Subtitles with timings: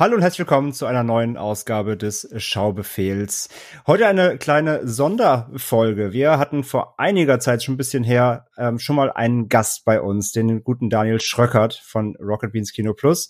[0.00, 3.50] Hallo und herzlich willkommen zu einer neuen Ausgabe des Schaubefehls.
[3.86, 6.14] Heute eine kleine Sonderfolge.
[6.14, 10.00] Wir hatten vor einiger Zeit schon ein bisschen her ähm, schon mal einen Gast bei
[10.00, 13.28] uns, den guten Daniel Schröckert von Rocket Beans Kino Plus.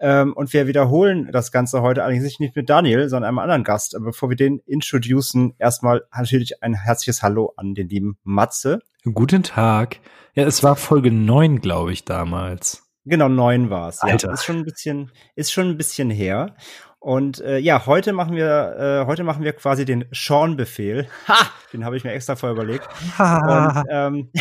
[0.00, 3.94] Ähm, und wir wiederholen das Ganze heute allerdings nicht mit Daniel, sondern einem anderen Gast.
[3.94, 8.78] Aber bevor wir den introducen, erstmal natürlich ein herzliches Hallo an den lieben Matze.
[9.04, 10.00] Guten Tag.
[10.32, 12.85] Ja, es war Folge 9, glaube ich, damals.
[13.08, 14.00] Genau, neun war es.
[14.02, 16.56] Ja, ist schon ein bisschen, ist schon ein bisschen her.
[16.98, 21.06] Und äh, ja, heute machen wir, äh, heute machen wir quasi den Sean-Befehl.
[21.28, 21.36] Ha!
[21.72, 22.88] Den habe ich mir extra vorher überlegt.
[23.18, 24.32] und ähm,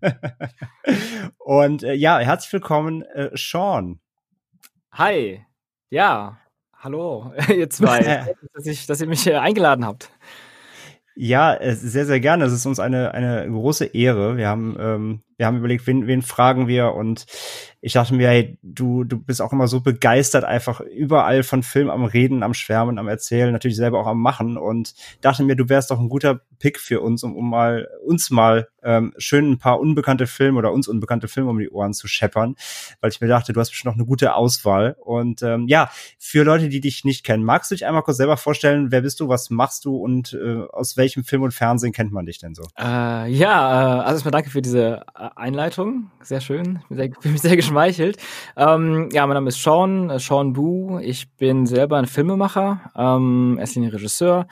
[1.38, 4.00] und äh, ja, herzlich willkommen, äh, Sean.
[4.92, 5.44] Hi.
[5.90, 6.38] Ja,
[6.78, 8.34] hallo, ihr zwei.
[8.54, 10.08] dass, ich, dass ihr mich hier eingeladen habt.
[11.14, 12.46] Ja, sehr, sehr gerne.
[12.46, 14.38] Es ist uns eine, eine große Ehre.
[14.38, 17.26] Wir haben, ähm, wir haben überlegt, wen, wen fragen wir und
[17.80, 21.90] ich dachte mir, hey, du, du bist auch immer so begeistert, einfach überall von Film
[21.90, 25.68] am Reden, am Schwärmen, am Erzählen, natürlich selber auch am Machen und dachte mir, du
[25.68, 29.58] wärst doch ein guter Pick für uns, um, um mal uns mal ähm, schön ein
[29.58, 32.54] paar unbekannte Filme oder uns unbekannte Filme um die Ohren zu scheppern,
[33.00, 34.96] weil ich mir dachte, du hast bestimmt noch eine gute Auswahl.
[35.00, 38.36] Und ähm, ja, für Leute, die dich nicht kennen, magst du dich einmal kurz selber
[38.36, 42.12] vorstellen, wer bist du, was machst du und äh, aus welchem Film und Fernsehen kennt
[42.12, 42.62] man dich denn so?
[42.78, 45.04] Äh, ja, äh, also erstmal danke für diese
[45.36, 48.18] Einleitung, sehr schön, ich bin, mich sehr geschmeichelt.
[48.56, 50.98] Ähm, ja, mein Name ist Sean, äh, Sean Bu.
[50.98, 54.46] Ich bin selber ein Filmemacher, ähm, erst Regisseur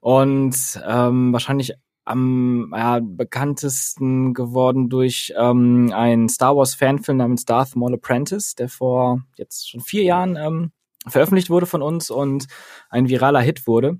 [0.00, 0.54] und
[0.86, 7.94] ähm, wahrscheinlich am ja, bekanntesten geworden durch ähm, einen Star Wars Fanfilm namens Darth Maul
[7.94, 10.72] Apprentice, der vor jetzt schon vier Jahren ähm,
[11.08, 12.46] veröffentlicht wurde von uns und
[12.90, 13.98] ein viraler Hit wurde.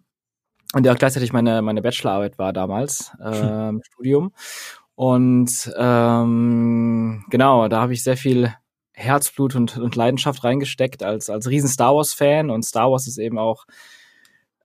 [0.72, 4.32] Und der auch gleichzeitig meine, meine Bachelorarbeit war damals äh, im Studium.
[4.96, 8.52] Und ähm, genau, da habe ich sehr viel
[8.94, 12.48] Herzblut und, und Leidenschaft reingesteckt als, als riesen Star Wars-Fan.
[12.50, 13.66] Und Star Wars ist eben auch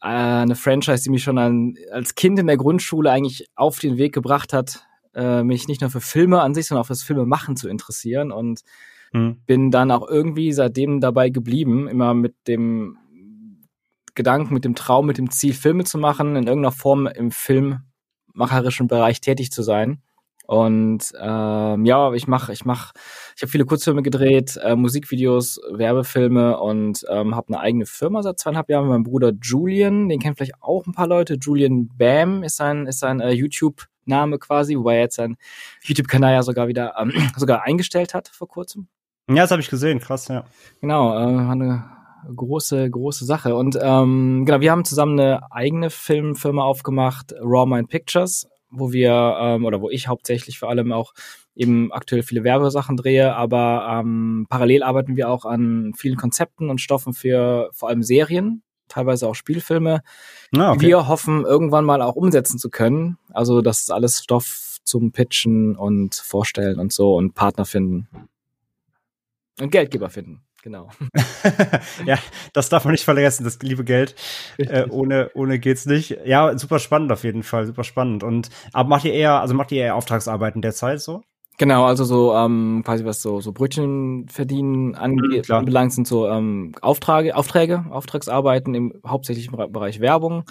[0.01, 3.97] äh, eine Franchise, die mich schon an, als Kind in der Grundschule eigentlich auf den
[3.97, 7.25] Weg gebracht hat, äh, mich nicht nur für Filme an sich, sondern auch fürs Filme
[7.25, 8.31] machen zu interessieren.
[8.31, 8.61] Und
[9.11, 9.41] mhm.
[9.45, 12.97] bin dann auch irgendwie seitdem dabei geblieben, immer mit dem
[14.15, 18.87] Gedanken, mit dem Traum, mit dem Ziel, Filme zu machen, in irgendeiner Form im filmmacherischen
[18.87, 20.01] Bereich tätig zu sein.
[20.51, 22.91] Und ähm, ja, ich mache, ich mache,
[23.38, 28.38] ich habe viele Kurzfilme gedreht, äh, Musikvideos, Werbefilme und ähm, habe eine eigene Firma seit
[28.38, 30.09] zweieinhalb Jahren mit meinem Bruder Julian.
[30.09, 31.38] Den kennen vielleicht auch ein paar Leute.
[31.40, 35.38] Julian Bam ist sein, ist sein äh, YouTube-Name quasi, wobei er jetzt sein
[35.84, 38.90] YouTube-Kanal ja sogar wieder ähm, sogar eingestellt hat vor kurzem.
[39.29, 40.44] Ja, das habe ich gesehen, krass, ja.
[40.81, 41.85] Genau, äh, eine
[42.35, 43.56] große, große Sache.
[43.56, 49.37] Und ähm, genau, wir haben zusammen eine eigene Filmfirma aufgemacht, Raw Mind Pictures wo wir
[49.39, 51.13] ähm, oder wo ich hauptsächlich vor allem auch
[51.55, 56.81] eben aktuell viele Werbesachen drehe, aber ähm, parallel arbeiten wir auch an vielen Konzepten und
[56.81, 60.01] Stoffen für vor allem Serien, teilweise auch Spielfilme.
[60.55, 60.87] Ah, okay.
[60.87, 63.17] Wir hoffen irgendwann mal auch umsetzen zu können.
[63.31, 68.07] Also das ist alles Stoff zum Pitchen und Vorstellen und so und Partner finden
[69.59, 70.41] und Geldgeber finden.
[70.63, 70.89] Genau.
[72.05, 72.17] ja,
[72.53, 74.16] das darf man nicht vergessen, das liebe Geld.
[74.57, 76.17] Äh, ohne, ohne geht's nicht.
[76.25, 78.23] Ja, super spannend auf jeden Fall, super spannend.
[78.23, 81.23] Und aber macht ihr eher, also macht ihr eher Auftragsarbeiten derzeit so?
[81.57, 86.27] Genau, also so ähm, quasi was so so Brötchen verdienen angeht, mhm, anbelangt sind so
[86.27, 90.45] ähm, Aufträge, Aufträge, Auftragsarbeiten im hauptsächlichen Bereich Werbung.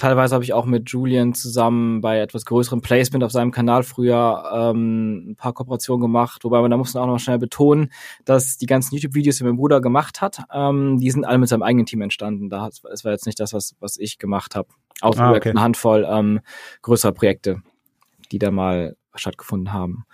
[0.00, 4.50] Teilweise habe ich auch mit Julian zusammen bei etwas größerem Placement auf seinem Kanal früher
[4.50, 7.92] ähm, ein paar Kooperationen gemacht, wobei man da muss man auch noch schnell betonen,
[8.24, 11.62] dass die ganzen YouTube-Videos, die mein Bruder gemacht hat, ähm, die sind alle mit seinem
[11.62, 12.48] eigenen Team entstanden.
[12.48, 14.70] Da es war jetzt nicht das, was was ich gemacht habe.
[15.02, 15.50] Außer ah, okay.
[15.50, 16.40] eine Handvoll ähm,
[16.80, 17.60] größerer Projekte,
[18.32, 20.06] die da mal stattgefunden haben.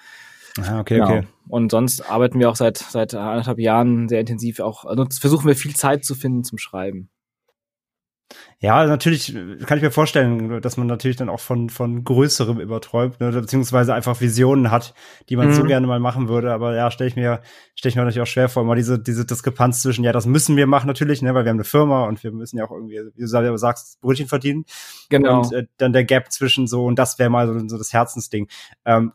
[0.61, 1.07] Ah, okay, genau.
[1.07, 1.27] okay.
[1.47, 5.55] Und sonst arbeiten wir auch seit seit anderthalb Jahren sehr intensiv auch, also versuchen wir
[5.55, 7.09] viel Zeit zu finden zum Schreiben.
[8.59, 9.35] Ja, natürlich
[9.67, 13.95] kann ich mir vorstellen, dass man natürlich dann auch von, von Größerem überträumt, ne, beziehungsweise
[13.95, 14.95] einfach Visionen hat,
[15.29, 15.53] die man mhm.
[15.53, 16.53] so gerne mal machen würde.
[16.53, 17.43] Aber ja, stelle ich mir,
[17.75, 20.57] stelle ich mir natürlich auch schwer vor, immer diese, diese Diskrepanz zwischen, ja, das müssen
[20.57, 22.99] wir machen natürlich, ne, weil wir haben eine Firma und wir müssen ja auch irgendwie,
[23.15, 24.65] wie du selber sagst, Brötchen verdienen.
[25.11, 25.43] Genau.
[25.43, 28.49] Und äh, dann der Gap zwischen so, und das wäre mal so, so das Herzensding.
[28.85, 29.13] Ähm,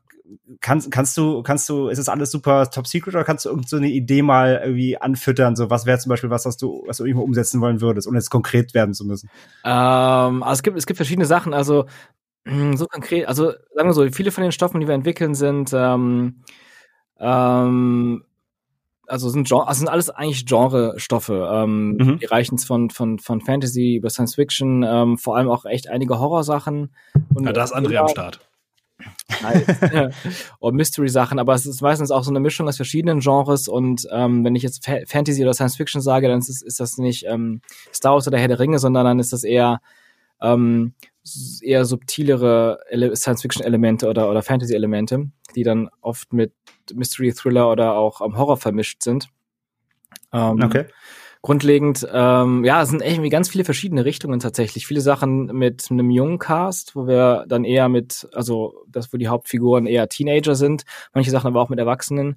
[0.60, 3.70] kannst, kannst du, kannst du, ist es alles super top secret oder kannst du irgend
[3.70, 5.56] so eine Idee mal irgendwie anfüttern?
[5.56, 8.18] So, was wäre zum Beispiel was, was du, was du irgendwo umsetzen wollen würdest, ohne
[8.18, 9.30] jetzt konkret werden zu müssen?
[9.64, 11.54] Ähm, also es gibt, es gibt verschiedene Sachen.
[11.54, 11.86] Also
[12.46, 16.42] so konkret, also sagen wir so, viele von den Stoffen, die wir entwickeln, sind ähm,
[17.20, 18.24] ähm,
[19.12, 21.50] also sind, Genre, also sind alles eigentlich Genre-Stoffe.
[21.52, 22.20] Ähm, mhm.
[22.20, 26.20] Die reichen von, von, von Fantasy über Science Fiction, ähm, vor allem auch echt einige
[26.20, 26.96] Horrorsachen.
[27.34, 28.40] Und ja, da ist André am Start.
[29.42, 30.14] Nice.
[30.60, 34.44] und Mystery-Sachen, aber es ist meistens auch so eine Mischung aus verschiedenen Genres und ähm,
[34.44, 37.62] wenn ich jetzt Fa Fantasy oder Science Fiction sage, dann ist, ist das nicht ähm,
[37.94, 39.80] Star Wars oder Herr der Ringe, sondern dann ist das eher
[40.42, 40.94] ähm,
[41.62, 42.80] eher subtilere
[43.14, 46.54] Science-Fiction-Elemente oder, oder Fantasy-Elemente, die dann oft mit
[46.94, 49.30] Mystery, Thriller oder auch um, Horror vermischt sind.
[50.34, 50.86] Ähm, okay.
[51.44, 54.86] Grundlegend, ähm, ja, es sind echt ganz viele verschiedene Richtungen tatsächlich.
[54.86, 59.28] Viele Sachen mit einem jungen Cast, wo wir dann eher mit, also das, wo die
[59.28, 60.84] Hauptfiguren eher Teenager sind,
[61.14, 62.36] manche Sachen aber auch mit Erwachsenen.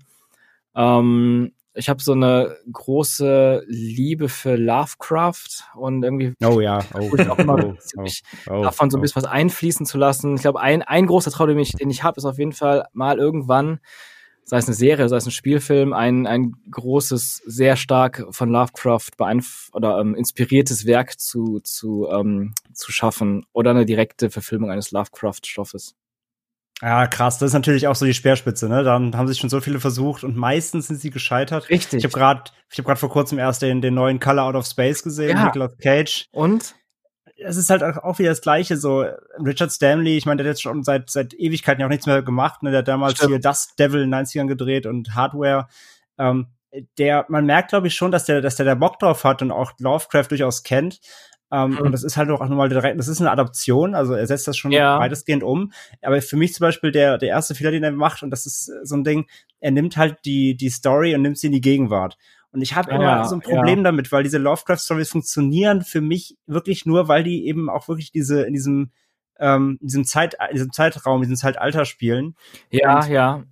[0.74, 7.28] Ähm, ich habe so eine große Liebe für Lovecraft und irgendwie oh ja oh, ich
[7.28, 8.04] auch immer oh, oh,
[8.50, 9.02] oh, davon so ein oh.
[9.02, 10.36] bisschen was einfließen zu lassen.
[10.36, 12.86] Ich glaube, ein, ein großer Traum, den ich, den ich habe, ist auf jeden Fall
[12.92, 13.80] mal irgendwann,
[14.44, 19.10] sei es eine Serie, sei es ein Spielfilm, ein, ein großes, sehr stark von Lovecraft
[19.16, 24.90] beeinf oder ähm, inspiriertes Werk zu, zu, ähm, zu schaffen oder eine direkte Verfilmung eines
[24.90, 25.94] Lovecraft-Stoffes.
[26.82, 27.38] Ja, krass.
[27.38, 28.82] Das ist natürlich auch so die Speerspitze, ne?
[28.82, 31.70] Da haben sich schon so viele versucht und meistens sind sie gescheitert.
[31.70, 31.98] Richtig.
[31.98, 34.66] Ich habe gerade, ich habe gerade vor kurzem erst den, den neuen Color Out of
[34.66, 35.46] Space gesehen, ja.
[35.46, 36.26] Nicolas Cage.
[36.32, 36.74] Und?
[37.36, 38.76] Es ist halt auch wieder das Gleiche.
[38.76, 39.04] So
[39.44, 42.22] Richard Stanley, ich meine, der hat jetzt schon seit seit Ewigkeiten ja auch nichts mehr
[42.22, 42.62] gemacht.
[42.62, 42.70] Ne?
[42.70, 43.30] Der hat damals Stimmt.
[43.30, 45.68] hier Dust Devil in den 90ern gedreht und Hardware.
[46.18, 46.48] Ähm,
[46.98, 49.50] der, man merkt, glaube ich, schon, dass der, dass der da Bock drauf hat und
[49.50, 51.00] auch Lovecraft durchaus kennt.
[51.52, 51.78] Ähm, mhm.
[51.78, 54.56] Und das ist halt auch nochmal direkt, das ist eine Adaption, also er setzt das
[54.56, 54.98] schon ja.
[54.98, 55.72] weitestgehend um.
[56.02, 58.72] Aber für mich zum Beispiel der, der erste Fehler, den er macht, und das ist
[58.82, 59.26] so ein Ding,
[59.60, 62.16] er nimmt halt die, die Story und nimmt sie in die Gegenwart.
[62.54, 63.84] Und ich habe immer ja, so ein Problem ja.
[63.84, 68.42] damit, weil diese Lovecraft-Stories funktionieren für mich wirklich nur, weil die eben auch wirklich diese,
[68.42, 68.92] in diesem,
[69.40, 72.36] ähm, in diesem, Zeit, in diesem Zeitraum, in diesem Zeitalter spielen.
[72.70, 73.42] Ja, und, ja.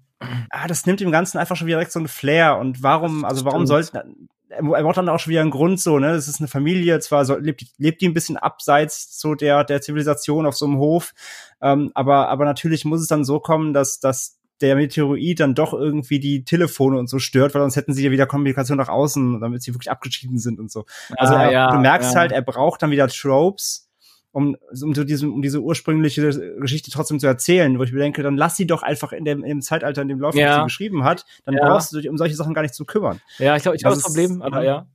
[0.50, 2.58] Ah, das nimmt dem Ganzen einfach schon wieder direkt so ein Flair.
[2.58, 6.12] Und warum, also warum sollten, er braucht dann auch schon wieder einen Grund so, ne?
[6.12, 9.80] Das ist eine Familie, zwar so, lebt, lebt die ein bisschen abseits so der, der
[9.80, 11.12] Zivilisation auf so einem Hof,
[11.60, 15.74] ähm, aber, aber natürlich muss es dann so kommen, dass, dass der Meteorit dann doch
[15.74, 19.40] irgendwie die Telefone und so stört, weil sonst hätten sie ja wieder Kommunikation nach außen,
[19.40, 20.86] damit sie wirklich abgeschieden sind und so.
[21.16, 22.20] Also ah, er, ja, du merkst ja.
[22.20, 23.90] halt, er braucht dann wieder Tropes,
[24.30, 28.22] um, um, so diese, um diese ursprüngliche Geschichte trotzdem zu erzählen, wo ich mir denke,
[28.22, 30.56] dann lass sie doch einfach in dem, in dem Zeitalter, in dem Lauf, ja.
[30.56, 33.20] sie geschrieben hat, dann brauchst du dich um solche Sachen gar nicht zu kümmern.
[33.38, 34.86] Ja, ich glaube, ich habe das, das Problem, aber ja.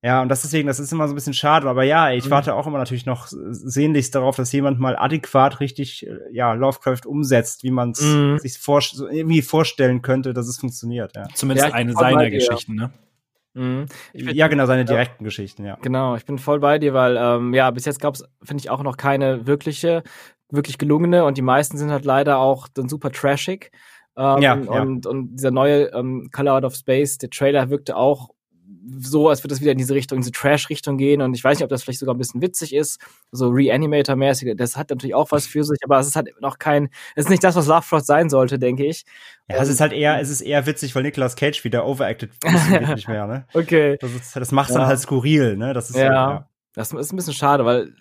[0.00, 2.30] Ja, und das deswegen, das ist immer so ein bisschen schade, aber ja, ich mhm.
[2.30, 7.04] warte auch immer natürlich noch sehnlichst darauf, dass jemand mal adäquat richtig, äh, ja, Lovecraft
[7.04, 8.38] umsetzt, wie man es mhm.
[8.38, 11.26] sich vor, so irgendwie vorstellen könnte, dass es funktioniert, ja.
[11.34, 12.92] Zumindest ja, eine seiner Geschichten, ne?
[13.54, 13.86] Mhm.
[14.12, 15.28] ja, genau, seine direkten ja.
[15.28, 15.76] Geschichten, ja.
[15.82, 18.70] Genau, ich bin voll bei dir, weil ähm, ja, bis jetzt gab es, finde ich,
[18.70, 20.04] auch noch keine wirkliche,
[20.48, 23.72] wirklich gelungene und die meisten sind halt leider auch dann super trashig.
[24.16, 24.82] Ähm, ja, ja.
[24.82, 28.28] Und, und dieser neue ähm, Color Out of Space, der Trailer wirkte auch
[28.98, 31.22] so, als würde das wieder in diese Richtung, in diese Trash-Richtung gehen.
[31.22, 33.00] Und ich weiß nicht, ob das vielleicht sogar ein bisschen witzig ist,
[33.32, 34.56] so Reanimator-mäßig.
[34.56, 37.30] Das hat natürlich auch was für sich, aber es ist halt noch kein, es ist
[37.30, 39.04] nicht das, was Lovecraft sein sollte, denke ich.
[39.48, 42.30] Ja, es ist halt eher, es ist eher witzig, weil Nicolas Cage wieder overacted
[42.94, 43.46] nicht mehr, ne?
[43.54, 43.96] Okay.
[44.00, 44.78] Das, ist, das macht ja.
[44.78, 45.72] dann halt skurril, ne?
[45.72, 46.02] Das ist ja.
[46.02, 46.48] Halt, ja.
[46.74, 47.92] Das ist ein bisschen schade, weil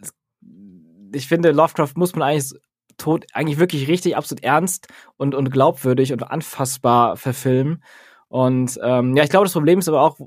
[1.13, 2.53] ich finde, Lovecraft muss man eigentlich
[2.97, 4.87] tot, eigentlich wirklich richtig absolut ernst
[5.17, 7.83] und, und glaubwürdig und anfassbar verfilmen.
[8.27, 10.19] Und ähm, ja, ich glaube, das Problem ist aber auch,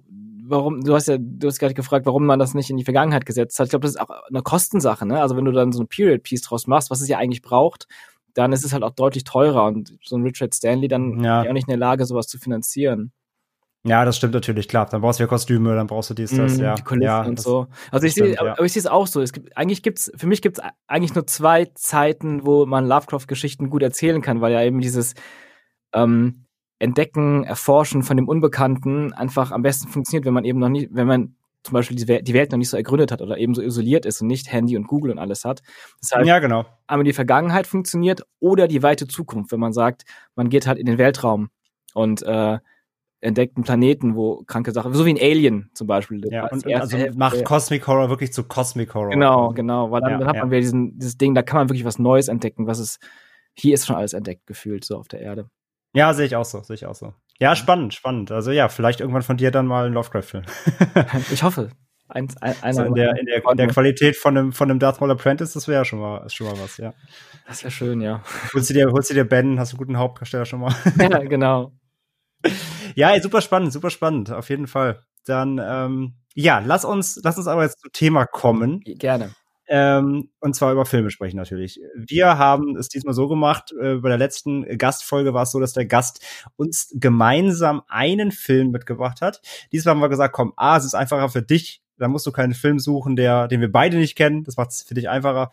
[0.51, 3.27] warum, du hast ja, du hast gerade gefragt, warum man das nicht in die Vergangenheit
[3.27, 3.67] gesetzt hat.
[3.67, 5.21] Ich glaube, das ist auch eine Kostensache, ne?
[5.21, 7.87] Also wenn du dann so ein Period-Piece draus machst, was es ja eigentlich braucht,
[8.35, 11.43] dann ist es halt auch deutlich teurer und so ein Richard Stanley dann ja.
[11.43, 13.13] auch nicht in der Lage, sowas zu finanzieren.
[13.83, 14.87] Ja, das stimmt natürlich, klar.
[14.91, 16.75] Dann brauchst du ja Kostüme, dann brauchst du dies, das, mm, ja.
[16.75, 17.67] Die Kulissen ja, und so.
[17.91, 18.41] Also ich sehe, ja.
[18.41, 19.23] aber ich sehe es auch so.
[19.23, 23.83] Es gibt, eigentlich gibt's, für mich gibt's eigentlich nur zwei Zeiten, wo man Lovecraft-Geschichten gut
[23.83, 25.15] erzählen kann, weil ja eben dieses,
[25.95, 26.45] ähm,
[26.81, 31.07] Entdecken, Erforschen von dem Unbekannten einfach am besten funktioniert, wenn man eben noch nicht, wenn
[31.07, 34.23] man zum Beispiel die Welt, noch nicht so ergründet hat oder eben so isoliert ist
[34.23, 35.61] und nicht Handy und Google und alles hat.
[36.01, 36.65] Das heißt, ja, genau.
[36.87, 40.87] einmal die Vergangenheit funktioniert oder die weite Zukunft, wenn man sagt, man geht halt in
[40.87, 41.51] den Weltraum
[41.93, 42.59] und äh,
[43.21, 46.23] entdeckt einen Planeten, wo kranke Sachen, so wie ein Alien zum Beispiel.
[46.31, 49.11] Ja, und, also macht Cosmic Horror wirklich zu Cosmic Horror.
[49.11, 50.43] Genau, genau, weil dann, ja, dann hat ja.
[50.43, 52.99] man wieder diesen, dieses Ding, da kann man wirklich was Neues entdecken, was es,
[53.53, 55.51] hier ist schon alles entdeckt gefühlt, so auf der Erde.
[55.93, 57.15] Ja, sehe ich auch so, sehe ich auch so.
[57.39, 58.31] Ja, spannend, spannend.
[58.31, 60.45] Also ja, vielleicht irgendwann von dir dann mal ein Lovecraft-Film.
[61.33, 61.71] ich hoffe.
[62.09, 65.01] Eins, ein, Also in, der, in, der, in der Qualität von einem, von einem Darth
[65.01, 66.93] Maul Apprentice, das wäre schon mal, schon mal was, ja.
[67.47, 68.23] Das wäre schön, ja.
[68.53, 70.75] Holst du dir, holst du dir Ben, hast du einen guten Hauptdarsteller schon mal.
[70.99, 71.73] ja, genau.
[72.97, 75.05] Ja, ey, super spannend, super spannend, auf jeden Fall.
[75.25, 78.81] Dann, ähm, ja, lass uns, lass uns aber jetzt zum Thema kommen.
[78.81, 79.31] Gerne.
[79.73, 81.81] Ähm, und zwar über Filme sprechen natürlich.
[81.95, 85.73] Wir haben es diesmal so gemacht, äh, bei der letzten Gastfolge war es so, dass
[85.73, 86.25] der Gast
[86.57, 89.41] uns gemeinsam einen Film mitgebracht hat.
[89.71, 92.55] Diesmal haben wir gesagt, komm, A, es ist einfacher für dich, da musst du keinen
[92.55, 95.53] Film suchen, der, den wir beide nicht kennen, das macht es für dich einfacher,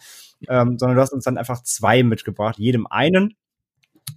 [0.49, 3.35] ähm, sondern du hast uns dann einfach zwei mitgebracht, jedem einen.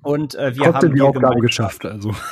[0.03, 2.15] Und äh, wir Trotzdem haben die Aufgabe geschafft, also.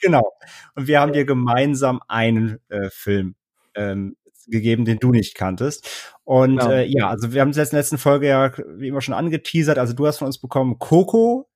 [0.00, 0.32] Genau.
[0.74, 3.34] Und wir haben dir gemeinsam einen äh, Film
[3.74, 5.88] ähm, gegeben, den du nicht kanntest.
[6.24, 6.70] Und Genau.
[6.70, 9.78] äh, ja, also wir haben es in der letzten Folge ja wie immer schon angeteasert.
[9.78, 11.48] Also du hast von uns bekommen Coco,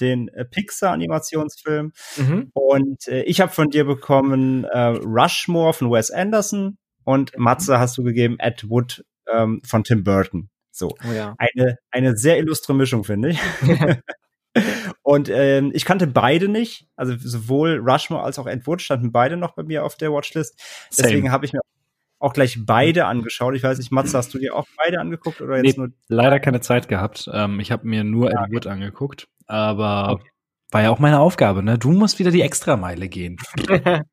[0.00, 1.92] den äh, Pixar-Animationsfilm.
[2.16, 2.50] Mhm.
[2.52, 6.78] Und äh, ich habe von dir bekommen äh, Rushmore von Wes Anderson.
[7.04, 10.50] Und Matze hast du gegeben Ed Wood ähm, von Tim Burton.
[10.70, 11.34] So Oh ja.
[11.38, 13.40] eine, eine sehr illustre Mischung, finde ich.
[15.02, 16.86] Und ähm, ich kannte beide nicht.
[16.96, 20.60] Also sowohl Rushmore als auch Ed Wood standen beide noch bei mir auf der Watchlist.
[20.96, 21.60] Deswegen habe ich mir
[22.18, 23.54] auch gleich beide angeschaut.
[23.54, 25.84] Ich weiß nicht, Matze, hast du dir auch beide angeguckt oder jetzt Nee.
[25.84, 25.92] nur?
[26.08, 27.28] Leider keine Zeit gehabt.
[27.32, 30.20] Ähm, ich habe mir nur Ed Wood angeguckt, aber
[30.70, 31.78] war ja auch meine Aufgabe, ne?
[31.78, 33.36] Du musst wieder die Extrameile gehen.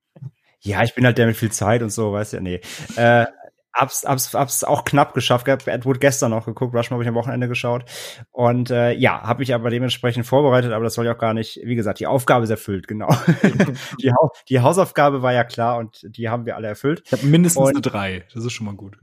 [0.62, 2.60] Ja, ich bin halt der mit viel Zeit und so, weißt du, ja, nee.
[2.96, 3.28] Äh,
[3.76, 5.46] hab's, hab's, hab's auch knapp geschafft.
[5.46, 5.68] gehabt.
[5.68, 7.86] Ed Wood gestern noch geguckt, Rushmore habe ich am Wochenende geschaut.
[8.32, 11.60] Und äh, ja, habe mich aber dementsprechend vorbereitet, aber das soll ja auch gar nicht,
[11.64, 13.10] wie gesagt, die Aufgabe ist erfüllt, genau.
[14.02, 17.04] die, Hau die Hausaufgabe war ja klar und die haben wir alle erfüllt.
[17.06, 18.26] Ich habe mindestens Und- eine drei.
[18.34, 18.98] Das ist schon mal gut.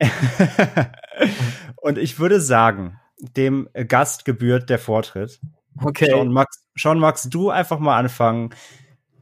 [1.76, 5.40] und ich würde sagen, dem Gast gebührt der Vortritt.
[5.82, 6.10] Okay.
[6.10, 8.50] Sean, Max, Sean, magst du einfach mal anfangen?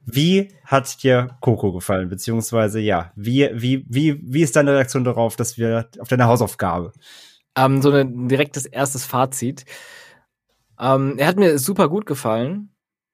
[0.07, 2.09] Wie hat dir Coco gefallen?
[2.09, 6.93] Beziehungsweise, ja, wie, wie, wie, wie ist deine Reaktion darauf, dass wir auf deine Hausaufgabe?
[7.57, 9.65] Ähm, so ein direktes erstes Fazit.
[10.79, 12.71] Ähm, er hat mir super gut gefallen.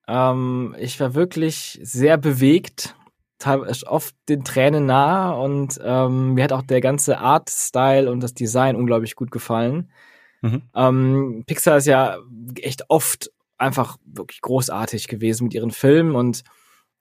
[0.07, 2.95] Ähm, ich war wirklich sehr bewegt,
[3.39, 8.35] teilweise oft den Tränen nah und ähm, mir hat auch der ganze Art-Style und das
[8.35, 9.91] Design unglaublich gut gefallen.
[10.43, 10.63] Mhm.
[10.75, 12.19] Ähm, Pixar ist ja
[12.61, 16.43] echt oft einfach wirklich großartig gewesen mit ihren Filmen und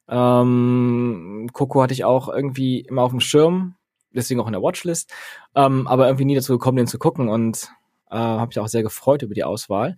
[0.10, 3.76] ähm, Coco hatte ich auch irgendwie immer auf dem Schirm,
[4.14, 5.12] deswegen auch in der Watchlist,
[5.56, 7.70] ähm, aber irgendwie nie dazu gekommen, den zu gucken und
[8.10, 9.98] äh, habe mich auch sehr gefreut über die Auswahl.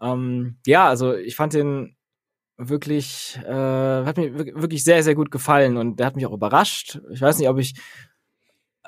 [0.00, 1.96] Ähm, ja, also ich fand den
[2.56, 3.52] wirklich, äh,
[4.04, 7.00] hat mir wirk- wirklich sehr, sehr gut gefallen und der hat mich auch überrascht.
[7.10, 7.74] Ich weiß nicht, ob ich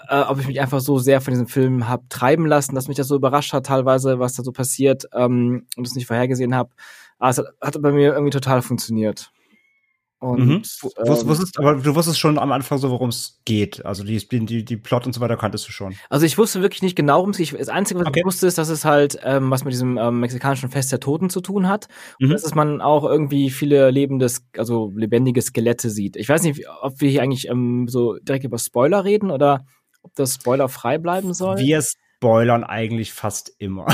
[0.08, 2.96] äh, ob ich mich einfach so sehr von diesem Film hab treiben lassen, dass mich
[2.96, 6.70] das so überrascht hat, teilweise, was da so passiert ähm, und es nicht vorhergesehen habe.
[7.18, 9.30] Aber es hat, hat bei mir irgendwie total funktioniert.
[10.20, 10.50] Und Mhm.
[10.52, 13.84] Ähm, wusstest, aber du wusstest schon am Anfang so, worum es geht.
[13.86, 15.94] Also die, die, die, Plot und so weiter kanntest du schon.
[16.10, 17.58] Also ich wusste wirklich nicht genau, worum es geht.
[17.58, 18.20] Das Einzige, was Okay.
[18.20, 21.30] ich wusste, ist, dass es halt ähm, was mit diesem ähm, mexikanischen Fest der Toten
[21.30, 21.88] zu tun hat.
[22.18, 22.32] Mhm.
[22.32, 26.16] Und dass man auch irgendwie viele lebende, also lebendige Skelette sieht.
[26.16, 29.64] Ich weiß nicht, wie- ob wir hier eigentlich ähm, so direkt über Spoiler reden oder
[30.02, 31.56] ob das spoilerfrei bleiben soll.
[31.58, 31.82] Wir
[32.20, 33.86] spoilern eigentlich fast immer.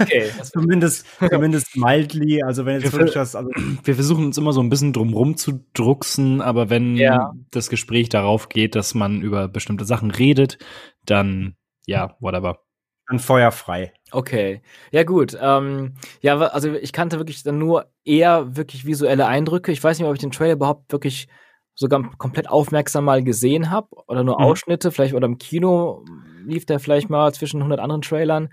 [0.00, 0.30] Okay.
[0.44, 2.40] zumindest, zumindest mildly.
[2.42, 3.50] Also wenn jetzt Wir wirklich was, also
[3.84, 7.32] Wir versuchen uns immer so ein bisschen drumrum zu drucksen, aber wenn Ja.
[7.50, 10.58] das Gespräch darauf geht, dass man über bestimmte Sachen redet,
[11.04, 12.60] dann ja, whatever.
[13.08, 13.92] dann feuerfrei.
[14.12, 14.62] Okay,
[14.92, 15.36] ja gut.
[15.40, 19.72] Ähm, ja, also ich kannte wirklich dann nur eher wirklich visuelle Eindrücke.
[19.72, 21.26] Ich weiß nicht, ob ich den Trailer überhaupt wirklich
[21.74, 24.44] sogar komplett aufmerksam mal gesehen habe oder nur Mhm.
[24.44, 26.04] Ausschnitte, vielleicht oder im Kino
[26.44, 28.48] lief der vielleicht mal zwischen 100 anderen Trailern.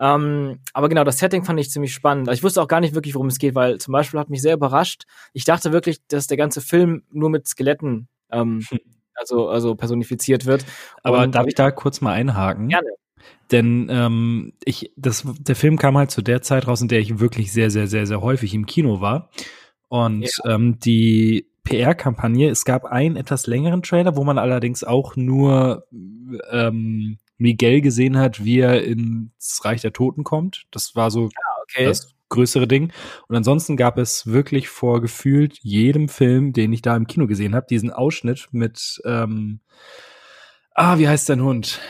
[0.00, 2.28] Ähm, aber genau, das Setting fand ich ziemlich spannend.
[2.32, 4.54] Ich wusste auch gar nicht wirklich, worum es geht, weil zum Beispiel hat mich sehr
[4.54, 5.04] überrascht.
[5.32, 8.62] Ich dachte wirklich, dass der ganze Film nur mit Skeletten ähm,
[9.14, 10.64] also, also personifiziert wird.
[11.02, 12.68] Aber Und- darf ich da kurz mal einhaken?
[12.68, 12.88] Gerne.
[13.50, 17.18] Denn ähm, ich, das, der Film kam halt zu der Zeit raus, in der ich
[17.18, 19.30] wirklich sehr, sehr, sehr, sehr häufig im Kino war.
[19.88, 25.86] Und ähm, die PR-Kampagne, es gab einen etwas längeren Trailer, wo man allerdings auch nur
[26.50, 30.64] ähm, Miguel gesehen hat, wie er ins Reich der Toten kommt.
[30.70, 31.30] Das war so
[31.62, 31.84] Okay.
[31.84, 32.92] das größere Ding.
[33.28, 37.54] Und ansonsten gab es wirklich vor gefühlt jedem Film, den ich da im Kino gesehen
[37.54, 39.60] habe, diesen Ausschnitt mit, ähm,
[40.74, 41.80] ah, wie heißt dein Hund?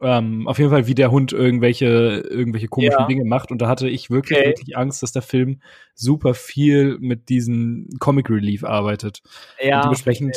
[0.00, 1.86] Ähm, auf jeden Fall, wie der Hund irgendwelche,
[2.28, 3.06] irgendwelche komischen Ja.
[3.06, 3.50] Dinge macht.
[3.50, 4.48] Und da hatte ich wirklich, Okay.
[4.48, 5.62] wirklich Angst, dass der Film
[5.94, 9.22] super viel mit diesem Comic Relief arbeitet.
[9.58, 10.36] ja, Und dementsprechend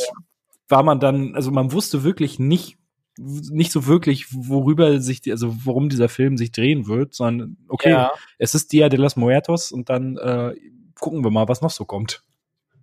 [0.69, 2.77] war man dann, also man wusste wirklich nicht,
[3.19, 7.91] nicht so wirklich, worüber sich, die, also worum dieser Film sich drehen wird, sondern okay,
[7.91, 8.11] ja.
[8.37, 10.55] es ist Dia de los Muertos und dann äh,
[10.99, 12.23] gucken wir mal, was noch so kommt.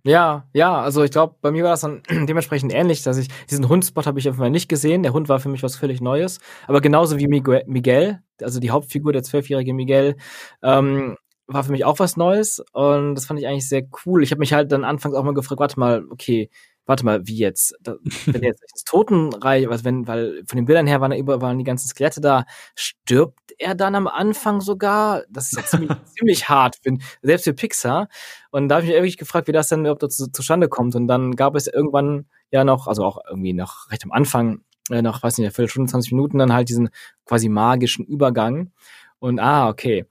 [0.03, 3.67] Ja, ja, also ich glaube, bei mir war das dann dementsprechend ähnlich, dass ich diesen
[3.67, 5.03] Hundspot habe ich auf einmal nicht gesehen.
[5.03, 6.39] Der Hund war für mich was völlig Neues.
[6.67, 10.15] Aber genauso wie Miguel, also die Hauptfigur, der zwölfjährige Miguel,
[10.63, 11.17] ähm,
[11.47, 12.63] war für mich auch was Neues.
[12.71, 14.23] Und das fand ich eigentlich sehr cool.
[14.23, 16.49] Ich habe mich halt dann anfangs auch mal gefragt, warte mal, okay,
[16.87, 17.75] warte mal, wie jetzt?
[17.81, 21.57] Da, wenn jetzt das Totenreich, also wenn, weil von den Bildern her waren, über, waren
[21.59, 25.23] die ganzen Skelette da, stirbt er dann am Anfang sogar?
[25.29, 28.07] Das ist ja ziemlich, ziemlich hart, für, selbst für Pixar.
[28.51, 30.95] Und da habe ich mich wirklich gefragt, wie das denn überhaupt dazu, zustande kommt.
[30.95, 35.01] Und dann gab es irgendwann ja noch, also auch irgendwie noch recht am Anfang, äh,
[35.01, 36.89] noch, weiß nicht, eine Viertelstunde, 20 Minuten, dann halt diesen
[37.25, 38.71] quasi magischen Übergang.
[39.19, 40.05] Und ah, okay,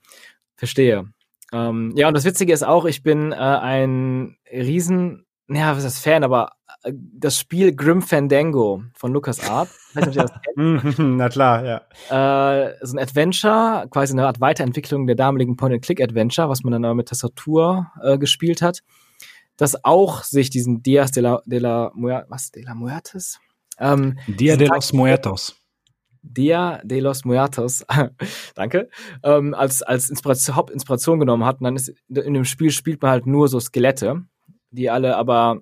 [0.55, 1.11] verstehe.
[1.51, 5.95] Ähm, ja, und das Witzige ist auch, ich bin äh, ein riesen, naja, was ist
[5.95, 9.69] das Fan, aber das Spiel Grim Fandango von Lucas Art.
[10.55, 12.67] Na klar, ja.
[12.67, 16.95] Äh, so ein Adventure, quasi eine Art Weiterentwicklung der damaligen Point-and-Click-Adventure, was man dann aber
[16.95, 18.83] mit Tastatur äh, gespielt hat.
[19.57, 21.91] Das auch sich diesen Dias de la, de la,
[22.29, 23.39] was, de la Muertes?
[23.79, 25.55] Ähm, Dia de los Muertos.
[26.21, 27.85] Dia de los Muertos,
[28.55, 28.89] danke,
[29.23, 31.59] ähm, als, als Inspiration, Hauptinspiration genommen hat.
[31.59, 34.23] Und dann ist in dem Spiel spielt man halt nur so Skelette,
[34.71, 35.61] die alle aber,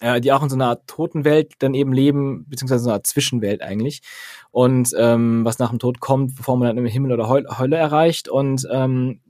[0.00, 4.02] äh, die auch in so einer Totenwelt dann eben leben, beziehungsweise so einer Zwischenwelt eigentlich.
[4.50, 8.28] Und ähm, was nach dem Tod kommt, bevor man dann im Himmel oder Hölle erreicht.
[8.28, 9.20] Und ähm,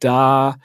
[0.00, 0.56] da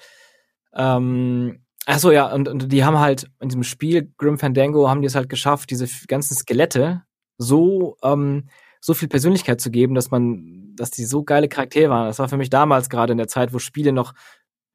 [0.74, 5.08] ähm, Achso, ja, und, und die haben halt in diesem Spiel Grim Fandango haben die
[5.08, 7.02] es halt geschafft, diese ganzen Skelette
[7.40, 8.48] so ähm,
[8.80, 12.08] so viel Persönlichkeit zu geben, dass man, dass die so geile Charaktere waren.
[12.08, 14.14] Das war für mich damals gerade in der Zeit, wo Spiele noch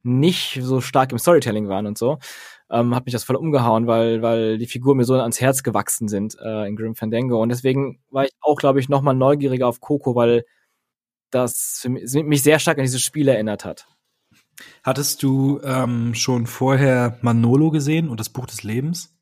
[0.03, 2.19] nicht so stark im Storytelling waren und so,
[2.71, 6.09] ähm, hat mich das voll umgehauen, weil, weil die Figuren mir so ans Herz gewachsen
[6.09, 7.41] sind äh, in Grim Fandango.
[7.43, 10.45] Und deswegen war ich auch, glaube ich, noch mal neugieriger auf Coco, weil
[11.31, 13.87] das mich sehr stark an dieses Spiel erinnert hat.
[14.85, 19.17] Hattest du ähm, schon vorher Manolo gesehen und das Buch des Lebens?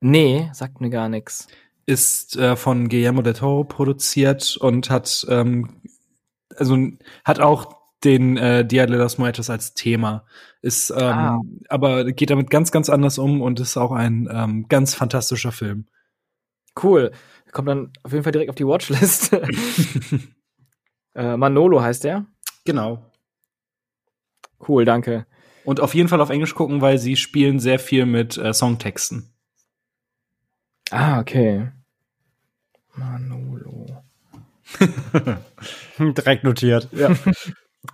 [0.00, 1.48] Nee, sagt mir gar nichts
[1.88, 5.80] ist äh, von Guillermo del Toro produziert und hat ähm,
[6.54, 6.76] also
[7.24, 10.26] hat auch den äh, Dia de los Muertos als Thema.
[10.60, 11.40] Ist ähm, ah.
[11.68, 15.86] aber geht damit ganz ganz anders um und ist auch ein ähm, ganz fantastischer Film.
[16.82, 17.12] Cool.
[17.52, 19.32] Kommt dann auf jeden Fall direkt auf die Watchlist.
[21.14, 22.26] äh, Manolo heißt der?
[22.64, 23.04] Genau.
[24.66, 25.26] Cool, danke.
[25.64, 29.32] Und auf jeden Fall auf Englisch gucken, weil sie spielen sehr viel mit äh, Songtexten.
[30.90, 31.70] Ah, okay.
[32.94, 34.02] Manolo.
[35.98, 36.88] Direkt notiert.
[36.92, 37.14] Ja.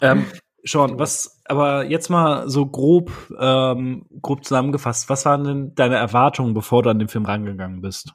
[0.00, 0.24] ähm,
[0.64, 6.54] Sean, was, aber jetzt mal so grob, ähm, grob zusammengefasst, was waren denn deine Erwartungen,
[6.54, 8.14] bevor du an den Film rangegangen bist?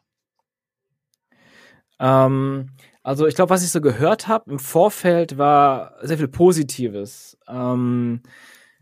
[1.99, 2.71] Ähm,
[3.03, 7.37] also ich glaube, was ich so gehört habe im Vorfeld war sehr viel Positives.
[7.47, 8.21] Ähm,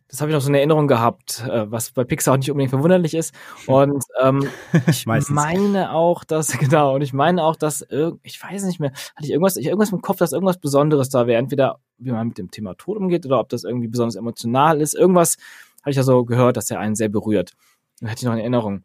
[0.10, 2.70] das habe ich noch so in Erinnerung gehabt, äh, was bei Pixar auch nicht unbedingt
[2.70, 3.34] verwunderlich ist.
[3.66, 4.48] Und ähm,
[4.88, 7.86] ich meine auch, dass, genau, und ich meine auch, dass,
[8.24, 11.28] ich weiß nicht mehr, hatte ich irgendwas, ich irgendwas im Kopf, dass irgendwas Besonderes da
[11.28, 11.40] wäre.
[11.40, 14.94] Entweder wie man mit dem Thema Tod umgeht oder ob das irgendwie besonders emotional ist.
[14.94, 15.38] Irgendwas
[15.82, 17.54] hatte ich ja so gehört, dass er einen sehr berührt.
[18.00, 18.84] Das hatte ich noch in Erinnerung.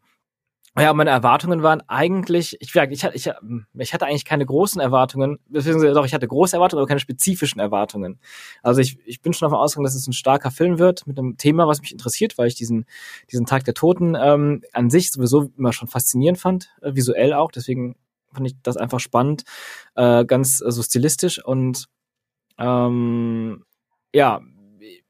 [0.75, 3.29] Ja, meine Erwartungen waren eigentlich, ich, ich, ich,
[3.77, 7.61] ich hatte eigentlich keine großen Erwartungen, beziehungsweise doch, ich hatte große Erwartungen, aber keine spezifischen
[7.61, 8.19] Erwartungen.
[8.63, 11.37] Also ich, ich bin schon davon ausgegangen, dass es ein starker Film wird, mit einem
[11.37, 12.87] Thema, was mich interessiert, weil ich diesen,
[13.31, 17.51] diesen Tag der Toten ähm, an sich sowieso immer schon faszinierend fand, äh, visuell auch,
[17.51, 17.95] deswegen
[18.33, 19.43] fand ich das einfach spannend,
[19.93, 21.85] äh, ganz so also stilistisch und
[22.57, 23.63] ähm,
[24.11, 24.41] ja,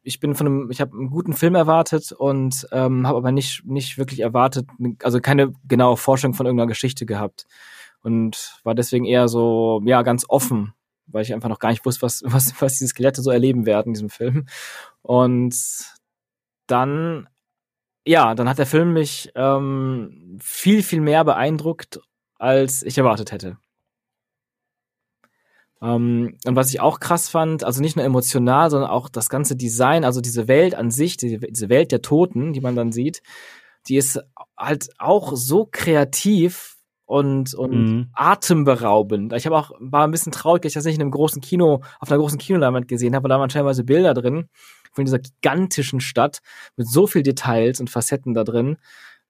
[0.01, 3.65] ich bin von einem, ich habe einen guten Film erwartet und ähm, habe aber nicht
[3.65, 4.67] nicht wirklich erwartet,
[5.03, 7.45] also keine genaue Forschung von irgendeiner Geschichte gehabt
[8.01, 10.73] und war deswegen eher so ja ganz offen,
[11.07, 13.89] weil ich einfach noch gar nicht wusste, was was was diese Skelette so erleben werden
[13.89, 14.47] in diesem Film
[15.01, 15.55] und
[16.67, 17.27] dann
[18.05, 21.99] ja, dann hat der Film mich ähm, viel viel mehr beeindruckt,
[22.37, 23.57] als ich erwartet hätte.
[25.83, 29.55] Ähm, und was ich auch krass fand, also nicht nur emotional, sondern auch das ganze
[29.57, 33.21] Design, also diese Welt an sich, diese, diese Welt der Toten, die man dann sieht,
[33.87, 34.19] die ist
[34.57, 38.09] halt auch so kreativ und, und mhm.
[38.13, 39.33] atemberaubend.
[39.33, 41.81] Ich habe auch war ein bisschen traurig, dass ich das nicht in einem großen Kino,
[41.99, 44.47] auf einer großen Kinoleinwand gesehen habe, da waren teilweise Bilder drin
[44.93, 46.39] von dieser gigantischen Stadt
[46.77, 48.77] mit so viel Details und Facetten da drin.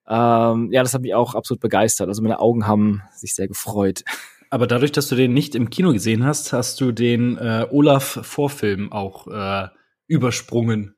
[0.06, 2.08] Ähm, ja, das hat mich auch absolut begeistert.
[2.08, 4.04] Also meine Augen haben sich sehr gefreut.
[4.54, 8.92] Aber dadurch, dass du den nicht im Kino gesehen hast, hast du den äh, Olaf-Vorfilm
[8.92, 9.66] auch äh,
[10.06, 10.94] übersprungen.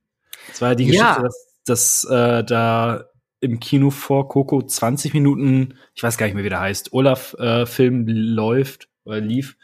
[0.49, 1.23] Das war ja die Geschichte, ja.
[1.23, 3.07] dass, dass äh, da
[3.41, 8.07] im Kino vor Coco 20 Minuten, ich weiß gar nicht mehr, wie der heißt, Olaf-Film
[8.07, 9.57] äh, läuft oder lief.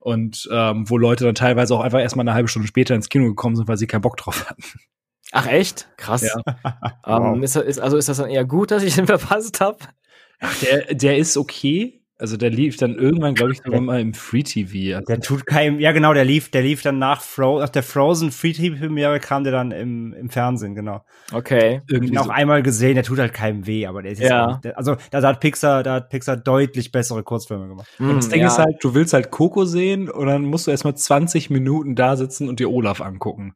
[0.00, 3.24] Und ähm, wo Leute dann teilweise auch einfach erstmal eine halbe Stunde später ins Kino
[3.24, 4.64] gekommen sind, weil sie keinen Bock drauf hatten.
[5.32, 5.88] Ach echt?
[5.96, 6.24] Krass.
[6.24, 6.42] Ja.
[7.06, 7.42] Ähm, Wow.
[7.42, 9.78] ist, ist, also ist das dann eher gut, dass ich den verpasst habe?
[10.60, 11.99] Der, der ist okay.
[12.20, 14.94] Also der lief dann irgendwann, glaube ich, sogar mal im Free TV.
[14.96, 17.82] Also, Der tut keinem, ja genau, der lief, der lief dann nach Fro nach der
[17.82, 21.02] Frozen Free TV Premiere kam der dann im, im Fernsehen, genau.
[21.32, 21.76] Okay.
[21.76, 24.12] Ich hab irgendwie ihn auch so, einmal gesehen, der tut halt keinem weh, aber der
[24.12, 24.48] ist jetzt Ja.
[24.48, 27.88] auch der, also da hat Pixar, da hat Pixar deutlich bessere Kurzfilme gemacht.
[27.98, 28.48] und das Ding ja.
[28.48, 32.16] ist halt, du willst halt Coco sehen und dann musst du erstmal 20 Minuten da
[32.16, 33.54] sitzen und dir Olaf angucken.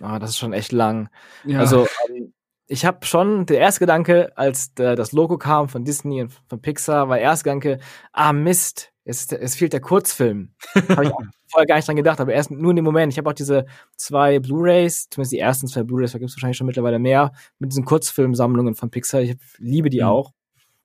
[0.00, 1.08] Ah, das ist schon echt lang.
[1.44, 1.58] Ja.
[1.60, 2.32] Also ähm,
[2.68, 6.60] ich habe schon der erste Gedanke, als der, das Logo kam von Disney und von
[6.60, 7.78] Pixar, war der erste Gedanke,
[8.12, 10.52] ah Mist, es, es fehlt der Kurzfilm.
[10.88, 13.12] habe ich auch vorher gar nicht dran gedacht, aber erst nur in dem Moment.
[13.12, 16.56] Ich habe auch diese zwei Blu-rays, zumindest die ersten zwei Blu-rays, da gibt es wahrscheinlich
[16.56, 19.20] schon mittlerweile mehr, mit diesen Kurzfilmsammlungen von Pixar.
[19.20, 20.06] Ich liebe die Mhm.
[20.08, 20.32] auch.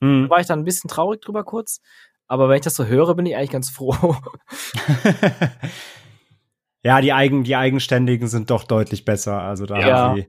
[0.02, 0.24] Hm.
[0.26, 1.82] Da war ich dann ein bisschen traurig drüber kurz,
[2.28, 4.16] aber wenn ich das so höre, bin ich eigentlich ganz froh.
[6.84, 9.42] ja, die eigen, die eigenständigen sind doch deutlich besser.
[9.42, 9.98] Also da Ja.
[10.10, 10.28] haben sie,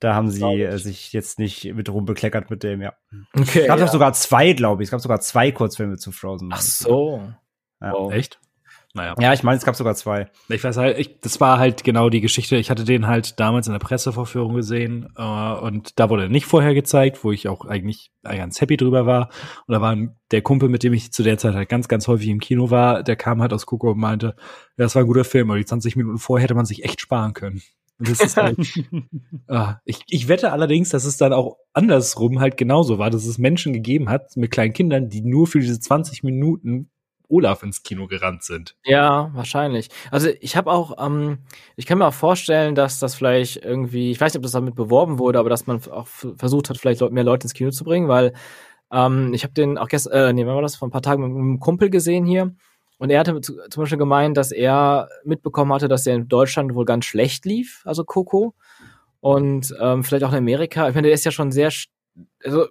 [0.00, 2.94] da haben sie äh, sich jetzt nicht mit rumbekleckert mit dem, ja.
[3.34, 3.60] Okay.
[3.60, 3.84] Es gab ja.
[3.84, 4.88] doch sogar zwei, glaube ich.
[4.88, 6.50] Es gab sogar zwei Kurzfilme zu Frozen.
[6.52, 7.22] Ach so.
[7.80, 7.92] Ja.
[7.92, 8.12] Wow.
[8.12, 8.40] Echt?
[8.94, 9.14] Naja.
[9.20, 10.28] Ja, ich meine, es gab sogar zwei.
[10.48, 12.56] Ich weiß halt, ich, das war halt genau die Geschichte.
[12.56, 16.46] Ich hatte den halt damals in der Pressevorführung gesehen äh, und da wurde er nicht
[16.46, 19.28] vorher gezeigt, wo ich auch eigentlich ganz happy drüber war.
[19.66, 19.96] Und da war
[20.30, 23.02] der Kumpel, mit dem ich zu der Zeit halt ganz, ganz häufig im Kino war,
[23.02, 25.66] der kam halt aus Coco und meinte, ja, das war ein guter Film, aber die
[25.66, 27.62] 20 Minuten vorher hätte man sich echt sparen können.
[27.98, 28.58] Das ist halt,
[29.48, 33.38] ah, ich, ich wette allerdings, dass es dann auch andersrum halt genauso war, dass es
[33.38, 36.90] Menschen gegeben hat mit kleinen Kindern, die nur für diese 20 Minuten
[37.28, 38.76] Olaf ins Kino gerannt sind.
[38.84, 39.88] Ja, wahrscheinlich.
[40.10, 41.38] Also ich habe auch, ähm,
[41.76, 44.74] ich kann mir auch vorstellen, dass das vielleicht irgendwie, ich weiß nicht, ob das damit
[44.74, 48.08] beworben wurde, aber dass man auch versucht hat, vielleicht mehr Leute ins Kino zu bringen,
[48.08, 48.32] weil
[48.90, 51.22] ähm, ich habe den auch gestern, äh, nee, wann war das, vor ein paar Tagen
[51.22, 52.54] mit einem Kumpel gesehen hier
[52.98, 56.74] und er hatte zu- zum Beispiel gemeint, dass er mitbekommen hatte, dass der in Deutschland
[56.74, 58.54] wohl ganz schlecht lief, also Coco
[59.20, 60.88] und ähm, vielleicht auch in Amerika.
[60.88, 61.72] Ich meine, der ist ja schon sehr,
[62.44, 62.66] also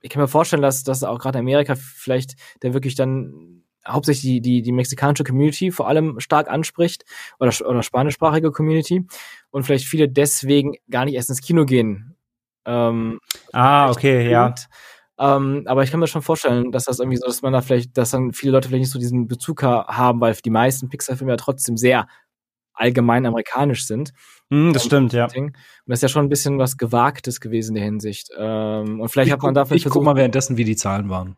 [0.00, 4.22] ich kann mir vorstellen, dass dass auch gerade in Amerika vielleicht der wirklich dann hauptsächlich
[4.22, 7.04] die, die, die mexikanische Community vor allem stark anspricht
[7.38, 9.06] oder, oder spanischsprachige Community
[9.50, 12.16] und vielleicht viele deswegen gar nicht erst ins Kino gehen.
[12.64, 13.20] Ähm,
[13.52, 14.54] Ah, okay, ja.
[15.18, 17.96] Ähm, aber ich kann mir schon vorstellen, dass das irgendwie so, dass man da vielleicht,
[17.96, 21.32] dass dann viele Leute vielleicht nicht so diesen Bezug ha haben, weil die meisten Pixar-Filme
[21.32, 22.06] ja trotzdem sehr
[22.74, 24.12] allgemein amerikanisch sind.
[24.50, 25.24] Hm, das stimmt, ja.
[25.24, 25.54] Und
[25.86, 28.30] das ist ja schon ein bisschen was Gewagtes gewesen in der Hinsicht.
[28.36, 31.36] Ähm, und vielleicht ich hat man dafür ich guck mal währenddessen, wie die Zahlen waren.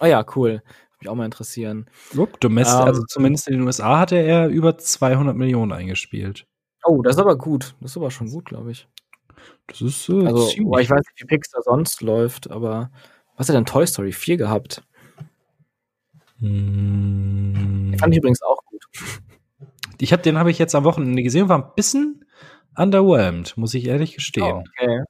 [0.00, 0.50] Oh ja, cool.
[0.62, 1.90] Würde mich auch mal interessieren.
[2.16, 6.46] Upp, Domest Ähm, also zumindest in den USA hatte er über 200 Millionen eingespielt.
[6.84, 7.74] Oh, das ist aber gut.
[7.80, 8.88] Das ist aber schon gut, glaube ich.
[9.66, 10.70] Das ist äh, Also, ziemlich.
[10.70, 12.90] boah, ich weiß nicht, wie Pixar sonst läuft, aber
[13.36, 14.82] was hat denn Toy Story 4 gehabt?
[16.38, 17.90] Hm.
[17.92, 18.84] Den fand ich übrigens auch gut.
[19.98, 22.26] Ich hab, den habe ich jetzt am Wochenende gesehen, war ein bisschen
[22.76, 24.44] underwhelmed, muss ich ehrlich gestehen.
[24.78, 25.04] okay.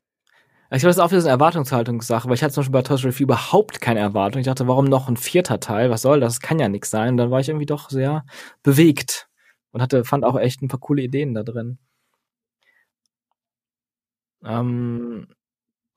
[0.71, 2.83] Ich glaube, das ist auch wieder so eine Erwartungshaltungssache, weil ich hatte zum Beispiel bei
[2.83, 4.39] Toy Story 4 überhaupt keine Erwartung.
[4.39, 5.91] Ich dachte, warum noch ein vierter Teil?
[5.91, 6.35] Was soll das?
[6.35, 7.11] Das kann ja nichts sein.
[7.11, 8.25] Und dann war ich irgendwie doch sehr
[8.63, 9.29] bewegt
[9.73, 11.79] und hatte, fand auch echt ein paar coole Ideen da drin.
[14.47, 15.27] Ähm,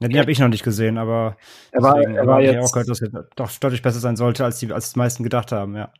[0.01, 1.37] Ja, den habe ich noch nicht gesehen, aber
[1.71, 4.15] Er war, deswegen er war ich jetzt, auch gehört, dass er doch deutlich besser sein
[4.15, 5.91] sollte, als die, als die meisten gedacht haben, ja.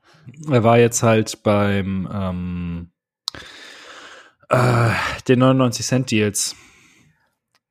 [0.50, 2.92] er war jetzt halt beim ähm,
[4.50, 4.92] äh,
[5.28, 6.56] den 99 Cent Deals.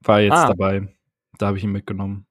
[0.05, 0.49] War jetzt Ah.
[0.49, 0.89] dabei.
[1.39, 2.27] Da habe ich ihn mitgenommen.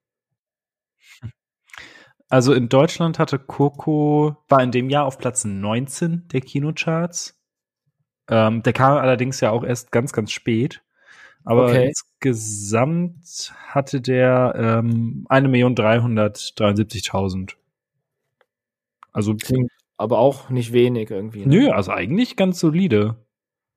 [2.29, 7.39] Also in Deutschland hatte Coco, war in dem Jahr auf Platz 19 der Kinocharts.
[8.29, 10.83] Ähm, der kam allerdings ja auch erst ganz, ganz spät.
[11.43, 11.87] Aber Okay.
[11.87, 17.53] insgesamt hatte der ähm, 1.373.000.
[19.13, 21.45] Also, klingt aber auch nicht wenig irgendwie.
[21.45, 21.55] ne?
[21.55, 23.15] nö, also eigentlich ganz solide.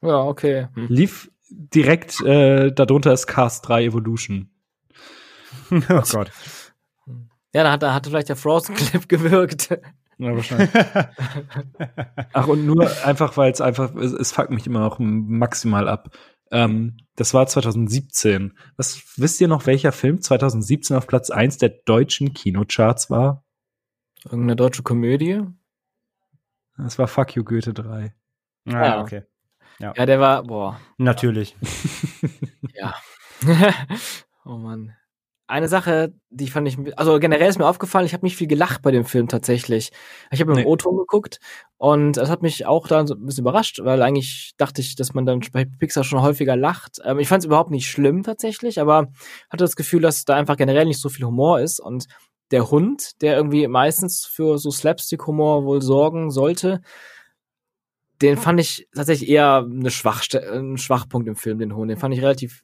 [0.02, 0.68] Ja, okay.
[0.74, 0.86] Hm.
[0.88, 4.48] Lief direkt, äh, darunter ist Cast 3 Evolution.
[5.70, 6.30] oh Gott.
[7.52, 9.70] Ja, da hat, da hat vielleicht der Frozen-Clip gewirkt.
[10.18, 10.70] Ja, wahrscheinlich.
[12.32, 16.16] Ach, und nur einfach, weil es einfach, es, es fuckt mich immer noch maximal ab.
[16.50, 18.56] Ähm, das war 2017.
[18.76, 23.44] Was wisst ihr noch, welcher Film 2017 auf Platz 1 der deutschen Kinocharts war?
[24.24, 25.42] Irgendeine deutsche Komödie.
[26.76, 28.14] Das war Fuck You Goethe 3.
[28.66, 29.00] Ah, Ja.
[29.00, 29.22] okay.
[29.78, 30.80] Ja, der war, boah.
[30.98, 31.56] Natürlich.
[32.74, 32.94] Ja.
[34.44, 34.94] oh Mann.
[35.50, 38.82] Eine Sache, die fand ich, also generell ist mir aufgefallen, ich habe nicht viel gelacht
[38.82, 39.90] bei dem Film tatsächlich.
[40.30, 40.64] Ich habe im Nee.
[40.64, 41.40] O-Ton geguckt
[41.76, 45.12] und das hat mich auch da so ein bisschen überrascht, weil eigentlich dachte ich, dass
[45.12, 46.98] man dann bei Pixar schon häufiger lacht.
[47.04, 49.08] Ähm, ich fand es überhaupt nicht schlimm tatsächlich, aber
[49.50, 52.06] hatte das Gefühl, dass da einfach generell nicht so viel Humor ist und
[52.52, 56.80] der Hund, der irgendwie meistens für so Slapstick-Humor wohl sorgen sollte,
[58.22, 61.90] den fand ich tatsächlich eher eine Schwachste ein Schwachpunkt im Film, den Hund.
[61.90, 62.62] Den fand ich relativ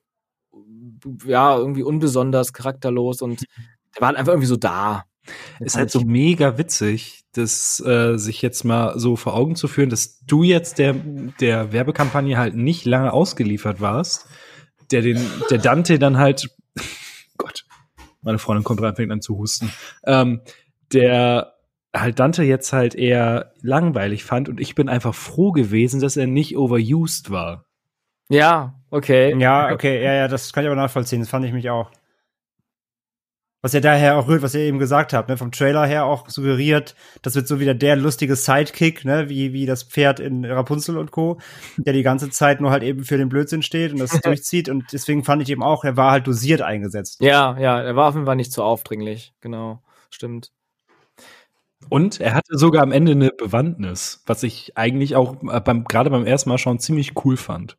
[1.25, 3.41] ja, irgendwie unbesonders, charakterlos und
[3.95, 5.05] der war halt einfach irgendwie so da.
[5.59, 9.91] Ist halt so mega witzig, das äh, sich jetzt mal so vor Augen zu führen,
[9.91, 10.95] dass du jetzt der,
[11.41, 14.27] der Werbekampagne halt nicht lange ausgeliefert warst,
[14.91, 15.19] der den,
[15.51, 16.49] der Dante dann halt,
[17.39, 17.65] Gott,
[18.23, 19.73] meine Freundin kommt rein, fängt an zu husten,
[20.05, 20.43] ähm,
[20.93, 21.55] der
[21.95, 26.27] halt Dante jetzt halt eher langweilig fand und ich bin einfach froh gewesen, dass er
[26.27, 27.65] nicht overused war.
[28.29, 29.35] Ja, okay.
[29.39, 31.21] Ja, okay, ja, ja, das kann ich aber nachvollziehen.
[31.21, 31.91] Das fand ich mich auch.
[33.63, 36.29] Was ja daher auch rührt, was ihr eben gesagt habt, ne, vom Trailer her auch
[36.29, 40.97] suggeriert, das wird so wieder der lustige Sidekick, ne, wie, wie das Pferd in Rapunzel
[40.99, 41.41] und Co.,
[41.77, 44.85] der die ganze Zeit nur halt eben für den Blödsinn steht und das durchzieht und
[44.93, 47.21] deswegen fand ich eben auch, er war halt dosiert eingesetzt.
[47.21, 50.53] Ja, ja, er war auf jeden Fall nicht so aufdringlich, genau, stimmt.
[51.89, 56.11] Und er hatte sogar am Ende eine Bewandtnis, was ich eigentlich auch äh, beim, gerade
[56.11, 57.77] beim ersten Mal schon ziemlich cool fand.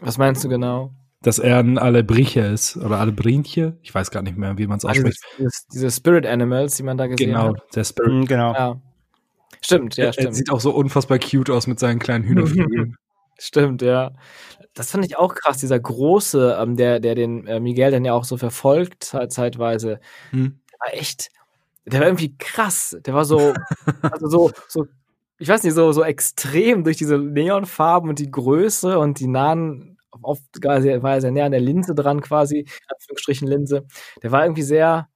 [0.00, 0.92] Was meinst du genau?
[1.22, 3.76] Dass er ein Alebriche ist oder Alebrinche.
[3.82, 5.22] Ich weiß gar nicht mehr, wie man es Also ausspricht.
[5.38, 7.62] diese, diese Spirit Animals, die man da gesehen Genau, hat.
[7.74, 8.12] der Spirit.
[8.12, 8.52] Mhm, genau.
[8.54, 8.80] Ja.
[9.62, 10.34] Stimmt, ja, er, er stimmt.
[10.36, 12.96] sieht auch so unfassbar cute aus mit seinen kleinen Hühnerflügeln.
[13.38, 14.12] Stimmt, ja.
[14.74, 18.12] Das fand ich auch krass, dieser große, ähm, der, der den äh, Miguel dann ja
[18.14, 20.00] auch so verfolgt zeit- zeitweise.
[20.30, 20.60] Hm.
[20.72, 21.28] Der war echt,
[21.84, 22.96] der war irgendwie krass.
[23.04, 23.52] Der war so,
[24.02, 24.86] also so, so,
[25.38, 29.89] ich weiß nicht, so, so extrem durch diese Neonfarben und die Größe und die nahen,
[30.22, 30.76] oft war
[31.14, 33.86] er sehr näher an der Linse dran quasi, Anführungsstrichen Linse.
[34.22, 35.08] Der war irgendwie sehr,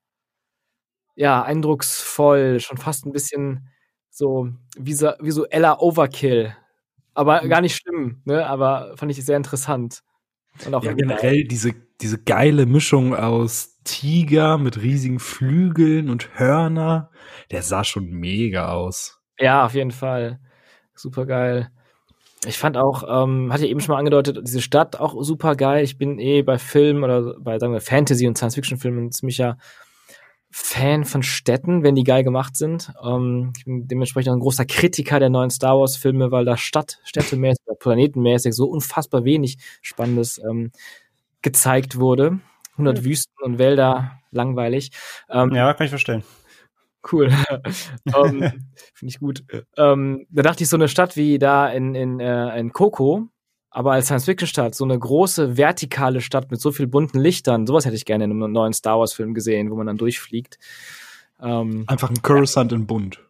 [1.16, 3.68] ja, eindrucksvoll, schon fast ein bisschen
[4.10, 6.56] so visu- visueller Overkill.
[7.14, 8.46] Aber gar nicht schlimm, ne?
[8.46, 10.02] Aber fand ich sehr interessant.
[10.66, 17.10] Und auch Ja, generell diese, diese geile Mischung aus Tiger mit riesigen Flügeln und Hörner,
[17.50, 19.20] der sah schon mega aus.
[19.38, 20.40] Ja, auf jeden Fall.
[20.94, 21.70] Super geil.
[22.46, 25.84] Ich fand auch, ähm, hatte ich eben schon mal angedeutet, diese Stadt auch super geil.
[25.84, 29.56] Ich bin eh bei Filmen oder bei, sagen wir, Fantasy- und Science-Fiction-Filmen ziemlicher
[30.50, 32.92] Fan von Städten, wenn die geil gemacht sind.
[33.04, 37.00] Ähm, ich bin dementsprechend auch ein großer Kritiker der neuen Star Wars-Filme, weil da Stadt,
[37.04, 40.70] städtemäßig oder planetenmäßig so unfassbar wenig Spannendes ähm,
[41.42, 42.38] gezeigt wurde.
[42.72, 44.90] 100 Wüsten und Wälder, langweilig.
[45.28, 46.22] Ähm, Ja, kann ich verstehen.
[47.10, 47.28] Cool.
[48.16, 48.40] ähm,
[48.94, 49.44] Finde ich gut.
[49.76, 53.28] Ähm, da dachte ich, so eine Stadt wie da in, in, äh, in Coco,
[53.70, 57.96] aber als Science-Fiction-Stadt, so eine große vertikale Stadt mit so viel bunten Lichtern, sowas hätte
[57.96, 60.58] ich gerne in einem neuen Star Wars-Film gesehen, wo man dann durchfliegt.
[61.40, 63.20] Ähm, Einfach ein Coruscant in bunt.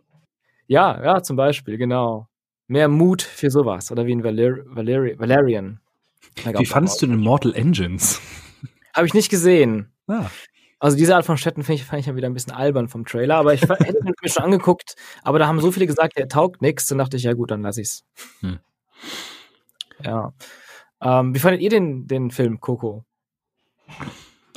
[0.67, 2.29] ja, ja, zum Beispiel, genau.
[2.67, 3.91] Mehr Mut für sowas.
[3.91, 5.81] Oder wie in Valer Valeri Valerian.
[6.37, 8.21] Wie fandest du denn Immortal Engines?
[8.95, 9.93] Habe ich nicht gesehen.
[10.07, 10.27] Ah,
[10.85, 13.07] Also diese Art von Städten finde ich, fand ich ja wieder ein bisschen albern vom
[13.07, 16.61] Trailer, aber ich hätte mir schon angeguckt, aber da haben so viele gesagt, der taugt
[16.61, 18.05] nix, dann dachte ich, ja gut, dann lass ich's.
[18.41, 18.59] Hm.
[20.03, 20.35] Ja.
[21.01, 23.03] Ähm, wie fandet ihr den, den Film Coco?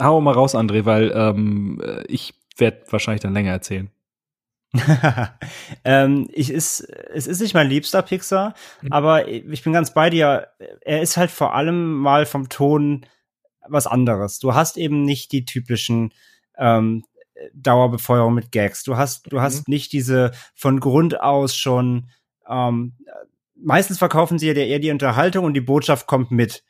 [0.02, 3.90] hau mal raus, André, weil ähm, äh, ich werde wahrscheinlich dann länger erzählen.
[5.86, 8.92] ähm, ich ist, es ist nicht mein liebster Pixar, Mhm.
[8.92, 10.50] aber ich bin ganz bei dir.
[10.82, 13.06] Er ist halt vor allem mal vom Ton
[13.70, 14.40] was anderes.
[14.40, 16.14] Du hast eben nicht die typischen
[16.58, 17.04] ähm,
[17.54, 18.84] Dauerbefeuerung mit Gags.
[18.84, 22.10] Du hast, du hast nicht diese von Grund aus schon.
[22.50, 22.94] Ähm,
[23.56, 26.64] meistens verkaufen sie ja eher die Unterhaltung und die Botschaft kommt mit.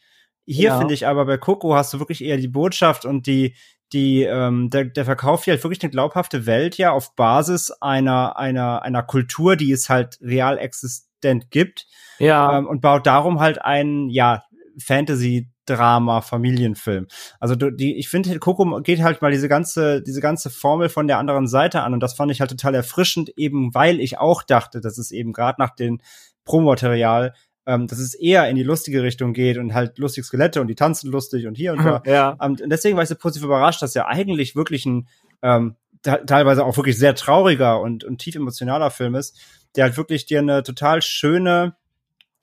[0.46, 0.78] Hier Ja.
[0.78, 3.56] finde ich aber bei Coco hast du wirklich eher die Botschaft und die
[3.94, 8.38] die ähm, der, der verkauft hier halt wirklich eine glaubhafte Welt ja auf Basis einer
[8.38, 11.86] einer einer Kultur, die es halt real existent gibt
[12.20, 14.44] Ja, ähm, und baut darum halt einen ja
[14.78, 17.08] Fantasy Drama Familienfilm.
[17.40, 21.08] Also du, die ich finde Coco geht halt mal diese ganze diese ganze Formel von
[21.08, 24.44] der anderen Seite an und das fand ich halt total erfrischend eben weil ich auch
[24.44, 26.00] dachte, dass es eben gerade nach dem
[26.46, 27.34] Promomaterial
[27.68, 30.76] ähm, dass es eher in die lustige Richtung geht und halt lustige Skelette und die
[30.76, 32.02] tanzen lustig und hier und da.
[32.06, 35.10] ja, Und deswegen war ich so positiv überrascht, dass er eigentlich wirklich ein
[35.42, 39.38] ähm, te- teilweise auch wirklich sehr trauriger und, und tief emotionaler Film ist,
[39.76, 41.76] der halt wirklich dir eine total schöne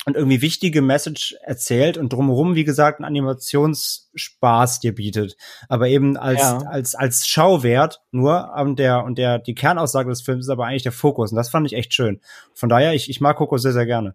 [0.06, 5.36] und irgendwie wichtige Message erzählt und drumherum, wie gesagt, einen Animationsspaß dir bietet.
[5.68, 6.58] Aber eben als, Ja.
[6.58, 10.82] als, als Schauwert nur, und der, und der, die Kernaussage des Films ist aber eigentlich
[10.82, 11.32] der Fokus.
[11.32, 12.20] Und das fand ich echt schön.
[12.54, 14.14] Von daher, ich, ich mag Coco sehr, sehr gerne.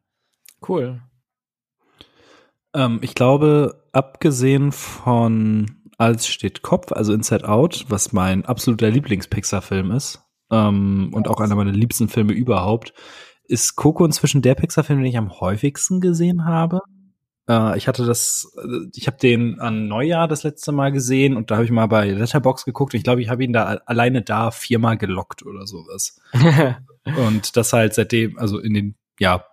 [0.68, 1.02] cool.
[2.74, 9.92] Ähm, ich glaube, abgesehen von Als steht Kopf, also Inside Out, was mein absoluter Lieblings-Pixar-Film
[9.92, 10.22] ist
[10.52, 12.94] ähm, und auch einer meiner liebsten Filme überhaupt,
[13.50, 16.82] ist Coco inzwischen der Pixar-Film, den ich am häufigsten gesehen habe.
[17.50, 21.52] Äh, ich hatte das, äh, ich habe den an Neujahr das letzte Mal gesehen und
[21.52, 22.94] da habe ich mal bei Letterbox geguckt.
[22.94, 26.22] Ich glaube, ich habe ihn da alleine da viermal gelockt oder sowas.
[27.18, 29.46] Und das halt seitdem, also in den, ja,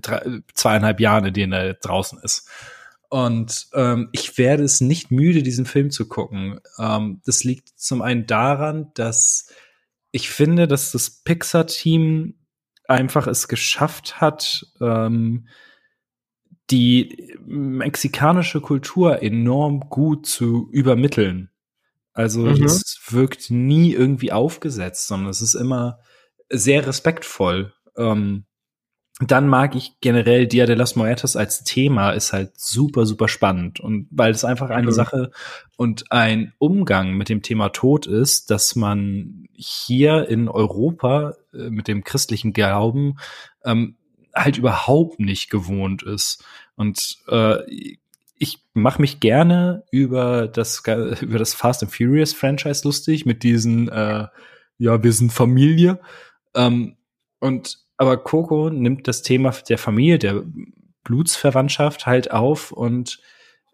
[0.00, 2.48] drei, zweieinhalb Jahren, in denen er draußen ist.
[3.08, 6.60] Und ähm, ich werde es nicht müde, diesen Film zu gucken.
[6.78, 9.48] Ähm, das liegt zum einen daran, dass
[10.12, 12.35] ich finde, dass das Pixar-Team
[12.88, 15.48] einfach es geschafft hat, ähm,
[16.70, 21.50] die mexikanische Kultur enorm gut zu übermitteln.
[22.12, 22.64] Also mhm.
[22.64, 25.98] es wirkt nie irgendwie aufgesetzt, sondern es ist immer
[26.48, 27.72] sehr respektvoll.
[27.96, 28.45] Ähm,
[29.20, 33.80] dann mag ich generell Dia de las Muertas als Thema ist halt super, super spannend.
[33.80, 34.92] Und weil es einfach eine mhm.
[34.92, 35.30] Sache
[35.76, 41.88] und ein Umgang mit dem Thema Tod ist, dass man hier in Europa äh, mit
[41.88, 43.16] dem christlichen Glauben
[43.64, 43.96] ähm,
[44.34, 46.44] halt überhaupt nicht gewohnt ist.
[46.74, 47.56] Und äh,
[48.38, 50.82] ich mache mich gerne über das
[51.22, 54.26] über das Fast and Furious Franchise lustig mit diesen äh,
[54.76, 56.00] ja wir sind Familie
[56.54, 56.96] ähm,
[57.40, 60.42] und aber Coco nimmt das Thema der Familie, der
[61.04, 63.20] Blutsverwandtschaft halt auf und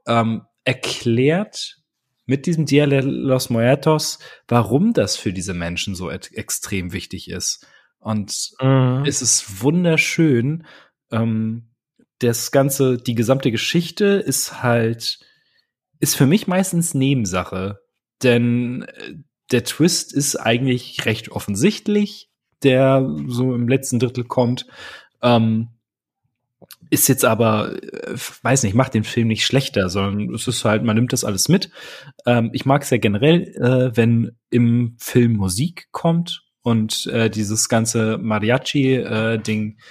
[0.07, 1.79] ähm, erklärt
[2.27, 7.67] mit diesem Dia de los Muertos, warum das für diese Menschen so extrem wichtig ist.
[7.99, 9.05] Und mhm.
[9.07, 10.67] es ist wunderschön.
[11.11, 11.71] Ähm,
[12.19, 15.19] das ganze, die gesamte Geschichte ist halt,
[15.99, 17.81] ist für mich meistens Nebensache.
[18.23, 19.15] Denn äh,
[19.51, 22.32] der Twist ist eigentlich recht offensichtlich
[22.65, 24.67] der so im letzten Drittel kommt.
[25.23, 25.69] Ähm,
[26.91, 30.85] ist jetzt aber, äh, weiß nicht, macht den Film nicht schlechter, sondern es ist halt,
[30.85, 31.71] man nimmt das alles mit.
[32.27, 37.69] Ähm, ich mag es ja generell, äh, wenn im Film Musik kommt und äh, dieses
[37.69, 39.83] ganze Mariachi-Ding äh,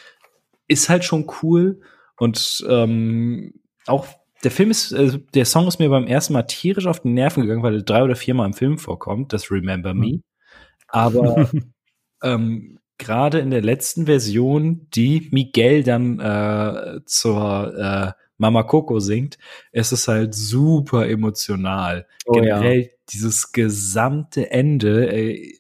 [0.68, 1.82] ist halt schon cool.
[2.18, 3.54] Und ähm,
[3.88, 4.06] auch
[4.44, 7.42] der Film ist, äh, der Song ist mir beim ersten Mal tierisch auf die Nerven
[7.42, 10.08] gegangen, weil er drei oder viermal im Film vorkommt, das Remember Me.
[10.08, 10.24] Mhm.
[10.88, 11.50] Aber
[12.22, 19.38] ähm, gerade in der letzten Version, die Miguel dann äh, zur äh, Mama Coco singt,
[19.72, 22.08] es ist halt super emotional.
[22.26, 22.88] Oh, Generell ja.
[23.12, 25.12] dieses gesamte Ende.
[25.12, 25.60] Ey,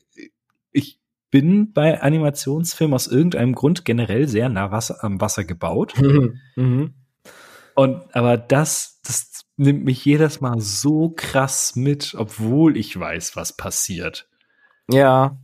[0.72, 5.94] ich bin bei Animationsfilmen aus irgendeinem Grund generell sehr nah Wasser, am Wasser gebaut.
[6.02, 6.40] Mhm.
[6.56, 6.94] Mhm.
[7.74, 13.56] Und aber das, das nimmt mich jedes Mal so krass mit, obwohl ich weiß, was
[13.56, 14.28] passiert.
[14.90, 15.38] Ja,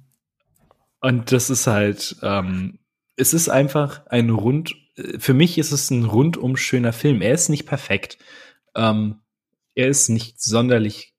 [1.02, 2.80] und das ist halt, ähm,
[3.16, 4.76] es ist einfach ein rund,
[5.20, 7.22] für mich ist es ein rundum schöner Film.
[7.22, 8.18] Er ist nicht perfekt.
[8.76, 9.22] Ähm,
[9.76, 11.14] er ist nicht sonderlich,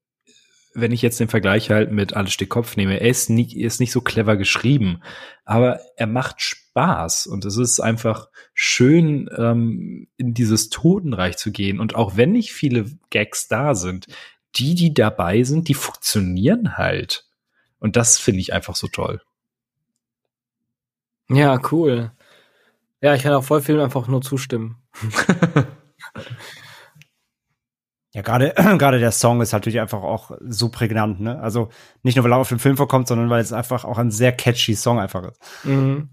[0.75, 3.67] wenn ich jetzt den Vergleich halt mit Alles steht Kopf nehme, er ist nicht, er
[3.67, 5.01] ist nicht so clever geschrieben,
[5.45, 11.81] aber er macht Spaß und es ist einfach schön, ähm, in dieses Totenreich zu gehen.
[11.81, 14.07] Und auch wenn nicht viele Gags da sind,
[14.57, 17.27] die, die dabei sind, die funktionieren halt.
[17.79, 19.21] Und das finde ich einfach so toll.
[21.31, 22.13] Ja, cool.
[23.01, 24.77] Ja, ich kann auch voll viel einfach nur zustimmen.
[28.19, 31.39] Ja, gerade gerade der Song ist natürlich einfach auch so prägnant, ne?
[31.41, 31.69] Also
[32.03, 34.33] nicht nur weil er auf dem Film vorkommt, sondern weil es einfach auch ein sehr
[34.33, 35.41] catchy Song einfach ist.
[35.65, 36.09] Mhm.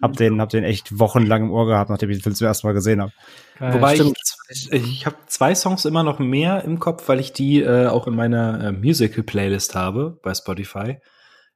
[0.00, 2.66] Hab den hab den echt wochenlang im Ohr gehabt, nachdem ich den Film zum ersten
[2.66, 3.12] Mal gesehen habe.
[3.58, 4.16] Wobei stimmt.
[4.48, 8.06] ich, ich, habe zwei Songs immer noch mehr im Kopf, weil ich die äh, auch
[8.06, 10.98] in meiner äh, Musical Playlist habe bei Spotify.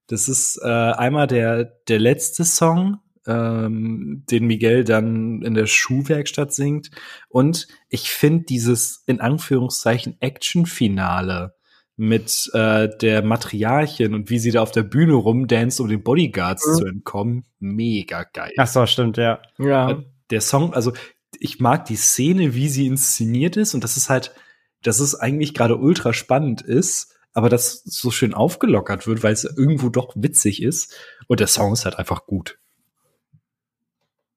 [0.06, 6.52] Das ist äh, einmal der, der letzte Song, ähm, den Miguel dann in der Schuhwerkstatt
[6.52, 6.90] singt.
[7.28, 11.54] Und ich finde dieses in Anführungszeichen Action-Finale
[11.96, 16.66] mit äh, der Materialchen und wie sie da auf der Bühne rumdance, um den Bodyguards
[16.66, 16.74] mhm.
[16.74, 18.52] zu entkommen, mega geil.
[18.56, 19.40] Ach so, stimmt, ja.
[19.58, 19.90] Ja.
[19.90, 19.96] Äh,
[20.30, 20.92] der Song, also
[21.38, 24.34] ich mag die Szene, wie sie inszeniert ist und das ist halt,
[24.82, 29.44] dass es eigentlich gerade ultra spannend ist aber das so schön aufgelockert wird, weil es
[29.44, 30.94] irgendwo doch witzig ist.
[31.28, 32.58] Und der Song ist halt einfach gut.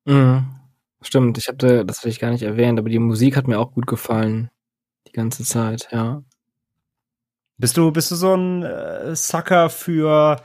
[0.05, 0.45] Mhm.
[1.01, 3.71] Stimmt, ich hatte, das hatte ich gar nicht erwähnt, aber die Musik hat mir auch
[3.73, 4.49] gut gefallen.
[5.07, 6.23] Die ganze Zeit, ja.
[7.57, 10.41] Bist du, bist du so ein äh, Sucker für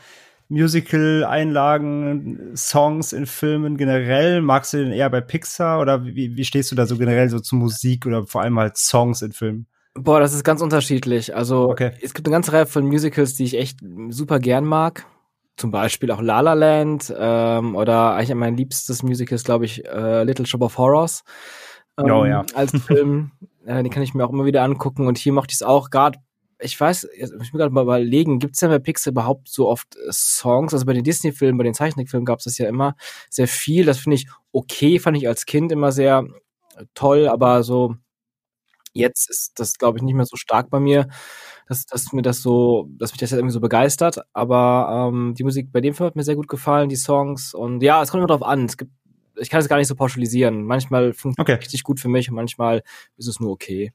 [0.49, 4.43] Musical-Einlagen, Songs in Filmen generell?
[4.43, 7.41] Magst du den eher bei Pixar oder wie, wie stehst du da so generell so
[7.41, 9.67] zu Musik oder vor allem halt Songs in Filmen?
[9.95, 11.35] Boah, das ist ganz unterschiedlich.
[11.35, 11.93] Also okay.
[12.01, 15.07] es gibt eine ganze Reihe von Musicals, die ich echt super gern mag.
[15.57, 19.85] Zum Beispiel auch La La Land ähm, oder eigentlich mein liebstes Musical ist, glaube ich,
[19.85, 21.23] äh, Little Shop of Horrors.
[21.99, 22.45] Ähm, oh ja.
[22.55, 23.33] Als Film.
[23.67, 25.07] äh, den kann ich mir auch immer wieder angucken.
[25.07, 26.19] Und hier mochte ich es auch gerade
[26.63, 29.69] ich weiß, ich muss mir gerade mal überlegen, gibt es denn bei Pixar überhaupt so
[29.69, 30.73] oft äh, Songs?
[30.73, 32.97] Also bei den Disney-Filmen, bei den Zeichentrickfilmen gab es das ja immer
[33.29, 33.85] sehr viel.
[33.87, 36.25] Das finde ich okay, fand ich als Kind immer sehr
[36.95, 37.97] toll, aber so
[38.93, 41.09] Jetzt ist das, glaube ich, nicht mehr so stark bei mir,
[41.69, 44.21] dass, dass mir das so, dass mich das jetzt irgendwie so begeistert.
[44.33, 47.55] Aber ähm, die Musik bei dem Film hat mir sehr gut gefallen, die Songs.
[47.55, 48.67] Und ja, es kommt immer drauf an.
[48.67, 48.93] Es gibt
[49.37, 50.65] ich kann es gar nicht so pauschalisieren.
[50.65, 51.53] Manchmal funktioniert Okay.
[51.59, 52.83] es richtig gut für mich und manchmal
[53.17, 53.93] ist es nur okay.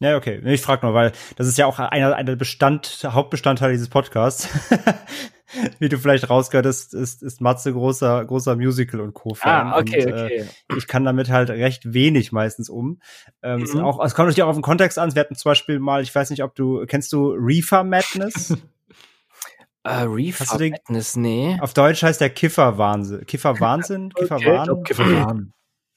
[0.00, 0.40] Ja, okay.
[0.46, 4.48] Ich frage nur, weil das ist ja auch einer, einer Bestand, Hauptbestandteil dieses Podcasts.
[5.78, 9.68] Wie du vielleicht rausgehört hast, ist, ist Matze großer, großer Musical- und Co-Fan.
[9.68, 10.44] Ah, okay, und, äh, okay.
[10.76, 13.00] ich kann damit halt recht wenig meistens um.
[13.42, 13.80] Ähm, es Mhm.
[13.80, 15.14] auch, es kommt natürlich auch auf den Kontext an.
[15.14, 18.56] Wir hatten zum Beispiel mal, ich weiß nicht, ob du, kennst du Reefer Madness?
[19.84, 21.58] Äh, Reefer den- Madness, nee.
[21.60, 23.26] auf Deutsch heißt der Kifferwahnsinn.
[23.26, 24.10] Kifferwahnsinn?
[24.14, 24.84] Kifferwahn?
[24.84, 25.52] Kifferwahn.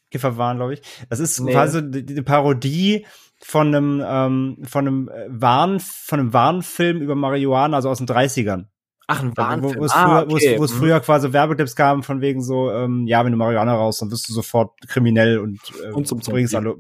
[0.10, 0.82] Kifferwahn, glaube ich.
[1.10, 1.52] Das ist Nee.
[1.52, 3.06] quasi die Parodie
[3.44, 8.08] von einem, ähm, von einem äh, Warn, von einem Warnfilm über Marihuana, also aus den
[8.08, 8.66] 30ern.
[9.08, 9.76] Ach, ein Warnfilm.
[9.80, 10.54] wo, es ah, früher, wo, okay.
[10.54, 10.78] es, wo es Mhm.
[10.78, 14.28] früher quasi Werbetipps gaben von wegen so, ähm, ja, wenn du Marihuana raus, dann wirst
[14.30, 16.70] du sofort kriminell und, äh, Und zum bringst Zombie.
[16.70, 16.80] alle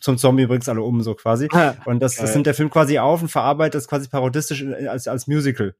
[0.00, 1.48] zum Zombie bringst alle um, so quasi.
[1.52, 5.06] Ah, Und das, das nimmt der Film quasi auf und verarbeitet das quasi parodistisch als,
[5.06, 5.74] als Musical.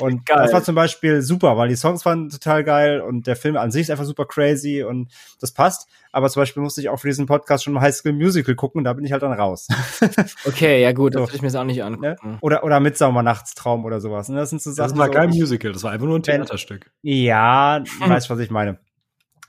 [0.00, 0.38] Und Geil.
[0.42, 3.70] das war zum Beispiel super, weil die Songs waren total geil und der Film an
[3.70, 5.10] sich ist einfach super crazy und
[5.40, 5.88] das passt.
[6.12, 8.78] Aber zum Beispiel musste ich auch für diesen Podcast schon mal High School Musical gucken
[8.80, 9.68] und da bin ich halt dann raus.
[10.46, 11.26] Okay, ja gut, das So.
[11.26, 11.84] würde ich mir jetzt auch nicht ne?
[11.84, 12.38] angucken.
[12.40, 14.28] Oder, oder Mittsommernachtstraum oder sowas.
[14.28, 14.36] Ne?
[14.36, 14.90] Das sind so Sachen.
[14.90, 16.90] Das war so, kein Musical, das war einfach nur ein Wenn- Theaterstück.
[17.02, 18.78] Ja, du weißt, was ich meine.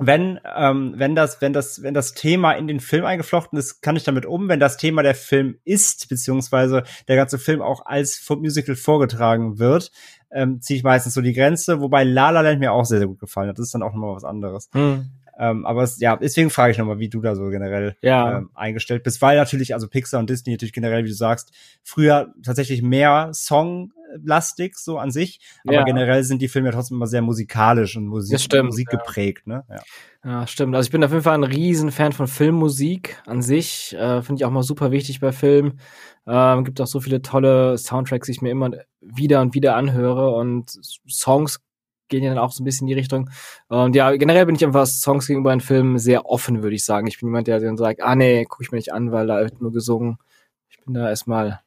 [0.02, 3.98] Wenn, ähm, wenn das, wenn das, wenn das Thema in den Film eingeflochten ist, kann
[3.98, 4.48] ich damit um.
[4.48, 9.92] Wenn das Thema der Film ist, beziehungsweise der ganze Film auch als Musical vorgetragen wird,
[10.32, 13.08] ähm, ziehe ich meistens so die Grenze, wobei La La Land mir auch sehr, sehr
[13.08, 13.58] gut gefallen hat.
[13.58, 14.70] Das ist dann auch nochmal was anderes.
[14.74, 15.10] Hm.
[15.40, 18.38] Ähm, aber es, ja, deswegen frage ich nochmal, wie du da so generell Ja.
[18.40, 21.52] ähm, eingestellt bist, weil natürlich, also Pixar und Disney natürlich generell, wie du sagst,
[21.84, 25.84] früher tatsächlich mehr Songlastig so an sich, aber Ja.
[25.84, 28.98] generell sind die Filme ja trotzdem immer sehr musikalisch und Musik, Das stimmt, Musik ja.
[28.98, 29.64] geprägt, ne?
[29.70, 29.82] Ja.
[30.26, 30.76] Ja, stimmt.
[30.76, 33.96] Also ich bin auf jeden Fall ein Riesenfan von Filmmusik an sich.
[33.96, 35.80] Äh, Finde ich auch mal super wichtig bei Filmen.
[36.28, 38.70] Ähm, gibt auch so viele tolle Soundtracks, die ich mir immer
[39.00, 40.70] wieder und wieder anhöre und
[41.08, 41.62] Songs
[42.10, 43.30] gehen ja dann auch so ein bisschen in die Richtung.
[43.68, 46.84] Und ja, generell bin ich einfach was Songs gegenüber einem Film sehr offen, würde ich
[46.84, 47.07] sagen.
[47.07, 49.39] Ich bin jemand, der dann sagt, ah nee, gucke ich mir nicht an, weil da
[49.39, 50.18] wird nur gesungen.
[50.70, 51.62] Ich bin da erstmal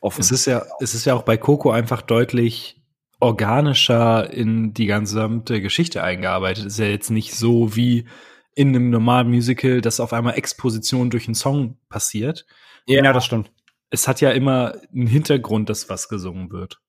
[0.00, 0.20] offen.
[0.20, 2.80] Es ist ja, es ist ja auch bei Coco einfach deutlich
[3.20, 6.66] organischer in die gesamte Geschichte eingearbeitet.
[6.66, 8.06] Es ist ja jetzt nicht so wie
[8.54, 12.46] in einem normalen Musical, dass auf einmal Exposition durch einen Song passiert.
[12.86, 13.52] ja, das stimmt.
[13.90, 16.80] Es hat ja immer einen Hintergrund, dass was gesungen wird.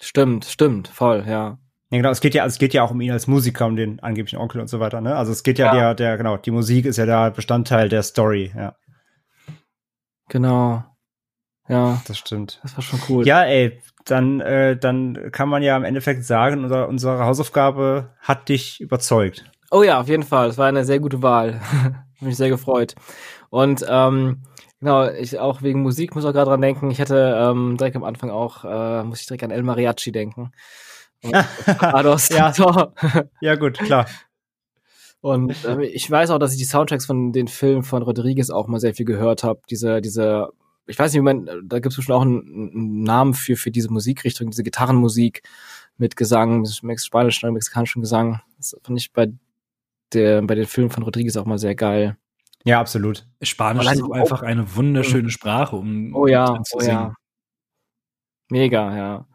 [0.00, 1.58] Stimmt, stimmt, voll, ja.
[1.90, 4.00] Ja, genau, es geht ja, es geht ja auch um ihn als Musiker, um den
[4.00, 5.16] angeblichen Onkel und so weiter, ne?
[5.16, 5.72] Also es geht ja, Ja.
[5.72, 8.74] der, der, genau, die Musik ist ja der Bestandteil der Story, ja,
[10.28, 10.84] Genau.
[11.68, 12.58] Ja, das stimmt.
[12.62, 13.26] das war schon cool.
[13.26, 18.48] Ja, ey, dann, äh, dann kann man ja im Endeffekt sagen, unser, unsere Hausaufgabe hat
[18.48, 19.44] dich überzeugt.
[19.70, 20.48] Oh ja, auf jeden Fall.
[20.48, 21.60] Es war eine sehr gute Wahl.
[22.20, 22.94] Mich sehr gefreut.
[23.50, 24.42] Und ähm,
[24.80, 26.90] genau, ich auch wegen Musik muss auch gerade dran denken.
[26.90, 30.50] Ich hätte ähm, direkt am Anfang auch, äh, muss ich direkt an El Mariachi denken.
[31.22, 32.28] Ados.
[32.30, 32.52] Ja.
[33.40, 34.06] Ja, gut, klar.
[35.20, 38.68] Und äh, ich weiß auch, dass ich die Soundtracks von den Filmen von Rodriguez auch
[38.68, 39.60] mal sehr viel gehört habe.
[39.68, 40.48] Diese, diese,
[40.86, 42.40] ich weiß nicht, wie man, da gibt es bestimmt auch einen,
[42.72, 45.42] einen Namen für, für diese Musikrichtung, diese Gitarrenmusik
[45.98, 48.40] mit Gesang, mit spanischen oder mexikanischen Gesang.
[48.56, 49.30] Das fand ich bei
[50.14, 52.16] der, bei den Filmen von Rodriguez auch mal sehr geil.
[52.64, 53.26] Ja, absolut.
[53.42, 56.92] Spanisch Allein ist auch einfach eine wunderschöne Sprache, um Oh ja, zu oh singen.
[56.92, 57.14] ja.
[58.48, 59.26] Mega, ja.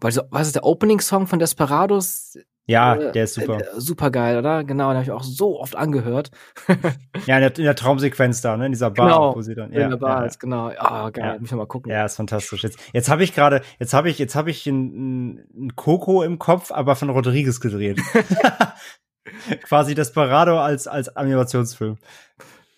[0.00, 2.36] Weil so, was ist der Opening-Song von Desperados?
[2.66, 3.58] Ja, Äh, der ist super.
[3.60, 4.62] Äh, super geil, oder?
[4.62, 6.30] Genau, den habe ich auch so oft angehört.
[7.26, 9.34] Ja, in der, in der Traumsequenz da, ne, in dieser Bar, Genau.
[9.36, 10.70] wo sie dann, in ja, der Bar ja, ist, genau.
[10.78, 11.38] Ah, geil, Ja.
[11.40, 11.90] muss ich mal gucken.
[11.90, 12.62] Ja, ist fantastisch.
[12.62, 16.38] Jetzt, jetzt habe ich gerade, jetzt habe ich, jetzt habe ich ein, ein Coco im
[16.38, 18.00] Kopf, aber von Rodriguez gedreht.
[19.64, 21.98] Quasi Desperado als als Animationsfilm.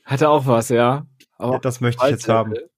[0.04, 1.06] Hatte auch was, ja.
[1.38, 2.52] Aber das möchte ich jetzt haben.
[2.52, 2.68] Alter,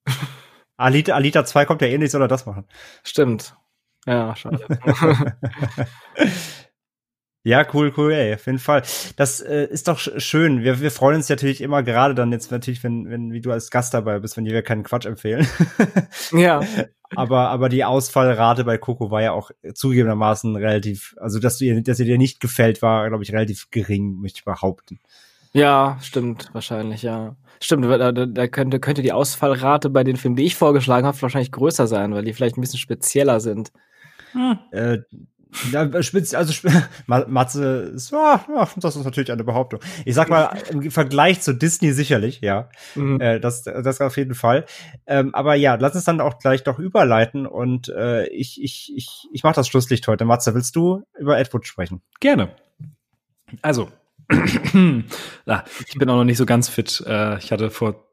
[0.76, 2.66] Alita, Alita 2 kommt ja eh nicht, soll er das machen?
[3.03, 3.57] Stimmt.
[4.07, 4.66] Ja, schade.
[7.44, 8.82] Ja, cool, cool, ey, auf jeden Fall.
[9.16, 10.62] Das äh, ist doch sch- schön.
[10.62, 13.70] Wir, wir freuen uns natürlich immer gerade dann jetzt natürlich, wenn, wenn, wie du als
[13.72, 15.48] Gast dabei bist, wenn wir keinen Quatsch empfehlen.
[16.32, 16.61] ja.
[17.16, 21.82] aber, aber die Ausfallrate bei Coco war ja auch zugegebenermaßen relativ, also dass du ihr,
[21.82, 25.00] dass ihr dir nicht gefällt, war, glaube ich, relativ gering, möchte ich behaupten.
[25.53, 27.34] Ja, stimmt, wahrscheinlich, ja.
[27.61, 31.20] Stimmt, da, da, da könnte, könnte die Ausfallrate bei den Filmen, die ich vorgeschlagen habe,
[31.20, 33.72] wahrscheinlich größer sein, weil die vielleicht ein bisschen spezieller sind.
[34.70, 34.98] Äh,
[35.70, 36.72] ja, spitz, also sp
[37.06, 39.80] Ma- Matze ist, ja, ja, das ist natürlich eine Behauptung.
[40.06, 42.70] Ich sag mal, im Vergleich zu Disney sicherlich, ja.
[42.94, 43.20] Mhm.
[43.20, 44.64] Äh, das, das auf jeden Fall.
[45.06, 49.28] Ähm, aber ja, lass uns dann auch gleich doch überleiten und äh, ich, ich, ich,
[49.30, 50.24] ich mach das Schlusslicht heute.
[50.24, 52.00] Matze, willst du über Ed Wood sprechen?
[52.20, 52.56] Gerne.
[53.60, 53.90] Also,
[55.46, 57.04] ah, ich bin auch noch nicht so ganz fit.
[57.06, 58.06] Äh, ich hatte vor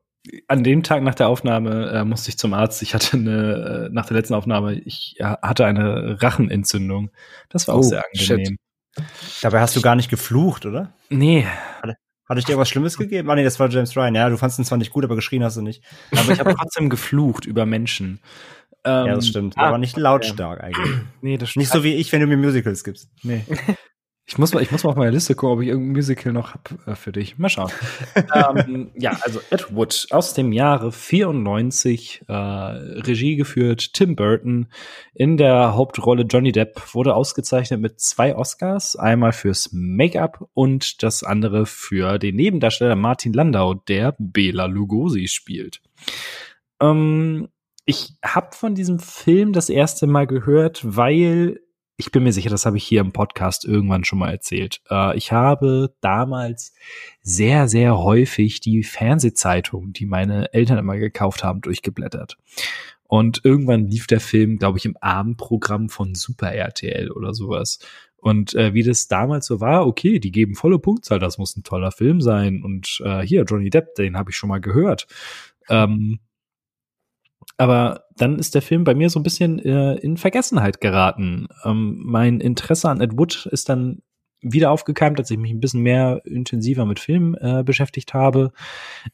[0.47, 2.81] an dem Tag nach der Aufnahme äh, musste ich zum Arzt.
[2.81, 7.11] Ich hatte eine äh, nach der letzten Aufnahme, ich ja, hatte eine Rachenentzündung.
[7.49, 8.31] Das war auch Oh, sehr shit.
[8.31, 8.57] angenehm.
[9.41, 10.93] Dabei hast du gar nicht geflucht, oder?
[11.09, 11.45] Nee.
[12.27, 13.29] Hatte ich dir was Schlimmes gegeben?
[13.29, 14.13] Ah, nee, das war James Ryan.
[14.13, 15.83] Ja, du fandest ihn zwar nicht gut, aber geschrien hast du nicht.
[16.11, 18.19] Aber ich habe trotzdem geflucht über Menschen.
[18.83, 19.57] Ähm, ja, das stimmt.
[19.57, 20.97] ah, aber nicht lautstark eigentlich.
[21.21, 23.09] Nee, das Nicht so wie ich, wenn du mir Musicals gibst.
[23.23, 23.43] Nee.
[24.29, 26.53] Ich muss mal, ich muss mal auf meine Liste gucken, ob ich irgendein Musical noch
[26.53, 27.39] hab äh, für dich.
[27.39, 27.71] Mal schauen.
[28.35, 34.67] ähm, ja, also Ed Wood aus dem Jahre 94, äh, Regie geführt, Tim Burton.
[35.15, 38.95] In der Hauptrolle Johnny Depp wurde ausgezeichnet mit zwei Oscars.
[38.95, 45.81] Einmal fürs Make-up und das andere für den Nebendarsteller Martin Landau, der Bela Lugosi spielt.
[46.79, 47.47] Ähm,
[47.87, 51.61] ich habe von diesem Film das erste Mal gehört, weil
[51.99, 54.81] ich bin mir sicher, das habe ich hier im Podcast irgendwann schon mal erzählt.
[54.89, 56.73] Äh, ich habe damals
[57.21, 62.37] sehr, sehr häufig die Fernsehzeitung, die meine Eltern immer gekauft haben, durchgeblättert.
[63.03, 67.79] Und irgendwann lief der Film, glaube ich, im Abendprogramm von Super RTL oder sowas.
[68.15, 71.63] Und äh, wie das damals so war, okay, die geben volle Punktzahl, das muss ein
[71.63, 72.63] toller Film sein.
[72.63, 75.05] Und äh, hier, Johnny Depp, den habe ich schon mal gehört.
[75.67, 76.19] Ähm,
[77.59, 81.49] aber dann ist der Film bei mir so ein bisschen äh, in Vergessenheit geraten.
[81.65, 84.01] Ähm, mein Interesse an Ed Wood ist dann
[84.41, 88.53] wieder aufgekeimt, als ich mich ein bisschen mehr intensiver mit Film äh, beschäftigt habe.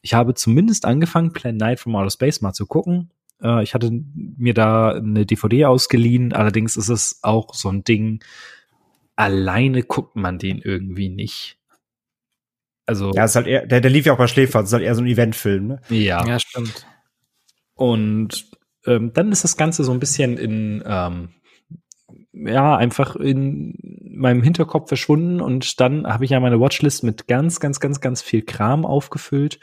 [0.00, 3.10] Ich habe zumindest angefangen, Plan Night from Outer Space mal zu gucken.
[3.42, 8.22] Äh, ich hatte mir da eine DVD ausgeliehen, allerdings ist es auch so ein Ding,
[9.16, 11.58] alleine guckt man den irgendwie nicht.
[12.86, 13.10] Also.
[13.12, 14.94] Ja, ist halt eher, der, der lief ja auch bei Schläfer, das ist halt eher
[14.94, 15.80] so ein Eventfilm, ne?
[15.88, 16.24] Ja.
[16.24, 16.86] Ja, stimmt.
[17.76, 18.50] Und
[18.86, 21.28] ähm, dann ist das Ganze so ein bisschen in, ähm,
[22.32, 23.74] ja, einfach in
[24.16, 28.22] meinem Hinterkopf verschwunden und dann habe ich ja meine Watchlist mit ganz, ganz, ganz, ganz
[28.22, 29.58] viel Kram aufgefüllt.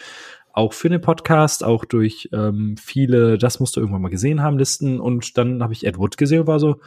[0.55, 4.59] Auch für den Podcast, auch durch ähm, viele, das musst du irgendwann mal gesehen haben,
[4.59, 4.99] Listen.
[4.99, 6.79] Und dann habe ich Ed Wood gesehen und war so,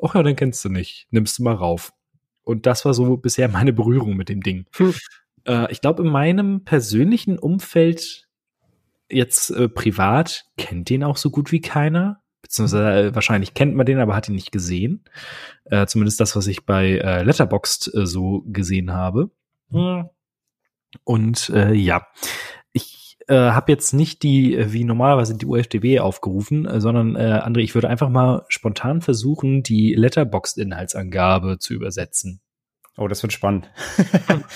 [0.00, 1.92] ach ja, den kennst du nicht, nimmst du mal rauf.
[2.44, 4.66] Und das war so bisher meine Berührung mit dem Ding.
[4.76, 4.94] Hm.
[5.44, 8.27] Äh, ich glaube, in meinem persönlichen Umfeld
[9.08, 12.22] jetzt äh, privat kennt den auch so gut wie keiner.
[12.42, 15.04] Beziehungsweise äh, wahrscheinlich kennt man den, aber hat ihn nicht gesehen.
[15.64, 19.30] Äh, zumindest das, was ich bei äh, Letterboxd äh, so gesehen habe.
[19.70, 20.08] Hm.
[21.04, 22.06] Und äh, ja,
[22.72, 27.42] ich äh, habe jetzt nicht die, äh, wie normalerweise die UFDB aufgerufen, äh, sondern äh,
[27.44, 32.40] André, ich würde einfach mal spontan versuchen, die Letterboxd-Inhaltsangabe zu übersetzen.
[32.96, 33.70] Oh, das wird spannend.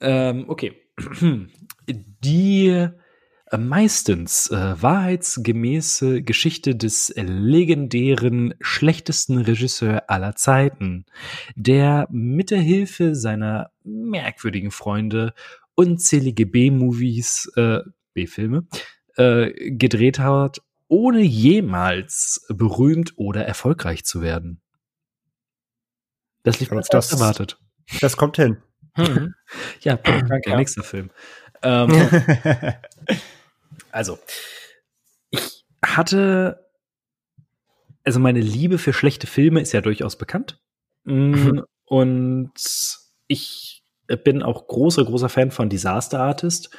[0.00, 0.72] Ähm, okay.
[1.88, 2.88] Die
[3.56, 11.06] meistens äh, wahrheitsgemäße Geschichte des legendären schlechtesten Regisseur aller Zeiten,
[11.56, 15.32] der mit der Hilfe seiner merkwürdigen Freunde
[15.74, 17.80] unzählige B-Movies, äh,
[18.12, 18.66] B-Filme,
[19.16, 24.60] äh, gedreht hat, ohne jemals berühmt oder erfolgreich zu werden.
[26.42, 27.58] Das lief besser das- erwartet.
[28.00, 28.58] Das kommt hin.
[28.94, 29.34] Hm.
[29.80, 29.96] Ja,
[30.28, 31.10] danke, nächster Film.
[31.62, 31.90] Ähm,
[33.90, 34.18] also,
[35.30, 36.70] ich hatte,
[38.04, 40.60] also meine Liebe für schlechte Filme ist ja durchaus bekannt.
[41.04, 42.52] Mm, Und
[43.26, 43.82] ich
[44.24, 46.70] bin auch großer, großer Fan von Disaster Artist.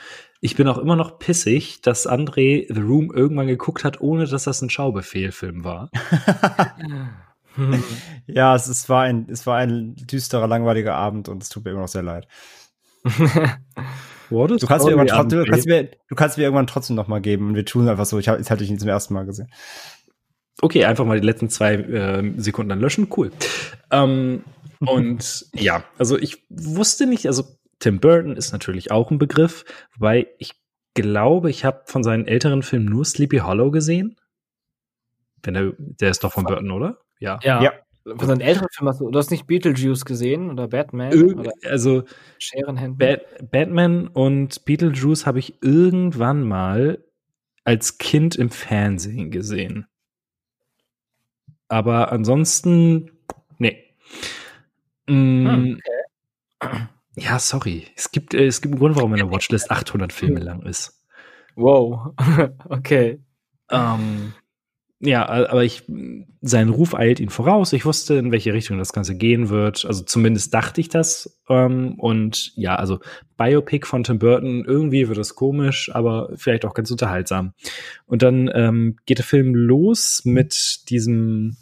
[0.42, 4.44] Ich bin auch immer noch pissig, dass André The Room irgendwann geguckt hat, ohne dass
[4.44, 5.90] das ein Schaubefehl-Film war.
[6.78, 7.10] Hm.
[8.28, 11.72] ja, es, es, war ein, es war ein düsterer, langweiliger Abend und es tut mir
[11.72, 12.28] immer noch sehr leid.
[14.30, 17.50] What Du kannst, mir du, kannst mir, du kannst mir irgendwann trotzdem noch mal geben
[17.50, 18.20] und wir tun einfach so.
[18.20, 19.50] Ich habe jetzt hatte ich ihn zum ersten Mal gesehen.
[20.62, 23.08] Okay, einfach mal die letzten zwei äh, Sekunden dann löschen.
[23.16, 23.32] Cool.
[23.92, 24.44] Ähm,
[24.80, 27.44] und ja, also ich wusste nicht, also
[27.80, 29.64] Tim Burton ist natürlich auch ein Begriff,
[29.96, 30.54] wobei ich
[30.94, 34.18] glaube, ich habe von seinen älteren Filmen nur Sleepy Hollow gesehen.
[35.44, 36.98] Wenn der, der ist doch von Burton, oder?
[37.20, 37.40] Ja.
[37.42, 37.64] Ja.
[37.64, 37.74] Ja.
[38.06, 41.52] Von seinen älteren Filmen hast du, du hast nicht Beetlejuice gesehen oder Batman Irg oder
[41.66, 42.04] also.
[42.98, 47.04] Bat Batman und Beetlejuice habe ich irgendwann mal
[47.66, 49.86] als Kind im Fernsehen gesehen.
[51.68, 53.12] Aber ansonsten,
[53.60, 53.84] nee.
[55.08, 55.80] Mm, Hm,
[57.16, 57.88] Ja, sorry.
[57.96, 61.04] Es gibt, äh, es gibt einen Grund, warum meine Watchlist 800 Filme lang ist.
[61.56, 62.14] Wow.
[62.70, 63.20] okay.
[63.70, 64.34] Ähm,
[65.02, 65.84] ja, aber ich,
[66.42, 67.72] sein Ruf eilt ihn voraus.
[67.72, 69.86] Ich wusste, in welche Richtung das Ganze gehen wird.
[69.86, 71.40] Also zumindest dachte ich das.
[71.48, 73.00] Ähm, und ja, also
[73.38, 77.54] Biopic von Tim Burton, irgendwie wird das komisch, aber vielleicht auch ganz unterhaltsam.
[78.08, 81.56] Und dann ähm, geht der Film los mit diesem,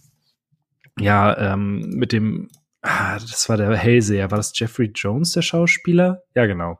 [0.99, 2.49] ja, ähm, mit dem,
[2.81, 4.31] ah, das war der Hellseher.
[4.31, 6.23] War das Jeffrey Jones, der Schauspieler?
[6.33, 6.79] Ja, genau.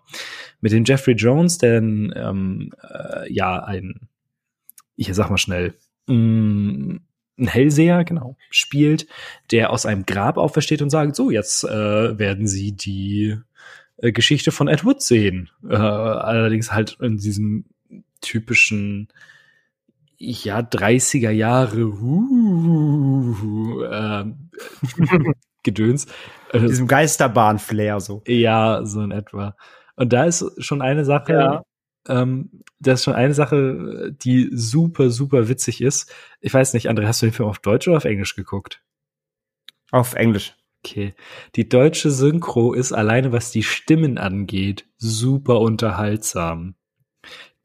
[0.62, 4.10] Mit dem Jeffrey Jones, der ähm, äh, ja ein
[4.98, 5.76] ich sag mal schnell,
[6.08, 7.00] mm,
[7.40, 9.08] ein Hellseher, genau, spielt,
[9.52, 13.38] der aus einem Grab aufersteht und sagt, so, jetzt äh, werden sie die
[13.98, 15.50] äh, Geschichte von Ed Wood sehen.
[15.68, 17.66] Äh, allerdings halt in diesem
[18.22, 19.10] typischen
[20.18, 24.26] ja, 30er Jahre uh, äh,
[25.64, 26.08] Gedöns.
[26.54, 28.24] In diesem Geisterbahn-Flair so.
[28.26, 29.56] Ja, so in etwa.
[29.96, 31.64] Und da ist schon eine Sache, ja.
[32.08, 36.14] Ähm, das ist schon eine Sache, die super, super witzig ist.
[36.42, 38.84] Ich weiß nicht, André, hast du den Film auf Deutsch oder auf Englisch geguckt?
[39.92, 40.56] Auf Englisch.
[40.86, 41.16] Okay.
[41.56, 46.76] Die deutsche Synchro ist alleine, was die Stimmen angeht, super unterhaltsam.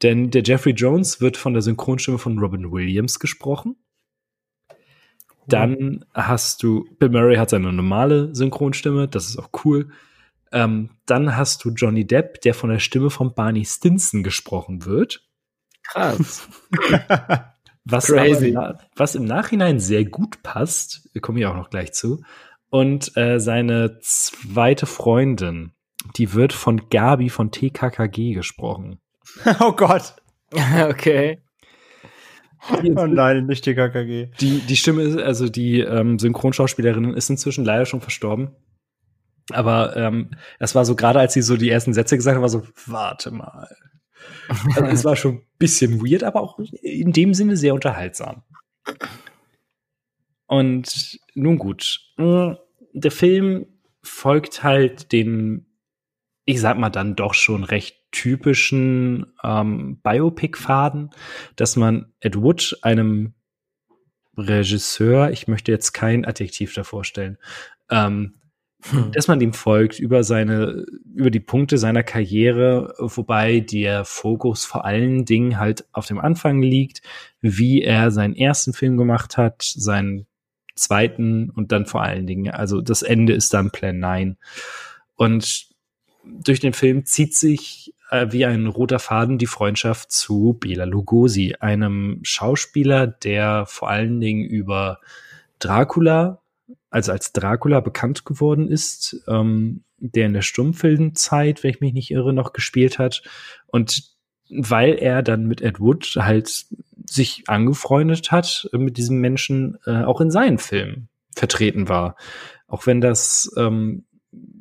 [0.01, 3.77] Denn der Jeffrey Jones wird von der Synchronstimme von Robin Williams gesprochen.
[5.47, 9.89] Dann hast du, Bill Murray hat seine normale Synchronstimme, das ist auch cool.
[10.53, 15.27] Ähm, dann hast du Johnny Depp, der von der Stimme von Barney Stinson gesprochen wird.
[15.83, 16.47] Krass.
[17.85, 18.55] was, Crazy.
[18.55, 22.23] Aber, was im Nachhinein sehr gut passt, komme ich auch noch gleich zu.
[22.69, 25.73] Und äh, seine zweite Freundin,
[26.17, 28.99] die wird von Gabi von TKKG gesprochen.
[29.59, 30.15] oh Gott.
[30.89, 31.41] okay.
[32.71, 34.29] Oh nein, nicht die KKG.
[34.39, 38.51] Die, die Stimme ist, also die ähm, Synchronschauspielerin ist inzwischen leider schon verstorben.
[39.51, 42.49] Aber ähm, es war so, gerade als sie so die ersten Sätze gesagt hat, war
[42.49, 43.67] so, warte mal.
[44.75, 48.43] Also, es war schon ein bisschen weird, aber auch in dem Sinne sehr unterhaltsam.
[50.47, 53.65] Und nun gut, der Film
[54.01, 55.65] folgt halt den,
[56.45, 61.09] ich sag mal dann doch schon recht typischen ähm, Biopic-Faden,
[61.55, 63.33] dass man Ed Wood, einem
[64.37, 67.37] Regisseur, ich möchte jetzt kein Adjektiv davor stellen,
[67.89, 68.35] ähm,
[68.89, 69.11] hm.
[69.11, 74.85] dass man ihm folgt über seine, über die Punkte seiner Karriere, wobei der Fokus vor
[74.85, 77.01] allen Dingen halt auf dem Anfang liegt,
[77.41, 80.27] wie er seinen ersten Film gemacht hat, seinen
[80.75, 84.37] zweiten und dann vor allen Dingen, also das Ende ist dann Plan 9.
[85.15, 85.67] Und
[86.23, 91.55] durch den Film zieht sich äh, wie ein roter Faden die Freundschaft zu Bela Lugosi,
[91.59, 94.99] einem Schauspieler, der vor allen Dingen über
[95.59, 96.42] Dracula,
[96.93, 102.11] also als Dracula bekannt geworden ist, ähm, der in der Stummfilmzeit, wenn ich mich nicht
[102.11, 103.23] irre, noch gespielt hat.
[103.65, 104.13] Und
[104.49, 106.65] weil er dann mit Ed Wood halt
[107.07, 112.15] sich angefreundet hat äh, mit diesem Menschen, äh, auch in seinen Filmen vertreten war.
[112.67, 114.05] Auch wenn das, ähm,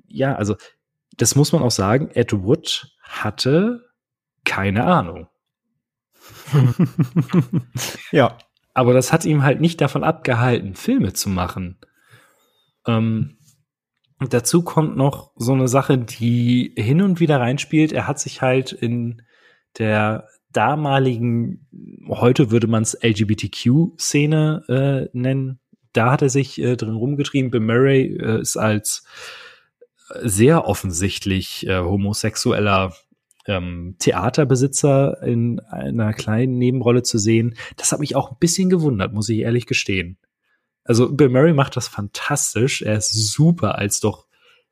[0.08, 0.56] ja, also
[1.18, 3.90] das muss man auch sagen, Ed Wood hatte
[4.46, 5.28] keine Ahnung.
[8.10, 8.38] ja.
[8.72, 11.76] Aber das hat ihm halt nicht davon abgehalten, Filme zu machen.
[12.86, 13.36] Ähm,
[14.20, 17.92] dazu kommt noch so eine Sache, die hin und wieder reinspielt.
[17.92, 19.22] Er hat sich halt in
[19.78, 21.66] der damaligen,
[22.08, 24.64] heute würde man es LGBTQ-Szene
[25.12, 25.60] äh, nennen,
[25.92, 27.50] da hat er sich äh, drin rumgetrieben.
[27.50, 29.04] Bill Murray äh, ist als
[30.20, 32.92] sehr offensichtlich äh, homosexueller
[33.46, 39.12] ähm, Theaterbesitzer in einer kleinen Nebenrolle zu sehen, das hat mich auch ein bisschen gewundert,
[39.12, 40.18] muss ich ehrlich gestehen.
[40.84, 42.82] Also Bill Murray macht das fantastisch.
[42.82, 44.26] Er ist super als doch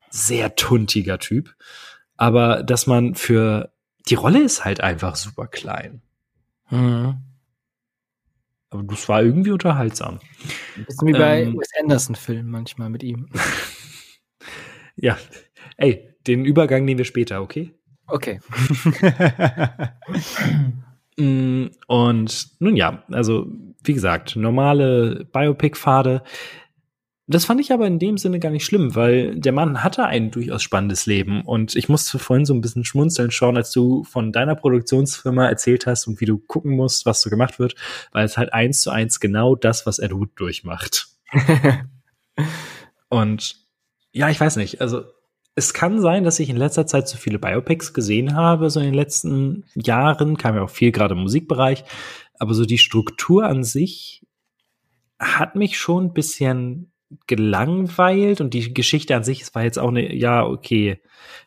[0.09, 1.55] sehr tuntiger Typ.
[2.17, 3.71] Aber dass man für
[4.09, 6.01] die Rolle ist halt einfach super klein.
[6.69, 7.17] Mhm.
[8.69, 10.19] Aber das war irgendwie unterhaltsam.
[10.77, 13.29] Ein bisschen wie bei ähm, Wes Anderson-Filmen manchmal mit ihm.
[14.97, 15.17] Ja,
[15.77, 17.73] ey, den Übergang nehmen wir später, okay?
[18.07, 18.39] Okay.
[21.17, 23.51] Mm, und nun ja, also
[23.83, 26.23] wie gesagt, normale Biopic-Pfade.
[27.27, 30.31] Das fand ich aber in dem Sinne gar nicht schlimm, weil der Mann hatte ein
[30.31, 34.33] durchaus spannendes Leben und ich musste vorhin so ein bisschen schmunzeln schauen, als du von
[34.33, 37.75] deiner Produktionsfirma erzählt hast und wie du gucken musst, was so gemacht wird,
[38.11, 41.07] weil es halt eins zu eins genau das, was Ed Wood durchmacht.
[43.09, 43.55] und
[44.11, 44.81] ja, ich weiß nicht.
[44.81, 45.03] Also
[45.55, 48.87] es kann sein, dass ich in letzter Zeit zu viele Biopics gesehen habe, so in
[48.87, 51.83] den letzten Jahren, kam ja auch viel gerade im Musikbereich,
[52.41, 54.25] aber so die Struktur an sich
[55.19, 56.91] hat mich schon ein bisschen
[57.27, 60.99] gelangweilt und die Geschichte an sich, es war jetzt auch eine, ja, okay,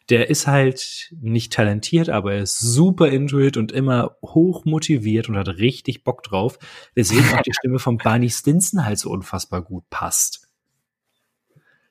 [0.08, 5.36] der ist halt nicht talentiert, aber er ist super intuit und immer hoch motiviert und
[5.36, 6.60] hat richtig Bock drauf,
[6.94, 10.46] weswegen auch die Stimme von Barney Stinson halt so unfassbar gut passt.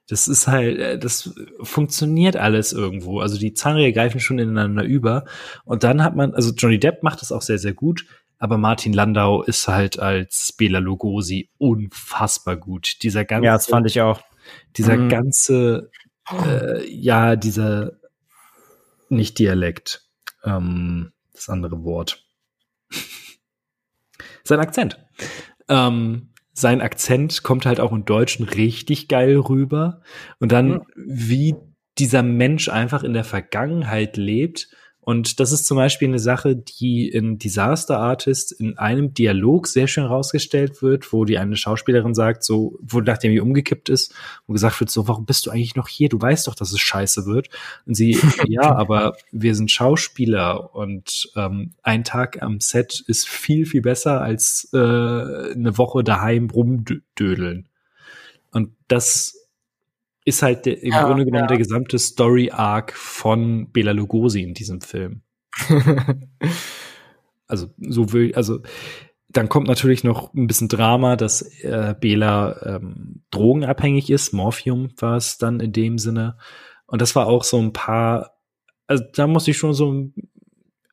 [0.07, 3.19] Das ist halt, äh, das funktioniert alles irgendwo.
[3.19, 5.25] Also die Zahnräder greifen schon ineinander über.
[5.65, 8.05] Und dann hat man, also Johnny Depp macht das auch sehr, sehr gut.
[8.39, 13.01] Aber Martin Landau ist halt als Bela Lugosi unfassbar gut.
[13.03, 14.21] Dieser ganze, ja, das fand ich auch.
[14.75, 15.09] Dieser mhm.
[15.09, 15.91] ganze,
[16.29, 17.93] äh, ja, dieser
[19.09, 20.05] nicht Dialekt,
[20.43, 22.25] ähm, das andere Wort.
[24.43, 24.99] Sein Akzent.
[25.69, 30.01] Ähm, sein Akzent kommt halt auch im Deutschen richtig geil rüber.
[30.39, 30.83] Und dann, mhm.
[30.95, 31.55] wie
[31.97, 34.69] dieser Mensch einfach in der Vergangenheit lebt
[35.05, 39.87] und das ist zum Beispiel eine Sache, die in Disaster Artist in einem Dialog sehr
[39.87, 44.13] schön rausgestellt wird, wo die eine Schauspielerin sagt, so, wo nachdem die umgekippt ist,
[44.47, 46.07] wo gesagt wird, so, warum bist du eigentlich noch hier?
[46.07, 47.49] Du weißt doch, dass es scheiße wird.
[47.85, 53.65] Und sie, ja, aber wir sind Schauspieler und ähm, ein Tag am Set ist viel,
[53.65, 57.67] viel besser als äh, eine Woche daheim rumdödeln.
[58.51, 59.42] Und das
[60.25, 61.47] ist halt der, im ja, Grunde genommen ja.
[61.47, 65.21] der gesamte Story-Arc von Bela Lugosi in diesem Film.
[67.47, 68.61] also, so will, also,
[69.29, 74.31] dann kommt natürlich noch ein bisschen Drama, dass äh, Bela ähm, drogenabhängig ist.
[74.31, 76.37] Morphium war es dann in dem Sinne.
[76.85, 78.37] Und das war auch so ein paar,
[78.85, 80.11] also da muss ich schon so,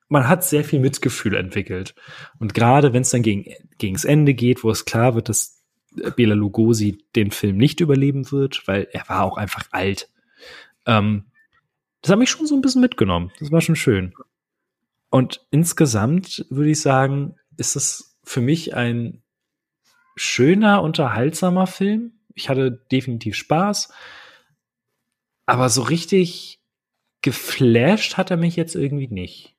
[0.09, 1.95] man hat sehr viel Mitgefühl entwickelt.
[2.39, 3.45] Und gerade wenn es dann gegen,
[3.79, 5.60] gegens Ende geht, wo es klar wird, dass
[6.17, 10.09] Bela Lugosi den Film nicht überleben wird, weil er war auch einfach alt.
[10.87, 11.25] Ähm,
[12.03, 13.31] das hat mich schon so ein bisschen mitgenommen.
[13.41, 14.15] Das war schon schön.
[15.11, 19.23] Und insgesamt würde ich sagen, ist es für mich ein
[20.17, 22.13] schöner, unterhaltsamer Film.
[22.35, 23.93] Ich hatte definitiv Spaß.
[25.47, 26.61] Aber so richtig
[27.23, 29.57] geflasht hat er mich jetzt irgendwie nicht.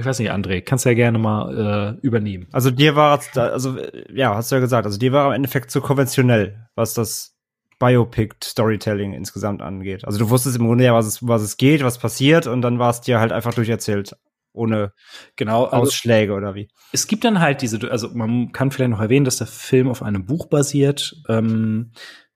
[0.00, 2.48] Ich weiß nicht, André, kannst ja gerne mal äh, übernehmen.
[2.52, 3.76] Also dir war es, also
[4.12, 7.36] ja, hast du ja gesagt, also dir war im Endeffekt zu konventionell, was das
[7.78, 10.04] Biopic-Storytelling insgesamt angeht.
[10.06, 12.78] Also du wusstest im Grunde ja, was es, was es geht, was passiert, und dann
[12.78, 14.16] war es dir halt einfach durcherzählt,
[14.52, 14.92] ohne
[15.36, 16.68] genau, also, Ausschläge oder wie.
[16.92, 20.02] Es gibt dann halt diese, also man kann vielleicht noch erwähnen, dass der Film auf
[20.02, 21.14] einem Buch basiert.
[21.28, 21.92] Ähm,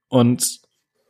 [0.09, 0.64] und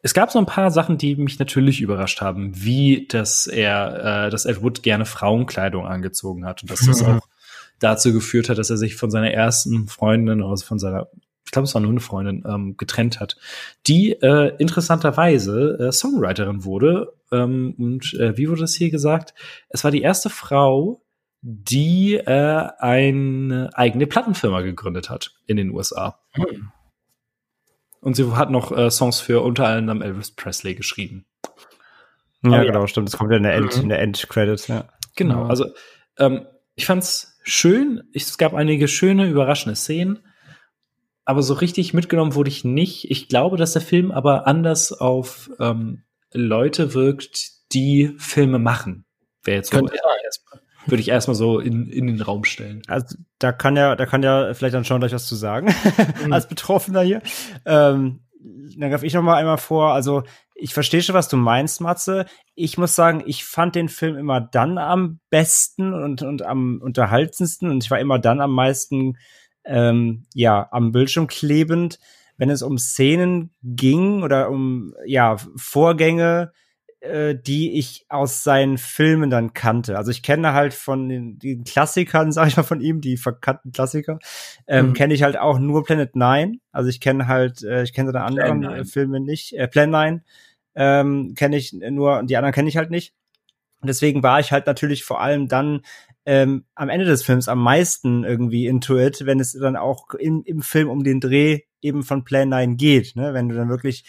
[0.05, 4.31] es gab so ein paar Sachen, die mich natürlich überrascht haben, wie dass er, äh,
[4.31, 7.27] dass Ed Wood gerne Frauenkleidung angezogen hat und dass das auch
[7.79, 11.09] dazu geführt hat, dass er sich von seiner ersten Freundin, also von seiner,
[11.47, 13.39] ich glaube, es war nur eine Freundin, ähm, getrennt hat,
[13.87, 17.15] die äh, interessanterweise äh, Songwriterin wurde.
[17.33, 19.33] Ähm, und äh, wie wurde das hier gesagt?
[19.71, 21.03] Es war die erste Frau,
[21.41, 26.21] die äh, eine eigene Plattenfirma gegründet hat in den USA.
[26.37, 26.73] Mhm.
[28.05, 31.25] Und sie hat noch äh, Songs für unter anderem Elvis Presley geschrieben.
[32.43, 32.87] Ja, Aber, genau, ja.
[32.87, 33.09] stimmt.
[33.09, 33.85] Das kommt ja in der End, mhm.
[33.85, 34.85] in der Endcredits, ja.
[35.17, 35.73] Genau, also
[36.19, 38.03] ähm, ich fand's schön.
[38.13, 40.19] Ich, es gab einige schöne, überraschende Szenen.
[41.25, 43.11] Aber so richtig mitgenommen wurde ich nicht.
[43.11, 46.03] Ich glaube, dass der Film aber anders auf ähm,
[46.35, 49.07] Leute wirkt, die Filme machen.
[49.45, 52.83] Wäre jetzt so Könnte erstmal würde ich erstmal so in, in den Raum stellen.
[52.87, 55.75] Also da kann ja, da kann ja vielleicht dann schon gleich was zu sagen,
[56.25, 56.33] mhm.
[56.33, 57.23] als Betroffener hier.
[57.65, 58.21] Ähm,
[58.77, 59.93] dann greife ich noch mal einmal vor.
[59.93, 60.23] Also
[60.55, 62.27] ich verstehe schon, was du meinst, Matze.
[62.55, 67.71] Ich muss sagen, ich fand den Film immer dann am besten und, und am unterhaltendsten
[67.71, 69.17] und ich war immer dann am meisten
[69.65, 71.99] ähm, ja am Bildschirm klebend,
[72.37, 76.53] wenn es um Szenen ging oder um ja Vorgänge,
[77.05, 79.97] äh, die ich aus seinen Filmen dann kannte.
[79.97, 83.73] Also ich kenne halt von den, den Klassikern, sag ich mal von ihm, die verkannten
[83.73, 84.19] Klassiker,
[84.67, 84.93] ähm, mhm.
[84.95, 86.59] kenne ich halt auch nur Planet Nine.
[86.73, 89.53] Also ich kenne halt, äh, ich kenne seine anderen äh, Filme nicht.
[89.53, 90.23] Äh, Plan 9
[90.75, 93.15] ähm, kenne ich nur, die anderen kenne ich halt nicht.
[93.81, 95.83] Und deswegen war ich halt natürlich vor allem dann
[96.27, 100.43] ähm, am Ende des Films am meisten irgendwie into it, wenn es dann auch im,
[100.45, 103.35] im Film um den Dreh eben von Plan 9 geht, ne?
[103.35, 104.05] Wenn du dann wirklich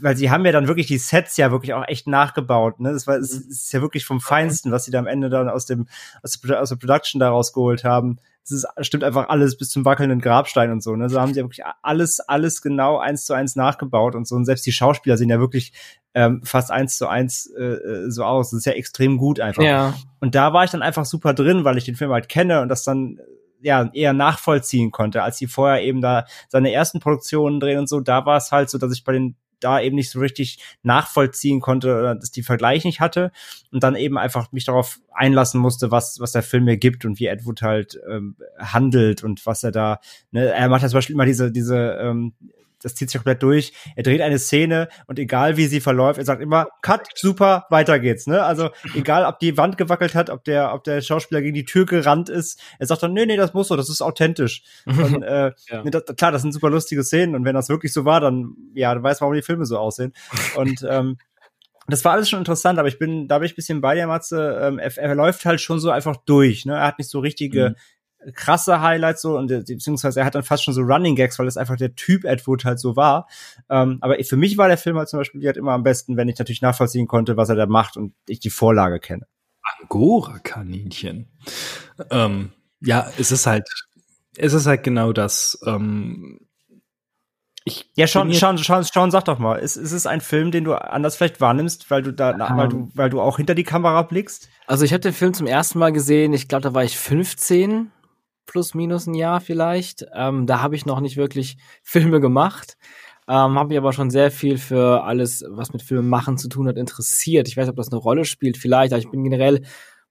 [0.00, 2.80] weil sie haben ja dann wirklich die Sets ja wirklich auch echt nachgebaut.
[2.80, 2.92] Ne?
[2.92, 3.50] Das war, es mhm.
[3.50, 5.86] ist ja wirklich vom Feinsten, was sie da am Ende dann aus dem
[6.22, 8.18] aus der, aus der Production daraus geholt haben.
[8.42, 10.96] Es ist, stimmt einfach alles bis zum wackelnden Grabstein und so.
[10.96, 11.08] Ne?
[11.08, 14.34] So haben sie ja wirklich alles, alles genau eins zu eins nachgebaut und so.
[14.36, 15.72] Und selbst die Schauspieler sehen ja wirklich
[16.14, 18.50] ähm, fast eins zu eins äh, äh so aus.
[18.50, 19.62] Das ist ja extrem gut einfach.
[19.62, 19.94] Ja.
[20.20, 22.68] Und da war ich dann einfach super drin, weil ich den Film halt kenne und
[22.68, 23.20] das dann
[23.60, 28.00] ja eher nachvollziehen konnte, als sie vorher eben da seine ersten Produktionen drehen und so.
[28.00, 31.60] Da war es halt so, dass ich bei den da eben nicht so richtig nachvollziehen
[31.60, 33.32] konnte oder dass die Vergleich nicht hatte
[33.72, 37.18] und dann eben einfach mich darauf einlassen musste, was, was der Film mir gibt und
[37.18, 40.00] wie Ed Wood halt ähm, handelt und was er da,
[40.30, 42.34] ne, er macht ja zum Beispiel immer diese, diese ähm,
[42.82, 43.72] das zieht sich komplett durch.
[43.96, 47.98] Er dreht eine Szene und egal wie sie verläuft, er sagt immer, Cut, super, weiter
[47.98, 48.26] geht's.
[48.26, 48.42] Ne?
[48.42, 51.86] Also egal, ob die Wand gewackelt hat, ob der, ob der Schauspieler gegen die Tür
[51.86, 54.62] gerannt ist, er sagt dann, nee, nee, das muss so, das ist authentisch.
[54.86, 55.82] und, äh, ja.
[55.84, 58.94] das, klar, das sind super lustige Szenen und wenn das wirklich so war, dann ja,
[58.94, 60.12] du weißt, warum die Filme so aussehen.
[60.56, 61.18] Und ähm,
[61.88, 64.06] das war alles schon interessant, aber ich bin, da bin ich ein bisschen bei dir,
[64.06, 64.60] Matze.
[64.62, 66.66] Ähm, er, er läuft halt schon so einfach durch.
[66.66, 66.74] Ne?
[66.74, 67.74] Er hat nicht so richtige mhm
[68.34, 71.56] krasse Highlights so und beziehungsweise er hat dann fast schon so Running Gags, weil das
[71.56, 73.28] einfach der Typ Ed Wood halt so war.
[73.68, 76.28] Ähm, aber für mich war der Film halt zum Beispiel halt immer am besten, wenn
[76.28, 79.26] ich natürlich nachvollziehen konnte, was er da macht und ich die Vorlage kenne.
[79.80, 81.28] Angora-Kaninchen.
[82.10, 83.68] Ähm, ja, es ist halt,
[84.36, 85.58] es ist halt genau das.
[85.66, 86.40] Ähm,
[87.64, 90.64] ich ja, schon, schon, schon, schon, sag doch mal, ist, ist es ein Film, den
[90.64, 93.64] du anders vielleicht wahrnimmst, weil du da, um, weil du, weil du auch hinter die
[93.64, 94.48] Kamera blickst?
[94.66, 97.90] Also ich habe den Film zum ersten Mal gesehen, ich glaube, da war ich 15,
[98.48, 100.04] plus minus ein Jahr vielleicht.
[100.12, 102.76] Ähm, da habe ich noch nicht wirklich Filme gemacht.
[103.28, 106.66] Ähm, habe mich aber schon sehr viel für alles, was mit Filmen machen zu tun
[106.66, 107.46] hat, interessiert.
[107.46, 109.62] Ich weiß, ob das eine Rolle spielt, vielleicht, aber ich bin generell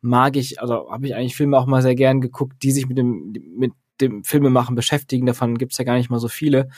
[0.02, 3.00] mag ich, also habe ich eigentlich Filme auch mal sehr gern geguckt, die sich mit
[3.00, 5.26] dem, mit dem Filmemachen beschäftigen.
[5.26, 6.70] Davon gibt's ja gar nicht mal so viele.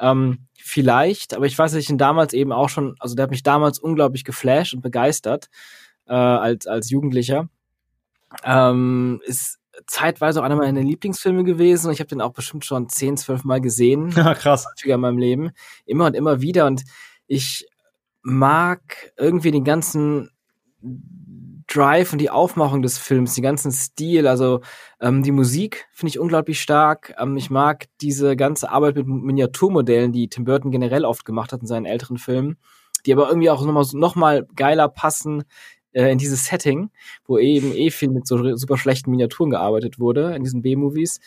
[0.00, 3.30] Ähm, vielleicht, aber ich weiß, dass ich ihn damals eben auch schon, also der hat
[3.30, 5.50] mich damals unglaublich geflasht und begeistert
[6.06, 7.50] äh, als, als Jugendlicher.
[8.44, 12.88] Ähm, ist zeitweise auch einer meiner Lieblingsfilme gewesen und ich habe den auch bestimmt schon
[12.88, 14.12] zehn, zwölf Mal gesehen.
[14.16, 14.66] Ja, krass.
[14.84, 15.50] In meinem Leben.
[15.84, 16.82] Immer und immer wieder und
[17.26, 17.66] ich
[18.22, 20.30] mag irgendwie den ganzen
[21.66, 24.60] Drive und die Aufmachung des Films, den ganzen Stil, also
[25.00, 27.14] ähm, die Musik finde ich unglaublich stark.
[27.18, 31.62] Ähm, ich mag diese ganze Arbeit mit Miniaturmodellen, die Tim Burton generell oft gemacht hat
[31.62, 32.58] in seinen älteren Filmen,
[33.06, 35.44] die aber irgendwie auch nochmal noch mal geiler passen
[35.92, 36.90] äh, in dieses Setting,
[37.26, 41.20] wo eben eh viel mit so super schlechten Miniaturen gearbeitet wurde, in diesen B-Movies.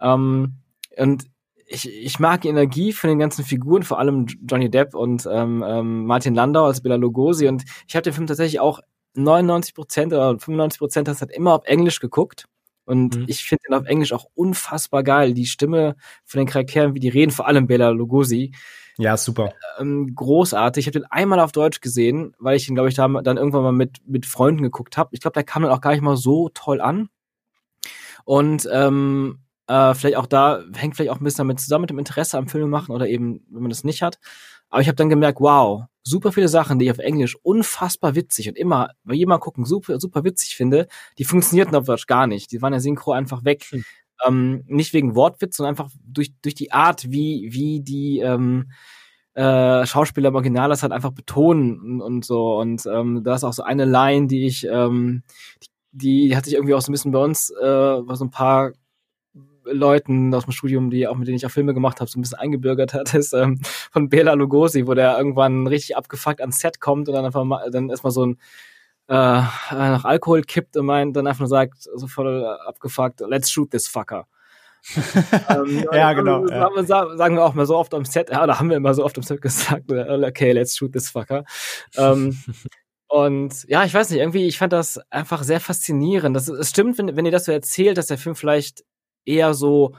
[0.00, 0.54] Ähm,
[0.96, 1.24] und
[1.66, 5.64] ich, ich mag die Energie von den ganzen Figuren, vor allem Johnny Depp und ähm,
[5.66, 7.48] ähm, Martin Landau als Bela Lugosi.
[7.48, 8.80] Und ich habe den Film tatsächlich auch
[9.14, 12.46] 99 Prozent oder 95 Prozent das hat immer auf Englisch geguckt.
[12.84, 13.24] Und mhm.
[13.28, 15.32] ich finde ihn auf Englisch auch unfassbar geil.
[15.32, 18.52] Die Stimme von den Charakteren, wie die reden, vor allem Bela Lugosi.
[18.96, 19.52] Ja, super.
[19.78, 20.82] Ähm, großartig.
[20.82, 23.62] Ich habe den einmal auf Deutsch gesehen, weil ich ihn, glaube ich, da dann irgendwann
[23.62, 25.10] mal mit, mit Freunden geguckt habe.
[25.12, 27.08] Ich glaube, der kam dann auch gar nicht mal so toll an.
[28.24, 31.98] Und ähm, äh, vielleicht auch da, hängt vielleicht auch ein bisschen damit zusammen mit dem
[31.98, 34.18] Interesse am Filme machen oder eben, wenn man das nicht hat.
[34.70, 38.48] Aber ich habe dann gemerkt, wow, super viele Sachen, die ich auf Englisch unfassbar witzig
[38.48, 40.88] und immer bei jemand gucken super, super witzig finde,
[41.18, 42.52] die funktionierten auf Deutsch gar nicht.
[42.52, 43.64] Die waren ja synchro einfach weg.
[43.70, 43.84] Hm.
[44.26, 48.70] Ähm, nicht wegen Wortwitz, sondern einfach durch, durch die Art, wie, wie die ähm,
[49.34, 52.58] äh, Schauspieler im Original das halt einfach betonen und, und so.
[52.58, 55.22] Und ähm, da ist auch so eine Line, die ich, ähm,
[55.92, 58.30] die, die hat sich irgendwie auch so ein bisschen bei uns, äh, bei so ein
[58.30, 58.72] paar
[59.64, 62.22] Leuten aus dem Studium, die auch mit denen ich auch Filme gemacht habe, so ein
[62.22, 63.60] bisschen eingebürgert hat, ist ähm,
[63.90, 67.70] von Bela Lugosi, wo der irgendwann richtig abgefuckt ans Set kommt und dann einfach mal,
[67.70, 68.38] dann erstmal so ein
[69.08, 73.70] äh, nach Alkohol kippt und meint, dann einfach nur sagt, so voll abgefuckt, let's shoot
[73.70, 74.26] this fucker.
[75.48, 76.46] ähm, ja, genau.
[76.46, 76.68] Ja.
[76.74, 79.04] Wir, sagen wir auch mal so oft am Set, ja, oder haben wir immer so
[79.04, 81.44] oft am Set gesagt, okay, let's shoot this fucker.
[81.96, 82.38] ähm,
[83.08, 86.36] und ja, ich weiß nicht, irgendwie, ich fand das einfach sehr faszinierend.
[86.36, 88.84] Das, es stimmt, wenn, wenn ihr das so erzählt, dass der Film vielleicht
[89.24, 89.94] eher so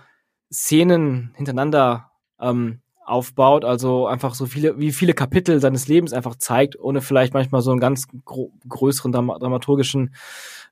[0.52, 6.80] Szenen hintereinander ähm, aufbaut, also einfach so viele, wie viele Kapitel seines Lebens einfach zeigt,
[6.80, 10.16] ohne vielleicht manchmal so einen ganz größeren dramaturgischen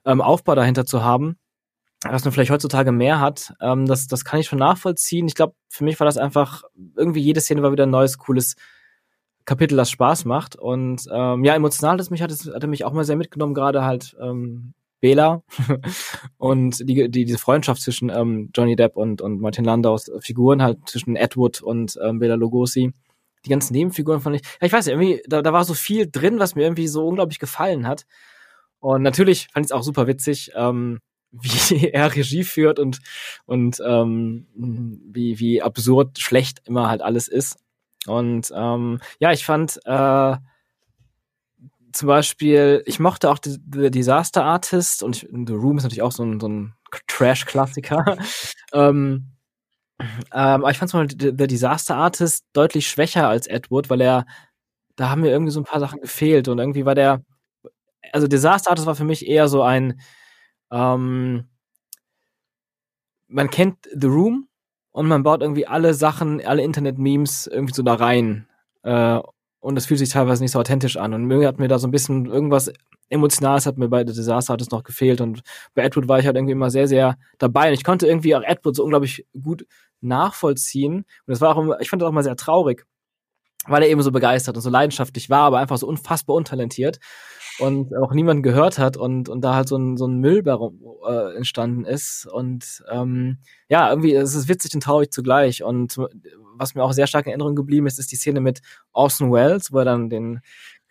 [0.05, 1.38] ähm, Aufbau dahinter zu haben,
[2.03, 3.53] was man vielleicht heutzutage mehr hat.
[3.61, 5.27] Ähm, das, das kann ich schon nachvollziehen.
[5.27, 6.63] Ich glaube, für mich war das einfach,
[6.95, 8.55] irgendwie jede Szene war wieder ein neues, cooles
[9.45, 10.55] Kapitel, das Spaß macht.
[10.55, 13.53] Und ähm, ja, emotional das mich hat, es, hat er mich auch mal sehr mitgenommen,
[13.53, 14.73] gerade halt ähm,
[15.03, 15.43] Bela
[16.37, 20.79] und die, die, diese Freundschaft zwischen ähm, Johnny Depp und, und Martin Landaus Figuren halt
[20.87, 22.93] zwischen Edward und ähm, Bela Lugosi.
[23.45, 26.09] Die ganzen Nebenfiguren fand ich, ja, ich weiß nicht, irgendwie, da, da war so viel
[26.09, 28.05] drin, was mir irgendwie so unglaublich gefallen hat.
[28.79, 30.99] Und natürlich fand ich es auch super witzig, ähm,
[31.31, 33.01] wie er Regie führt und,
[33.45, 37.57] und ähm, wie, wie absurd schlecht immer halt alles ist.
[38.07, 40.37] Und ähm, ja, ich fand äh,
[41.93, 46.01] zum Beispiel, ich mochte auch The, The Disaster Artist und ich, The Room ist natürlich
[46.01, 46.73] auch so ein, so ein
[47.07, 48.17] Trash-Klassiker.
[48.73, 49.33] ähm,
[49.99, 54.01] ähm, aber ich fand zum Beispiel The, The Disaster Artist deutlich schwächer als Edward, weil
[54.01, 54.25] er,
[54.95, 57.23] da haben mir irgendwie so ein paar Sachen gefehlt und irgendwie war der,
[58.11, 59.99] also Disaster Artist war für mich eher so ein,
[60.71, 61.47] ähm,
[63.27, 64.47] man kennt The Room
[64.91, 68.47] und man baut irgendwie alle Sachen, alle Internet-Memes irgendwie so da rein.
[68.83, 69.19] Äh,
[69.64, 71.14] und das fühlt sich teilweise nicht so authentisch an.
[71.14, 72.72] Und mir hat mir da so ein bisschen irgendwas
[73.09, 75.22] Emotionales hat mir bei The Disaster hat es noch gefehlt.
[75.22, 75.41] Und
[75.74, 77.70] bei Edward war ich halt irgendwie immer sehr, sehr dabei.
[77.70, 79.66] Und ich konnte irgendwie auch Edward so unglaublich gut
[80.01, 80.95] nachvollziehen.
[80.95, 82.86] Und das war auch, ich fand das auch mal sehr traurig,
[83.66, 86.99] weil er eben so begeistert und so leidenschaftlich war, aber einfach so unfassbar untalentiert
[87.59, 91.35] und auch niemand gehört hat und, und da halt so ein, so ein Müll äh,
[91.35, 92.25] entstanden ist.
[92.25, 93.37] Und ähm,
[93.69, 95.63] ja, irgendwie, es ist witzig und traurig zugleich.
[95.63, 95.97] Und
[96.55, 99.71] was mir auch sehr stark in Erinnerung geblieben ist, ist die Szene mit Orson Welles,
[99.71, 100.41] wo er dann den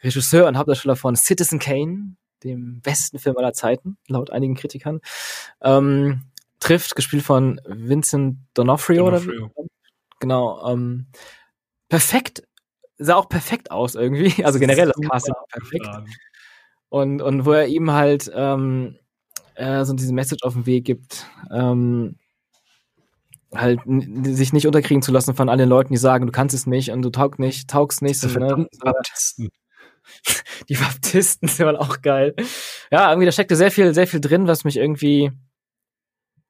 [0.02, 5.00] Regisseur und Hauptdarsteller von Citizen Kane, dem besten Film aller Zeiten, laut einigen Kritikern,
[5.62, 6.22] ähm,
[6.60, 9.50] trifft, gespielt von Vincent D'Onofrio, D'Onofrio.
[9.52, 9.66] oder
[10.18, 11.06] genau, ähm,
[11.88, 12.42] perfekt,
[12.98, 15.86] sah auch perfekt aus irgendwie, also generell das Casting perfekt.
[16.92, 18.98] Und, und wo er ihm halt ähm,
[19.54, 22.16] äh, so diese Message auf den Weg gibt, ähm,
[23.54, 23.80] halt
[24.24, 27.00] sich nicht unterkriegen zu lassen von allen Leuten, die sagen, du kannst es nicht und
[27.00, 28.20] du taugst nicht, taugst nicht.
[28.20, 28.66] So, ne?
[28.84, 29.48] Baptisten.
[30.68, 32.34] Die Baptisten sind auch geil.
[32.90, 35.32] Ja, irgendwie da steckte sehr viel, sehr viel drin, was mich irgendwie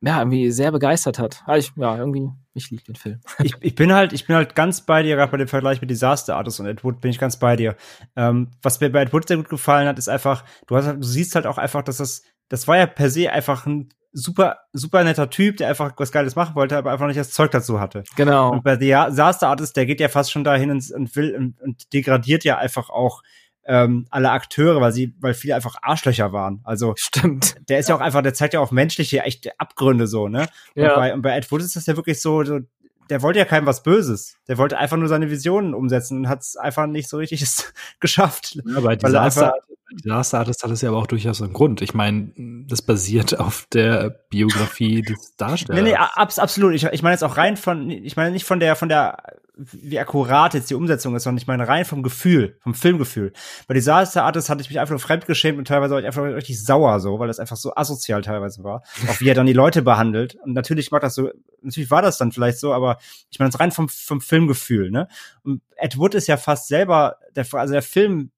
[0.03, 1.43] ja, irgendwie sehr begeistert hat.
[1.47, 3.21] Also ich, ja, irgendwie, ich liebe den Film.
[3.43, 5.91] ich, ich bin halt, ich bin halt ganz bei dir, gerade bei dem Vergleich mit
[5.91, 7.77] Disaster Artist und Ed Wood bin ich ganz bei dir.
[8.17, 11.03] Ähm, was mir bei Ed Wood sehr gut gefallen hat, ist einfach, du hast, du
[11.03, 15.05] siehst halt auch einfach, dass das, das war ja per se einfach ein super, super
[15.05, 18.03] netter Typ, der einfach was Geiles machen wollte, aber einfach nicht das Zeug dazu hatte.
[18.17, 18.51] Genau.
[18.51, 21.93] Und bei Disaster Artist, der geht ja fast schon dahin und, und will und, und
[21.93, 23.23] degradiert ja einfach auch
[23.65, 26.61] ähm, alle Akteure, weil sie, weil viele einfach Arschlöcher waren.
[26.65, 27.57] Also stimmt.
[27.69, 30.49] Der ist ja auch einfach, der zeigt ja auch menschliche echte Abgründe so, ne?
[30.75, 30.91] Ja.
[30.91, 32.61] Und bei, und bei Ed Wood ist das ja wirklich so, so,
[33.09, 34.37] der wollte ja keinem was Böses.
[34.49, 37.45] Der wollte einfach nur seine Visionen umsetzen und hat es einfach nicht so richtig
[38.01, 38.59] geschafft.
[38.65, 39.55] Ja, bei Disaster,
[39.93, 41.83] Disaster Artist hat es ja aber auch durchaus einen Grund.
[41.83, 42.33] Ich meine,
[42.69, 45.83] das basiert auf der Biografie des Darstellers.
[45.83, 46.75] Nee, nee, abs absolut.
[46.75, 49.19] Ich, ich meine jetzt auch rein von, ich meine nicht von der, von der
[49.55, 53.33] wie akkurat jetzt die Umsetzung ist, sondern ich meine rein vom Gefühl, vom Filmgefühl.
[53.67, 56.65] Bei Disaster Artist hatte ich mich einfach nur fremdgeschämt und teilweise war ich einfach richtig
[56.65, 58.83] sauer so, weil das einfach so asozial teilweise war.
[59.09, 60.37] Auch wie er dann die Leute behandelt.
[60.37, 61.31] Und natürlich macht das so,
[61.61, 62.97] natürlich war das dann vielleicht so, aber
[63.31, 65.07] ich meine es rein vom, vom Filmgefühl, ne?
[65.43, 68.31] Und Ed Wood ist ja fast selber, der, also der Film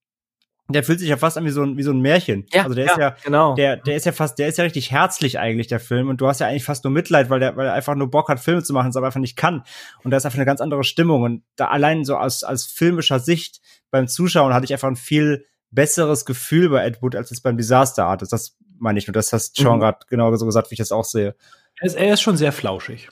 [0.69, 2.47] der fühlt sich ja fast an wie so ein, wie so ein Märchen.
[2.53, 3.55] Ja, also der ja, ist ja, genau.
[3.55, 6.09] der, der ist ja fast, der ist ja richtig herzlich eigentlich, der Film.
[6.09, 8.31] Und du hast ja eigentlich fast nur Mitleid, weil der, weil er einfach nur Bock
[8.31, 9.63] hat, Filme zu machen, es aber einfach nicht kann.
[10.05, 11.23] Und da ist einfach eine ganz andere Stimmung.
[11.23, 13.61] Und da allein so aus, aus filmischer Sicht
[13.91, 17.59] beim Zuschauen hatte ich einfach ein viel besseres Gefühl bei Ed Wood als es beim
[17.59, 18.33] Disaster Artist.
[18.33, 19.13] Das meine ich nur.
[19.13, 19.81] Das hast Sean mhm.
[19.81, 21.37] gerade genau so gesagt, wie ich das auch sehe.
[21.79, 23.11] Er ist, er ist schon sehr flauschig.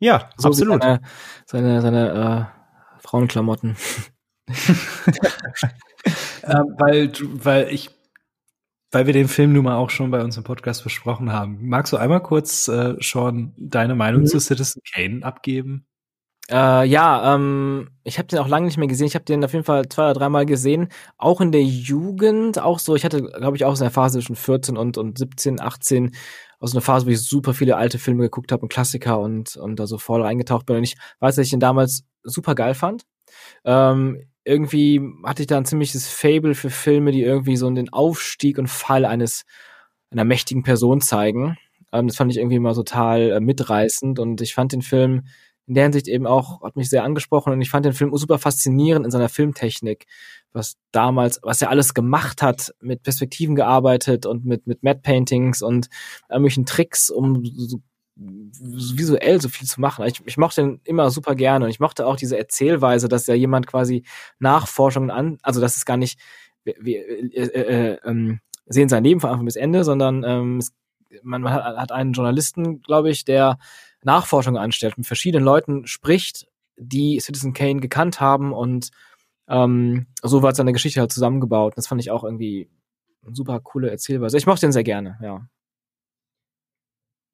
[0.00, 0.82] Ja, so absolut.
[0.82, 1.00] Seine,
[1.46, 2.50] seine, seine
[2.98, 3.76] äh, Frauenklamotten.
[6.44, 7.90] ähm, weil, weil ich,
[8.90, 11.58] weil wir den Film nun mal auch schon bei uns im Podcast besprochen haben.
[11.68, 14.26] Magst du einmal kurz, äh, Sean, deine Meinung mhm.
[14.26, 15.86] zu Citizen Kane abgeben?
[16.50, 19.06] Äh, ja, ähm, ich habe den auch lange nicht mehr gesehen.
[19.06, 20.88] Ich habe den auf jeden Fall zwei oder dreimal gesehen.
[21.16, 24.34] Auch in der Jugend, auch so, ich hatte, glaube ich, auch so eine Phase zwischen
[24.34, 26.16] 14 und, und 17, 18,
[26.58, 29.76] aus einer Phase, wo ich super viele alte Filme geguckt habe und Klassiker und, und
[29.76, 30.76] da so voll reingetaucht bin.
[30.76, 33.04] Und ich weiß, dass ich den damals super geil fand.
[33.64, 38.58] Ähm, irgendwie hatte ich da ein ziemliches Fable für Filme, die irgendwie so den Aufstieg
[38.58, 39.44] und Fall eines
[40.10, 41.56] einer mächtigen Person zeigen.
[41.92, 45.22] Ähm, das fand ich irgendwie mal total äh, mitreißend und ich fand den Film
[45.66, 48.38] in der Hinsicht eben auch, hat mich sehr angesprochen und ich fand den Film super
[48.38, 50.06] faszinierend in seiner Filmtechnik,
[50.52, 55.62] was damals, was er alles gemacht hat, mit Perspektiven gearbeitet und mit, mit Matte Paintings
[55.62, 55.88] und
[56.28, 57.78] irgendwelchen Tricks, um so
[58.20, 60.04] visuell so viel zu machen.
[60.06, 63.34] Ich, ich mochte ihn immer super gerne und ich mochte auch diese Erzählweise, dass ja
[63.34, 64.04] jemand quasi
[64.38, 66.18] Nachforschungen an, also das ist gar nicht,
[66.64, 70.72] wir, äh, äh, äh, sehen sein Leben von Anfang bis Ende, sondern ähm, es,
[71.22, 73.58] man, man hat einen Journalisten, glaube ich, der
[74.02, 76.46] Nachforschungen anstellt, mit verschiedenen Leuten spricht,
[76.76, 78.90] die Citizen Kane gekannt haben und
[79.48, 81.72] ähm, so war seine Geschichte halt zusammengebaut.
[81.76, 82.70] Das fand ich auch irgendwie
[83.32, 84.36] super coole Erzählweise.
[84.36, 85.46] Ich mochte ihn sehr gerne, ja.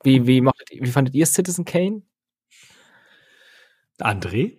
[0.07, 2.03] Wie, wie, mochtet, wie fandet ihr Citizen Kane?
[4.01, 4.59] André?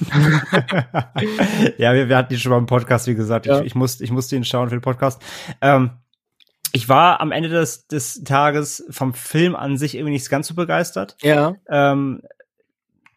[1.76, 3.44] ja, wir, wir hatten ihn schon mal im Podcast, wie gesagt.
[3.44, 3.60] Ja.
[3.60, 5.20] Ich, ich, musste, ich musste ihn schauen für den Podcast.
[5.60, 5.90] Ähm,
[6.72, 10.54] ich war am Ende des, des Tages vom Film an sich irgendwie nicht ganz so
[10.54, 11.18] begeistert.
[11.20, 11.54] Ja.
[11.68, 12.22] Ähm,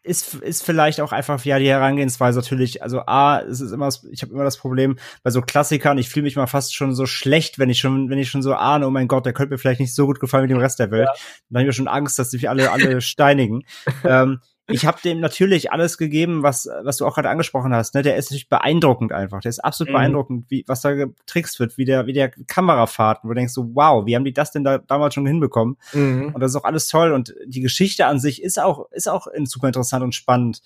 [0.06, 4.22] ist, ist vielleicht auch einfach, ja, die Herangehensweise natürlich, also A, es ist immer, ich
[4.22, 7.58] habe immer das Problem bei so Klassikern, ich fühle mich mal fast schon so schlecht,
[7.58, 9.80] wenn ich schon, wenn ich schon so ahne, oh mein Gott, der könnte mir vielleicht
[9.80, 11.08] nicht so gut gefallen wie dem Rest der Welt.
[11.08, 11.14] Ja.
[11.50, 13.64] Dann habe ich mir schon Angst, dass sie alle, alle steinigen.
[14.04, 17.94] ähm, ich habe dem natürlich alles gegeben, was, was du auch gerade angesprochen hast.
[17.94, 18.02] Ne?
[18.02, 19.40] Der ist natürlich beeindruckend einfach.
[19.40, 19.96] Der ist absolut mhm.
[19.96, 23.74] beeindruckend, wie, was da getrickst wird, wie der, wie der Kamerafahrten, wo du denkst so,
[23.74, 25.76] wow, wie haben die das denn da damals schon hinbekommen?
[25.92, 26.32] Mhm.
[26.34, 27.12] Und das ist auch alles toll.
[27.12, 30.62] Und die Geschichte an sich ist auch, ist auch super interessant und spannend.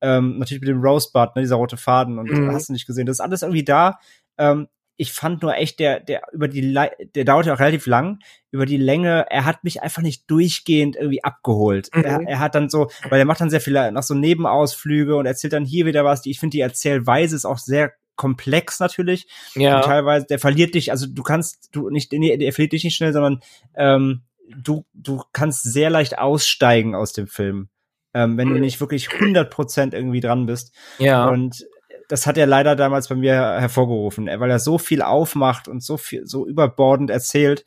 [0.00, 2.50] Ähm, natürlich mit dem Rosebud, ne, dieser rote Faden und mhm.
[2.52, 3.06] hast du nicht gesehen.
[3.06, 3.98] Das ist alles irgendwie da.
[4.38, 4.66] Ähm,
[4.96, 6.74] ich fand nur echt, der, der über die,
[7.14, 8.18] der dauert ja auch relativ lang,
[8.50, 11.88] über die Länge, er hat mich einfach nicht durchgehend irgendwie abgeholt.
[11.94, 12.04] Mhm.
[12.04, 15.26] Er, er hat dann so, weil er macht dann sehr viele, nach so Nebenausflüge und
[15.26, 16.26] erzählt dann hier wieder was.
[16.26, 19.26] Ich finde, die Erzählweise ist auch sehr komplex natürlich.
[19.54, 19.76] Ja.
[19.76, 22.94] Und teilweise, der verliert dich, also du kannst, du nicht, nee, der verliert dich nicht
[22.94, 23.40] schnell, sondern
[23.74, 24.22] ähm,
[24.56, 27.68] du, du kannst sehr leicht aussteigen aus dem Film.
[28.14, 28.60] Ähm, wenn du mhm.
[28.60, 30.74] nicht wirklich 100% irgendwie dran bist.
[30.98, 31.28] Ja.
[31.28, 31.64] Und
[32.12, 35.96] das hat er leider damals bei mir hervorgerufen, weil er so viel aufmacht und so
[35.96, 37.64] viel, so überbordend erzählt,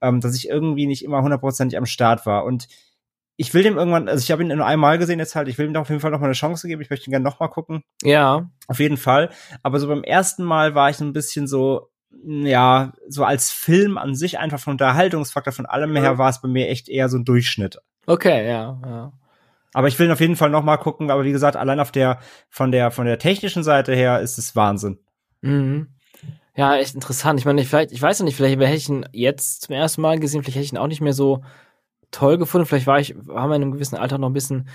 [0.00, 2.44] ähm, dass ich irgendwie nicht immer hundertprozentig am Start war.
[2.44, 2.68] Und
[3.36, 5.66] ich will dem irgendwann, also ich habe ihn nur einmal gesehen jetzt halt, ich will
[5.66, 6.80] ihm auf jeden Fall noch mal eine Chance geben.
[6.80, 7.82] Ich möchte ihn gerne noch mal gucken.
[8.04, 8.48] Ja.
[8.68, 9.30] Auf jeden Fall.
[9.64, 11.90] Aber so beim ersten Mal war ich ein bisschen so,
[12.24, 16.46] ja, so als Film an sich einfach vom Unterhaltungsfaktor von allem her war es bei
[16.46, 17.78] mir echt eher so ein Durchschnitt.
[18.06, 19.12] Okay, ja, ja.
[19.74, 21.10] Aber ich will auf jeden Fall noch mal gucken.
[21.10, 24.56] Aber wie gesagt, allein auf der von der von der technischen Seite her ist es
[24.56, 24.98] Wahnsinn.
[25.42, 25.88] Mhm.
[26.56, 27.38] Ja, echt interessant.
[27.38, 30.00] Ich meine, ich, vielleicht, ich weiß noch nicht, vielleicht hätte ich ihn jetzt zum ersten
[30.00, 31.44] Mal gesehen, vielleicht hätte ich ihn auch nicht mehr so
[32.10, 32.66] toll gefunden.
[32.66, 34.68] Vielleicht war ich, haben wir in einem gewissen Alter noch ein bisschen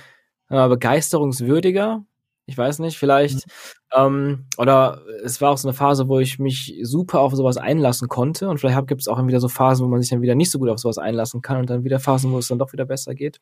[0.49, 2.05] äh, begeisterungswürdiger.
[2.45, 3.47] Ich weiß nicht, vielleicht.
[3.47, 3.91] Mhm.
[3.95, 8.07] Ähm, oder es war auch so eine Phase, wo ich mich super auf sowas einlassen
[8.07, 8.47] konnte.
[8.49, 10.59] Und vielleicht gibt es auch wieder so Phasen, wo man sich dann wieder nicht so
[10.59, 13.13] gut auf sowas einlassen kann und dann wieder Phasen, wo es dann doch wieder besser
[13.15, 13.39] geht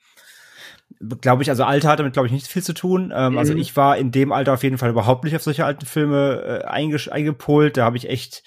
[0.99, 3.05] glaube ich, also Alter hat damit, glaube ich, nicht viel zu tun.
[3.05, 3.37] Ähm, also mhm.
[3.37, 6.61] Also ich war in dem Alter auf jeden Fall überhaupt nicht auf solche alten Filme
[6.63, 7.77] äh, einge eingepolt.
[7.77, 8.43] Da habe ich echt,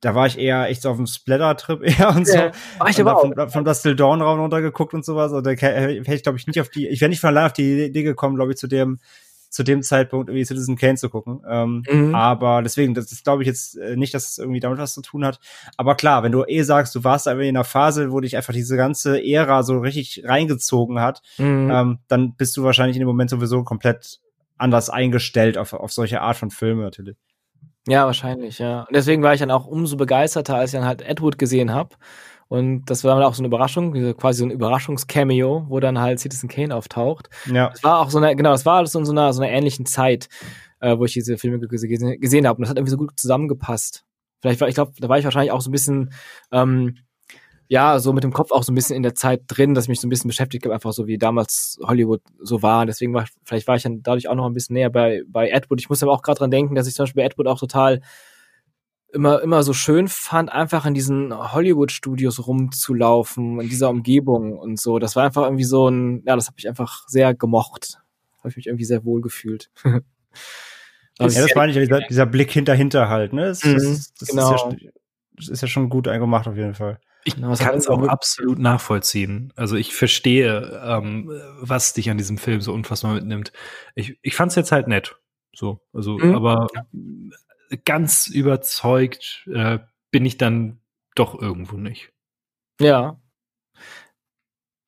[0.00, 2.36] da war ich eher echt so auf dem Splatter-Trip eher und so.
[2.36, 3.50] Ja, war ich aber auch.
[3.50, 5.32] Von, von Dawn raum runtergeguckt und sowas.
[5.32, 7.52] Und da hätte ich, glaube ich, nicht auf die, ich wäre nicht von allein auf
[7.52, 8.98] die Idee gekommen, glaube ich, zu dem,
[9.54, 11.40] zu dem Zeitpunkt irgendwie Citizen Kane zu gucken.
[11.48, 12.12] Ähm, mhm.
[12.12, 15.00] Aber deswegen, das, das glaube ich jetzt äh, nicht, dass es irgendwie damit was zu
[15.00, 15.38] tun hat.
[15.76, 18.52] Aber klar, wenn du eh sagst, du warst einfach in einer Phase, wo dich einfach
[18.52, 21.70] diese ganze Ära so richtig reingezogen hat, mhm.
[21.72, 24.18] ähm, dann bist du wahrscheinlich in dem Moment sowieso komplett
[24.58, 27.16] anders eingestellt auf, auf solche Art von Filme natürlich.
[27.86, 28.80] Ja, wahrscheinlich, ja.
[28.80, 31.94] Und deswegen war ich dann auch umso begeisterter, als ich dann halt Edward gesehen habe
[32.54, 36.20] und das war dann auch so eine Überraschung, quasi so ein Überraschungscameo, wo dann halt
[36.20, 37.28] Citizen Kane auftaucht.
[37.52, 37.70] Ja.
[37.70, 39.86] Das war auch so eine, genau, das war alles in so einer, so einer ähnlichen
[39.86, 40.28] Zeit,
[40.78, 42.58] äh, wo ich diese Filme gesehen, gesehen habe.
[42.58, 44.04] Und das hat irgendwie so gut zusammengepasst.
[44.40, 46.12] Vielleicht war, ich glaube, da war ich wahrscheinlich auch so ein bisschen,
[46.52, 46.94] ähm,
[47.66, 50.00] ja, so mit dem Kopf auch so ein bisschen in der Zeit drin, dass mich
[50.00, 52.86] so ein bisschen beschäftigt habe, einfach so wie damals Hollywood so war.
[52.86, 55.80] Deswegen war, vielleicht war ich dann dadurch auch noch ein bisschen näher bei, bei Edward.
[55.80, 58.00] Ich muss aber auch gerade dran denken, dass ich zum Beispiel bei Edward auch total
[59.14, 64.98] immer, immer so schön fand, einfach in diesen Hollywood-Studios rumzulaufen, in dieser Umgebung und so.
[64.98, 68.00] Das war einfach irgendwie so ein, ja, das habe ich einfach sehr gemocht.
[68.38, 69.70] Habe ich mich irgendwie sehr wohl gefühlt.
[69.84, 70.00] ja,
[71.18, 73.46] das meine ich, dieser, dieser Blick hinter Hinterhalt, ne?
[73.46, 74.54] Das, mhm, das, das, genau.
[74.54, 74.90] ist ja,
[75.36, 76.98] das ist ja schon gut gemacht auf jeden Fall.
[77.26, 79.50] Ich genau, kann es auch absolut nachvollziehen.
[79.56, 83.50] Also ich verstehe, ähm, was dich an diesem Film so unfassbar mitnimmt.
[83.94, 85.16] Ich, ich fand es jetzt halt nett.
[85.54, 86.34] So, also, mhm.
[86.34, 86.84] aber ja
[87.76, 89.78] ganz überzeugt äh,
[90.10, 90.80] bin ich dann
[91.14, 92.12] doch irgendwo nicht.
[92.80, 93.20] Ja.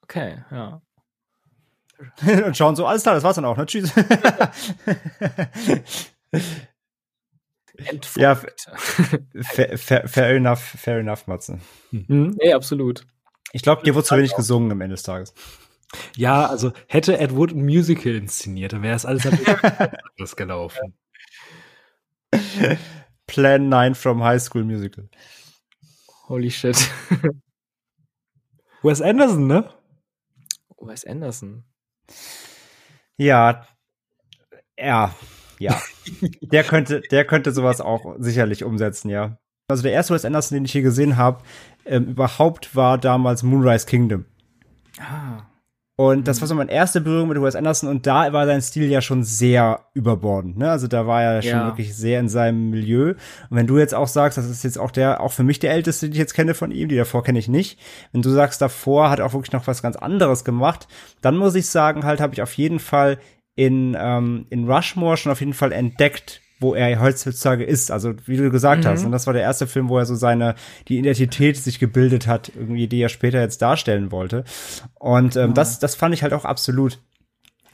[0.02, 0.82] Okay, ja.
[2.46, 3.66] Und schauen so, alles klar, das war's dann auch, ne?
[3.66, 3.92] Tschüss.
[8.16, 11.58] ja, fair, fair, fair, enough, fair enough, Matze.
[11.90, 12.36] Mhm.
[12.38, 13.06] Nee, absolut.
[13.52, 15.32] Ich glaube, dir wurde zu wenig gesungen am Ende des Tages.
[16.16, 19.26] Ja, also hätte Ed Wood ein Musical inszeniert, dann wäre es alles
[20.18, 20.94] anders gelaufen.
[23.26, 25.08] Plan 9 from High School Musical.
[26.28, 26.76] Holy shit.
[28.82, 29.68] Wes Anderson, ne?
[30.80, 31.64] Wes Anderson.
[33.16, 33.66] Ja.
[34.78, 35.14] Ja.
[35.58, 35.80] Ja.
[36.42, 39.38] der könnte, der könnte sowas auch sicherlich umsetzen, ja.
[39.68, 41.42] Also der erste Wes Anderson, den ich hier gesehen habe,
[41.84, 44.26] ähm, überhaupt war damals Moonrise Kingdom.
[44.98, 45.42] Ah.
[45.98, 48.90] Und das war so meine erste Berührung mit Wes Anderson und da war sein Stil
[48.90, 50.70] ja schon sehr überbordend, ne?
[50.70, 51.42] Also da war er ja.
[51.42, 53.14] schon wirklich sehr in seinem Milieu.
[53.48, 55.72] Und wenn du jetzt auch sagst, das ist jetzt auch der, auch für mich der
[55.72, 57.80] älteste, den ich jetzt kenne von ihm, die davor kenne ich nicht.
[58.12, 60.86] Wenn du sagst, davor hat er auch wirklich noch was ganz anderes gemacht,
[61.22, 63.18] dann muss ich sagen, halt habe ich auf jeden Fall
[63.54, 67.90] in, ähm, in Rushmore schon auf jeden Fall entdeckt, wo er heutzutage ist.
[67.90, 68.88] Also wie du gesagt mhm.
[68.88, 70.54] hast, und das war der erste Film, wo er so seine
[70.88, 74.44] die Identität sich gebildet hat, irgendwie die er später jetzt darstellen wollte.
[74.94, 75.54] Und ähm, mhm.
[75.54, 76.98] das das fand ich halt auch absolut.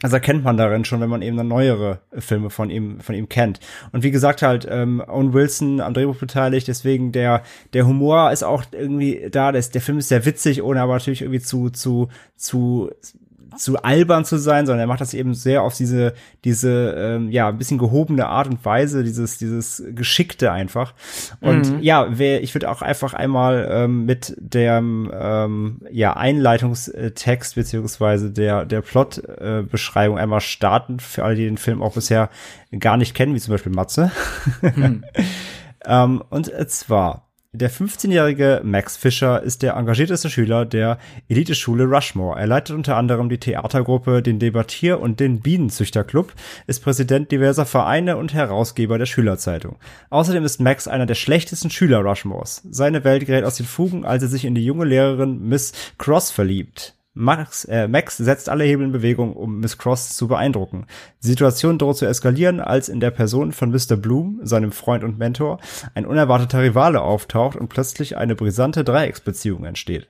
[0.02, 3.28] Also erkennt man darin schon, wenn man eben dann neuere Filme von ihm von ihm
[3.28, 3.60] kennt.
[3.92, 8.42] Und wie gesagt halt ähm, Owen Wilson am Drehbuch beteiligt, deswegen der der Humor ist
[8.42, 9.52] auch irgendwie da.
[9.52, 12.90] Der, der Film ist sehr witzig, ohne aber natürlich irgendwie zu zu zu
[13.56, 17.48] zu albern zu sein, sondern er macht das eben sehr auf diese, diese, ähm, ja,
[17.48, 20.94] ein bisschen gehobene Art und Weise, dieses, dieses Geschickte einfach.
[21.40, 21.82] Und mhm.
[21.82, 28.64] ja, wer, ich würde auch einfach einmal ähm, mit dem, ähm, ja, Einleitungstext beziehungsweise der,
[28.64, 32.30] der Plot-Beschreibung äh, einmal starten, für alle, die den Film auch bisher
[32.78, 34.12] gar nicht kennen, wie zum Beispiel Matze.
[34.60, 35.04] Mhm.
[35.86, 40.96] ähm, und zwar, der 15-jährige Max Fischer ist der engagierteste Schüler der
[41.28, 42.40] Eliteschule Rushmore.
[42.40, 46.32] Er leitet unter anderem die Theatergruppe, den Debattier- und den Bienenzüchterclub,
[46.66, 49.76] ist Präsident diverser Vereine und Herausgeber der Schülerzeitung.
[50.08, 52.62] Außerdem ist Max einer der schlechtesten Schüler Rushmores.
[52.70, 56.30] Seine Welt gerät aus den Fugen, als er sich in die junge Lehrerin Miss Cross
[56.30, 56.94] verliebt.
[57.14, 60.86] Max, äh, Max setzt alle Hebel in Bewegung, um Miss Cross zu beeindrucken.
[61.22, 63.96] Die Situation droht zu eskalieren, als in der Person von Mr.
[63.96, 65.60] Bloom, seinem Freund und Mentor,
[65.94, 70.08] ein unerwarteter Rivale auftaucht und plötzlich eine brisante Dreiecksbeziehung entsteht.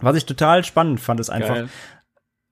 [0.00, 1.68] Was ich total spannend fand, ist einfach Geil.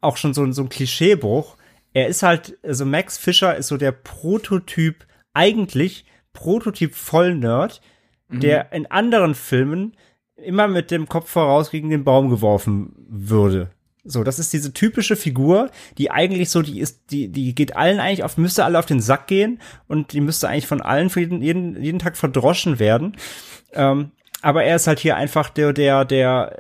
[0.01, 1.57] auch schon so, so ein Klischeebruch.
[1.93, 7.83] Er ist halt, also Max Fischer ist so der Prototyp, eigentlich Prototyp Vollnerd,
[8.29, 8.41] mhm.
[8.41, 9.95] der in anderen Filmen
[10.37, 13.71] immer mit dem Kopf voraus gegen den Baum geworfen würde.
[14.05, 17.99] So, das ist diese typische Figur, die eigentlich so, die ist, die, die geht allen
[17.99, 21.21] eigentlich auf, müsste alle auf den Sack gehen und die müsste eigentlich von allen für
[21.21, 23.17] jeden, jeden, jeden Tag verdroschen werden.
[23.73, 26.57] Ähm, aber er ist halt hier einfach der, der, der,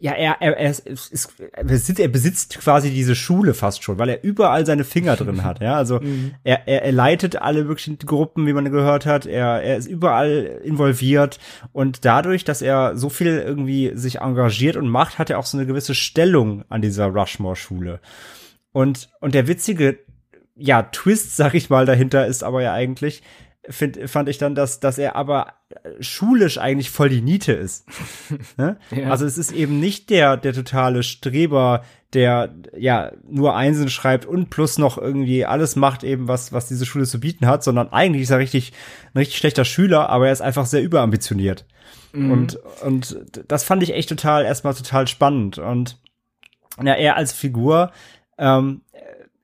[0.00, 4.08] ja, er, er, er, ist, er, besitzt, er besitzt quasi diese Schule fast schon, weil
[4.08, 5.60] er überall seine Finger drin hat.
[5.60, 6.34] Ja, also mhm.
[6.44, 9.26] er, er, er leitet alle möglichen Gruppen, wie man gehört hat.
[9.26, 11.38] Er, er ist überall involviert
[11.72, 15.56] und dadurch, dass er so viel irgendwie sich engagiert und macht, hat er auch so
[15.56, 18.00] eine gewisse Stellung an dieser Rushmore-Schule.
[18.72, 19.98] Und und der witzige
[20.54, 23.22] ja Twist, sag ich mal, dahinter ist aber ja eigentlich,
[23.68, 25.54] find, fand ich dann, dass, dass er aber
[26.00, 27.86] schulisch eigentlich voll die Niete ist.
[28.56, 28.78] ne?
[28.90, 29.10] ja.
[29.10, 31.84] Also es ist eben nicht der, der totale Streber,
[32.14, 36.86] der ja nur Einsen schreibt und plus noch irgendwie alles macht eben, was, was diese
[36.86, 38.72] Schule zu bieten hat, sondern eigentlich ist er richtig,
[39.12, 41.66] ein richtig schlechter Schüler, aber er ist einfach sehr überambitioniert.
[42.12, 42.30] Mhm.
[42.30, 43.18] Und, und
[43.48, 45.58] das fand ich echt total, erstmal total spannend.
[45.58, 45.98] Und
[46.82, 47.92] ja, er als Figur,
[48.38, 48.82] ähm,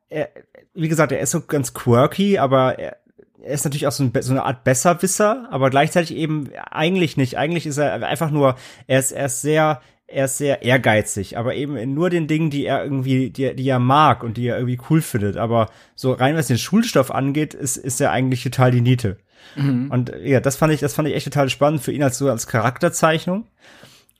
[0.08, 0.30] er,
[0.72, 2.96] wie gesagt, er ist so ganz quirky, aber er,
[3.44, 7.36] er ist natürlich auch so, ein, so, eine Art Besserwisser, aber gleichzeitig eben eigentlich nicht.
[7.38, 8.56] Eigentlich ist er einfach nur,
[8.86, 12.50] er ist, er ist sehr, er ist sehr ehrgeizig, aber eben in nur den Dingen,
[12.50, 15.36] die er irgendwie, die, die er mag und die er irgendwie cool findet.
[15.36, 19.18] Aber so rein was den Schulstoff angeht, ist, ist er eigentlich total die Niete.
[19.56, 19.90] Mhm.
[19.90, 22.30] Und ja, das fand ich, das fand ich echt total spannend für ihn als so
[22.30, 23.46] als Charakterzeichnung.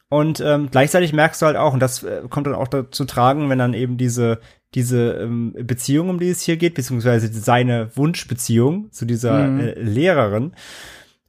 [0.09, 3.49] Und ähm, gleichzeitig merkst du halt auch, und das äh, kommt dann auch dazu tragen,
[3.49, 4.39] wenn dann eben diese,
[4.75, 9.61] diese ähm, Beziehung, um die es hier geht, beziehungsweise seine Wunschbeziehung zu dieser mhm.
[9.61, 10.53] äh, Lehrerin.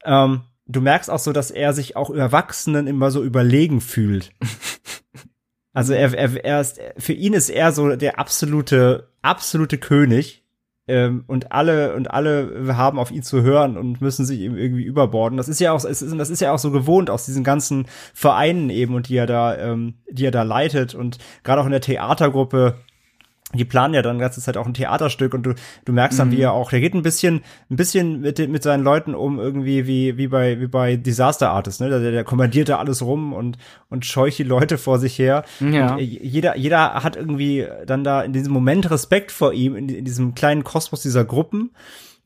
[0.04, 4.32] Ähm, du merkst auch so, dass er sich auch Erwachsenen immer so überlegen fühlt.
[5.74, 10.42] also er, er, er ist, für ihn ist er so der absolute, absolute König.
[10.88, 14.84] Ähm, und alle und alle haben auf ihn zu hören und müssen sich ihm irgendwie
[14.84, 15.36] überborden.
[15.36, 17.88] Das ist ja auch, es ist, das ist ja auch so gewohnt aus diesen ganzen
[18.14, 21.72] Vereinen eben und die er da, ähm, die er da leitet und gerade auch in
[21.72, 22.76] der Theatergruppe
[23.54, 25.54] die planen ja dann die ganze Zeit auch ein Theaterstück und du,
[25.86, 26.32] du merkst dann, mhm.
[26.34, 29.88] wie er auch, der geht ein bisschen, ein bisschen mit, mit seinen Leuten um, irgendwie
[29.88, 31.90] wie, wie bei, wie bei Disaster Artist, ne?
[31.90, 33.58] Der, der kommandiert da alles rum und,
[33.90, 35.46] und scheucht die Leute vor sich her.
[35.60, 35.94] Ja.
[35.94, 40.06] Und jeder, jeder hat irgendwie dann da in diesem Moment Respekt vor ihm, in, in
[40.06, 41.72] diesem kleinen Kosmos dieser Gruppen.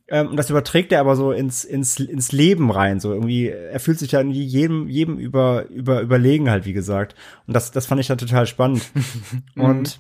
[0.07, 2.99] Ähm, und das überträgt er aber so ins, ins, ins Leben rein.
[2.99, 7.15] So irgendwie, er fühlt sich dann jedem, jedem über, über, überlegen halt, wie gesagt.
[7.45, 8.81] Und das, das fand ich dann total spannend.
[9.55, 9.99] und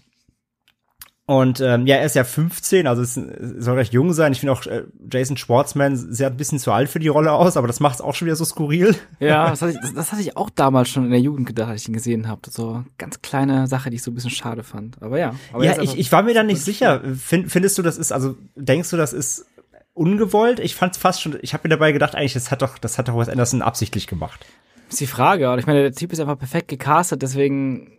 [1.29, 4.31] und ähm, ja, er ist ja 15, also es soll recht jung sein.
[4.31, 7.55] Ich finde auch äh, Jason Schwartzman sehr ein bisschen zu alt für die Rolle aus,
[7.55, 8.95] aber das macht es auch schon wieder so skurril.
[9.19, 11.69] Ja, das hatte, ich, das, das hatte ich auch damals schon in der Jugend gedacht,
[11.69, 12.41] als ich ihn gesehen habe.
[12.49, 15.03] So ganz kleine Sache, die ich so ein bisschen schade fand.
[15.03, 15.35] Aber ja.
[15.53, 17.03] Aber ja, ich, ich war mir da nicht sicher.
[17.15, 19.45] Find, findest du, das ist, also denkst du, das ist
[19.93, 20.59] ungewollt?
[20.59, 22.97] Ich fand es fast schon, ich habe mir dabei gedacht, eigentlich, das hat doch, das
[22.97, 24.47] hat doch Wes Anderson absichtlich gemacht.
[24.87, 25.55] Das ist die Frage.
[25.59, 27.98] Ich meine, der Typ ist einfach perfekt gecastet, deswegen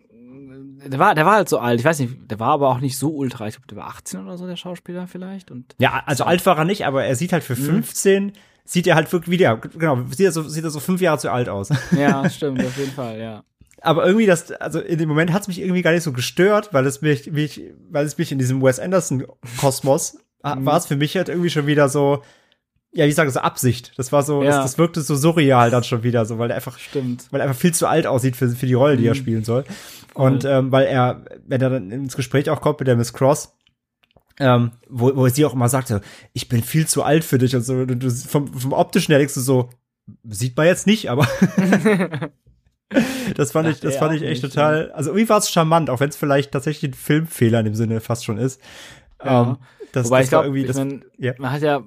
[0.86, 1.81] der war, der war halt so alt.
[1.81, 3.47] Ich weiß nicht, der war aber auch nicht so ultra.
[3.48, 5.51] Ich glaube, der war 18 oder so, der Schauspieler vielleicht.
[5.51, 8.32] Und ja, also alt war er nicht, aber er sieht halt für 15, mhm.
[8.65, 11.31] sieht er halt wirklich wieder, genau, sieht er so, sieht er so fünf Jahre zu
[11.31, 11.70] alt aus.
[11.97, 13.44] Ja, stimmt, auf jeden Fall, ja.
[13.82, 16.73] Aber irgendwie das, also in dem Moment hat es mich irgendwie gar nicht so gestört,
[16.73, 19.27] weil es mich, mich weil es mich in diesem Wes Anderson
[19.59, 20.66] Kosmos mhm.
[20.66, 22.23] war es für mich halt irgendwie schon wieder so,
[22.93, 23.93] ja, wie ich sage, so Absicht.
[23.97, 24.51] Das war so, ja.
[24.51, 27.27] das, das wirkte so surreal dann schon wieder, so, weil er einfach, Stimmt.
[27.31, 29.09] weil er einfach viel zu alt aussieht für, für die Rolle, die mhm.
[29.09, 29.65] er spielen soll.
[30.15, 33.55] Und ähm, weil er, wenn er dann ins Gespräch auch kommt mit der Miss Cross,
[34.41, 36.01] ähm, wo, wo sie auch immer sagte,
[36.33, 39.19] ich bin viel zu alt für dich und so, und du, vom, vom optischen her
[39.19, 39.71] denkst du so,
[40.25, 41.29] sieht man jetzt nicht, aber
[43.37, 44.95] das fand Ach, ich, das fand ich echt nicht, total, ja.
[44.95, 48.01] also irgendwie war es charmant, auch wenn es vielleicht tatsächlich ein Filmfehler in dem Sinne
[48.01, 48.61] fast schon ist.
[49.25, 49.43] Ja.
[49.43, 49.57] Ähm,
[49.93, 51.35] das, Wobei das ich glaube, irgendwie, das, mein, ja.
[51.39, 51.85] man hat ja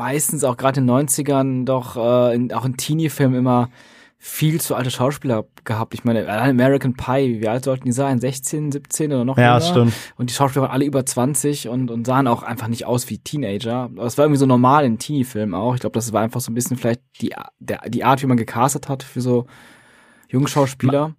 [0.00, 3.68] meistens auch gerade in den 90ern doch äh, in, auch in Teenie-Filmen immer
[4.16, 5.92] viel zu alte Schauspieler gehabt.
[5.92, 8.18] Ich meine, American Pie, wie alt sollten die sein?
[8.18, 9.70] 16, 17 oder noch Ja, länger?
[9.70, 9.92] stimmt.
[10.16, 13.18] Und die Schauspieler waren alle über 20 und, und sahen auch einfach nicht aus wie
[13.18, 13.90] Teenager.
[13.94, 15.74] Das war irgendwie so normal in Teenie-Filmen auch.
[15.74, 18.38] Ich glaube, das war einfach so ein bisschen vielleicht die, der, die Art, wie man
[18.38, 19.46] gecastet hat für so
[20.28, 21.14] Jungschauspieler.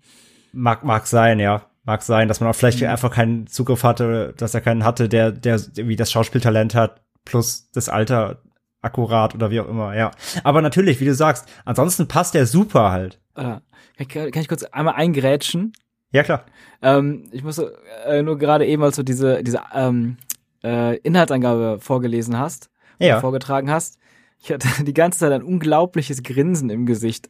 [0.54, 1.68] Mag, mag sein, ja.
[1.84, 2.88] Mag sein, dass man auch vielleicht mhm.
[2.88, 7.70] einfach keinen Zugriff hatte, dass er keinen hatte, der, der wie das Schauspieltalent hat, plus
[7.72, 8.42] das Alter
[8.82, 10.12] akkurat oder wie auch immer, ja.
[10.44, 13.20] Aber natürlich, wie du sagst, ansonsten passt der super halt.
[13.36, 13.60] Äh,
[14.06, 15.74] kann, kann ich kurz einmal eingrätschen?
[16.12, 16.46] Ja, klar.
[16.82, 17.58] Ähm, ich muss
[18.06, 20.18] äh, nur gerade eben, als du diese, diese ähm,
[20.64, 23.20] äh, Inhaltsangabe vorgelesen hast, ja.
[23.20, 23.98] vorgetragen hast,
[24.42, 27.30] ich hatte die ganze Zeit ein unglaubliches Grinsen im Gesicht.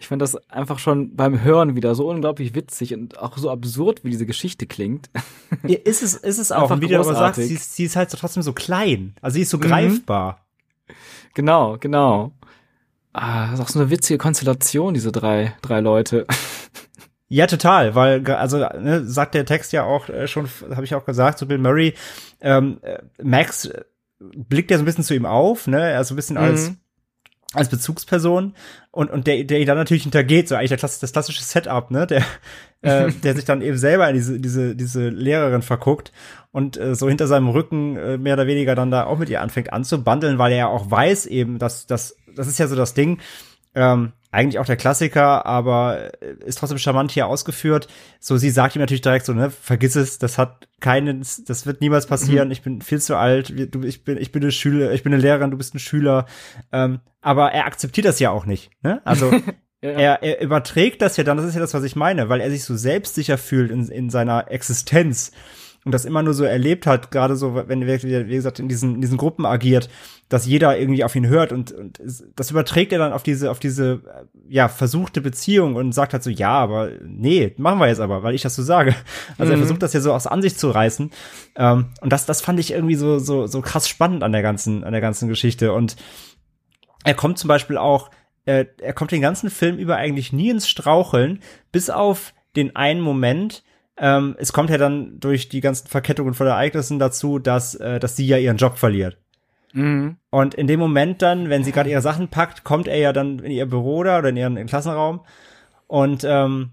[0.00, 4.02] Ich fand das einfach schon beim Hören wieder so unglaublich witzig und auch so absurd,
[4.02, 5.08] wie diese Geschichte klingt.
[5.64, 6.68] Ja, ist es, ist es auch.
[6.68, 9.14] Und wie du aber sagst, sie, sie, ist halt so trotzdem so klein.
[9.20, 9.62] Also sie ist so mhm.
[9.62, 10.41] greifbar.
[11.34, 12.32] Genau, genau.
[13.12, 16.26] Ah, das ist auch so eine witzige Konstellation, diese drei, drei Leute.
[17.28, 21.06] Ja, total, weil also ne, sagt der Text ja auch äh, schon, habe ich auch
[21.06, 21.94] gesagt, so Bill Murray,
[22.42, 23.84] ähm, äh, Max äh,
[24.18, 26.42] blickt ja so ein bisschen zu ihm auf, ne, er ist so ein bisschen mhm.
[26.42, 26.72] als
[27.52, 28.54] als Bezugsperson
[28.90, 32.06] und und der der ihn dann natürlich hintergeht, so eigentlich Klasse, das klassische Setup, ne,
[32.06, 32.22] der
[32.82, 36.12] äh, der sich dann eben selber in diese diese diese Lehrerin verguckt
[36.50, 39.40] und äh, so hinter seinem Rücken äh, mehr oder weniger dann da auch mit ihr
[39.40, 42.94] anfängt anzubandeln, weil er ja auch weiß eben, dass das das ist ja so das
[42.94, 43.18] Ding.
[43.74, 47.86] Ähm, eigentlich auch der Klassiker, aber äh, ist trotzdem charmant hier ausgeführt.
[48.18, 51.80] So, sie sagt ihm natürlich direkt so, ne, vergiss es, das hat keinen, das wird
[51.80, 55.02] niemals passieren, ich bin viel zu alt, du, ich bin, ich bin eine Schüler, ich
[55.02, 56.26] bin eine Lehrerin, du bist ein Schüler.
[56.72, 59.02] Ähm, aber er akzeptiert das ja auch nicht, ne?
[59.04, 59.30] Also,
[59.82, 59.90] ja.
[59.90, 62.50] er, er überträgt das ja dann, das ist ja das, was ich meine, weil er
[62.50, 65.32] sich so selbstsicher fühlt in, in seiner Existenz
[65.84, 68.96] und das immer nur so erlebt hat, gerade so, wenn er, wie gesagt, in diesen,
[68.96, 69.88] in diesen Gruppen agiert,
[70.28, 72.00] dass jeder irgendwie auf ihn hört und, und
[72.36, 74.00] das überträgt er dann auf diese, auf diese,
[74.48, 78.34] ja, versuchte Beziehung und sagt halt so, ja, aber nee, machen wir jetzt aber, weil
[78.34, 78.94] ich das so sage.
[79.38, 79.58] Also mhm.
[79.58, 81.10] er versucht das ja so aus Ansicht zu reißen.
[81.56, 84.84] Ähm, und das, das fand ich irgendwie so, so, so krass spannend an der ganzen,
[84.84, 85.72] an der ganzen Geschichte.
[85.72, 85.96] Und
[87.04, 88.10] er kommt zum Beispiel auch,
[88.44, 91.40] äh, er kommt den ganzen Film über eigentlich nie ins Straucheln,
[91.72, 93.64] bis auf den einen Moment,
[93.96, 98.16] ähm, es kommt ja dann durch die ganzen Verkettungen von Ereignissen dazu, dass, äh, dass
[98.16, 99.18] sie ja ihren Job verliert.
[99.72, 100.16] Mhm.
[100.30, 103.38] Und in dem Moment dann, wenn sie gerade ihre Sachen packt, kommt er ja dann
[103.38, 105.24] in ihr Büro da oder in ihren in Klassenraum
[105.86, 106.70] und ähm,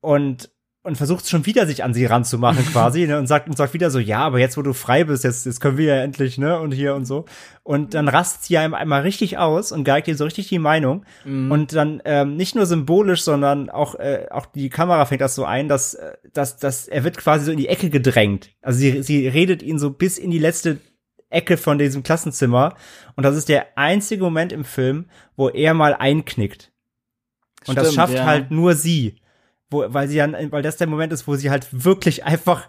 [0.00, 0.50] und
[0.84, 3.90] und versucht schon wieder sich an sie ranzumachen quasi ne, und sagt und sagt wieder
[3.90, 6.58] so ja aber jetzt wo du frei bist jetzt jetzt können wir ja endlich ne
[6.58, 7.24] und hier und so.
[7.62, 11.04] Und dann rast sie ja einmal richtig aus und geigt ihr so richtig die Meinung.
[11.24, 11.50] Mhm.
[11.50, 15.44] und dann ähm, nicht nur symbolisch sondern auch äh, auch die Kamera fängt das so
[15.44, 18.50] ein dass äh, dass dass er wird quasi so in die Ecke gedrängt.
[18.60, 20.78] Also sie sie redet ihn so bis in die letzte
[21.30, 22.74] Ecke von diesem Klassenzimmer.
[23.16, 25.06] Und das ist der einzige Moment im Film
[25.36, 26.72] wo er mal einknickt.
[27.66, 28.24] Und Stimmt, das schafft ja.
[28.24, 29.21] halt nur sie
[29.72, 32.68] wo, weil sie dann, weil das der Moment ist, wo sie halt wirklich einfach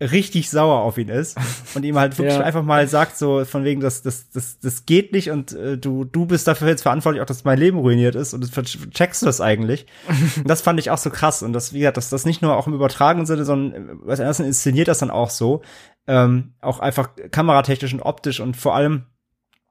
[0.00, 1.38] richtig sauer auf ihn ist
[1.74, 2.42] und ihm halt wirklich ja.
[2.42, 6.04] einfach mal sagt so von wegen das das das das geht nicht und äh, du
[6.04, 9.26] du bist dafür jetzt verantwortlich auch dass mein Leben ruiniert ist und du checkst du
[9.26, 9.86] das eigentlich
[10.36, 12.56] und das fand ich auch so krass und das wie gesagt dass das nicht nur
[12.56, 15.62] auch im übertragenen Sinne sondern was anderes inszeniert das dann auch so
[16.08, 19.04] ähm, auch einfach kameratechnisch und optisch und vor allem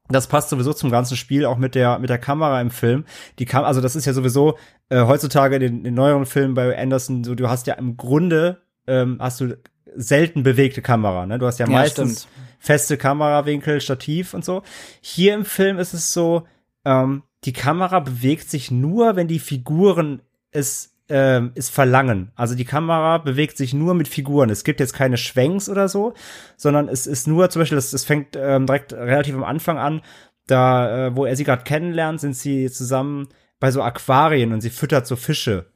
[0.09, 3.05] das passt sowieso zum ganzen Spiel, auch mit der mit der Kamera im Film.
[3.39, 4.57] Die kam, also das ist ja sowieso
[4.89, 8.61] äh, heutzutage in den, den neueren Filmen bei Anderson so, du hast ja im Grunde
[8.88, 9.57] ähm, hast du
[9.95, 11.39] selten bewegte Kamera, ne?
[11.39, 12.34] Du hast ja, ja meistens stimmt.
[12.59, 14.63] feste Kamerawinkel, Stativ und so.
[15.01, 16.47] Hier im Film ist es so,
[16.85, 20.21] ähm, die Kamera bewegt sich nur, wenn die Figuren
[20.51, 22.31] es ähm, ist Verlangen.
[22.35, 24.49] Also die Kamera bewegt sich nur mit Figuren.
[24.49, 26.13] Es gibt jetzt keine Schwenks oder so,
[26.55, 30.01] sondern es ist nur zum Beispiel, es, es fängt ähm, direkt relativ am Anfang an,
[30.47, 33.27] da, äh, wo er sie gerade kennenlernt, sind sie zusammen
[33.59, 35.72] bei so Aquarien und sie füttert so Fische.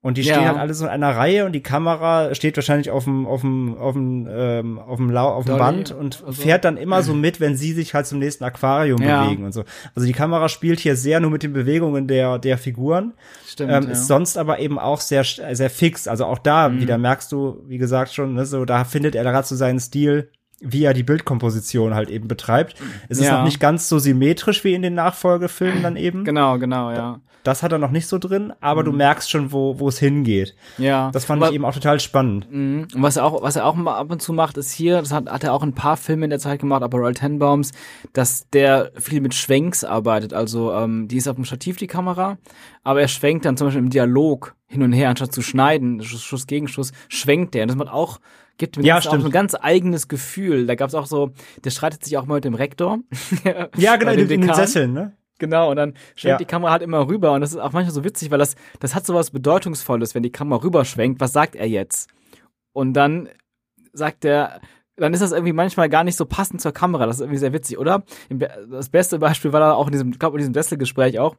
[0.00, 0.48] Und die stehen ja.
[0.48, 3.76] halt alle so in einer Reihe und die Kamera steht wahrscheinlich auf dem, auf dem,
[3.76, 6.40] auf dem, ähm, auf dem, Lau auf dem Band und also.
[6.40, 9.24] fährt dann immer so mit, wenn sie sich halt zum nächsten Aquarium ja.
[9.24, 9.64] bewegen und so.
[9.96, 13.14] Also die Kamera spielt hier sehr nur mit den Bewegungen der, der Figuren.
[13.44, 13.72] Stimmt.
[13.72, 13.90] Ähm, ja.
[13.90, 16.06] Ist sonst aber eben auch sehr, sehr fix.
[16.06, 16.80] Also auch da mhm.
[16.80, 20.30] wieder merkst du, wie gesagt schon, ne, so, da findet er gerade so seinen Stil
[20.60, 22.76] wie er die Bildkomposition halt eben betreibt.
[23.08, 23.38] Es ist ja.
[23.38, 26.24] noch nicht ganz so symmetrisch wie in den Nachfolgefilmen dann eben.
[26.24, 27.20] Genau, genau, ja.
[27.44, 28.86] Das hat er noch nicht so drin, aber mhm.
[28.86, 30.54] du merkst schon, wo, wo es hingeht.
[30.76, 31.10] Ja.
[31.12, 32.50] Das fand aber, ich eben auch total spannend.
[32.50, 32.88] Mhm.
[32.94, 35.12] Und was er auch, was er auch mal ab und zu macht, ist hier, das
[35.12, 37.72] hat, hat er auch ein paar Filme in der Zeit gemacht, aber Royal Tenbaums,
[38.12, 40.34] dass der viel mit Schwenks arbeitet.
[40.34, 42.38] Also, ähm, die ist auf dem Stativ, die Kamera,
[42.82, 46.22] aber er schwenkt dann zum Beispiel im Dialog hin und her, anstatt zu schneiden, Schuss,
[46.22, 47.62] Schuss Gegenschuss, schwenkt der.
[47.62, 48.18] Und das macht auch
[48.58, 50.66] gibt mir ja, auch ein ganz eigenes Gefühl.
[50.66, 51.30] Da gab es auch so,
[51.64, 52.98] der streitet sich auch mal mit dem Rektor.
[53.76, 55.16] ja, genau, in, in den Sesseln, ne?
[55.38, 56.36] Genau, und dann schwenkt ja.
[56.38, 57.32] die Kamera halt immer rüber.
[57.32, 60.24] Und das ist auch manchmal so witzig, weil das, das hat so was Bedeutungsvolles, wenn
[60.24, 61.20] die Kamera rüberschwenkt.
[61.20, 62.10] Was sagt er jetzt?
[62.72, 63.28] Und dann
[63.92, 64.60] sagt er,
[64.96, 67.06] dann ist das irgendwie manchmal gar nicht so passend zur Kamera.
[67.06, 68.02] Das ist irgendwie sehr witzig, oder?
[68.28, 71.36] Das beste Beispiel war da auch in diesem, ich glaube, in diesem Sesselgespräch auch.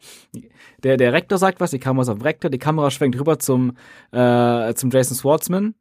[0.83, 3.37] Der, der Rektor sagt was, die Kamera ist auf dem Rektor, die Kamera schwenkt rüber
[3.37, 3.75] zum,
[4.11, 5.75] äh, zum Jason Schwartzman.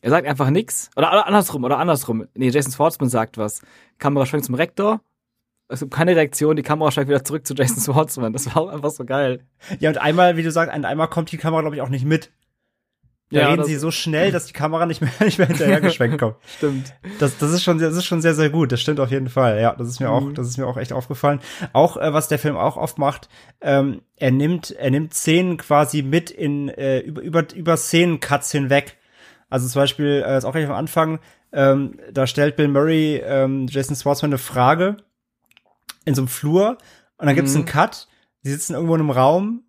[0.00, 0.90] Er sagt einfach nichts.
[0.96, 2.26] Oder, oder andersrum, oder andersrum.
[2.34, 3.62] Nee, Jason Schwartzman sagt was.
[3.98, 5.00] Kamera schwenkt zum Rektor.
[5.68, 8.32] Es gibt keine Reaktion, die Kamera schwenkt wieder zurück zu Jason Schwartzman.
[8.32, 9.44] Das war einfach so geil.
[9.80, 12.30] Ja, und einmal, wie du sagst, einmal kommt die Kamera, glaube ich, auch nicht mit.
[13.30, 16.18] Da ja, reden sie so schnell, dass die Kamera nicht mehr, nicht mehr hinterher geschwenkt
[16.18, 16.36] kommt.
[16.56, 16.94] stimmt.
[17.18, 18.72] Das, das ist schon, das ist schon sehr, sehr gut.
[18.72, 19.60] Das stimmt auf jeden Fall.
[19.60, 20.12] Ja, das ist mir mhm.
[20.12, 21.40] auch, das ist mir auch echt aufgefallen.
[21.74, 23.28] Auch, äh, was der Film auch oft macht,
[23.60, 28.96] ähm, er nimmt, er nimmt Szenen quasi mit in, äh, über, über, über Szenencuts hinweg.
[29.50, 31.20] Also zum Beispiel, äh, ist auch gleich am Anfang,
[31.52, 34.98] ähm, da stellt Bill Murray ähm, Jason Schwartzman eine Frage
[36.04, 36.78] in so einem Flur
[37.16, 37.58] und dann gibt's mhm.
[37.60, 38.08] einen Cut.
[38.44, 39.62] Die sitzen irgendwo in einem Raum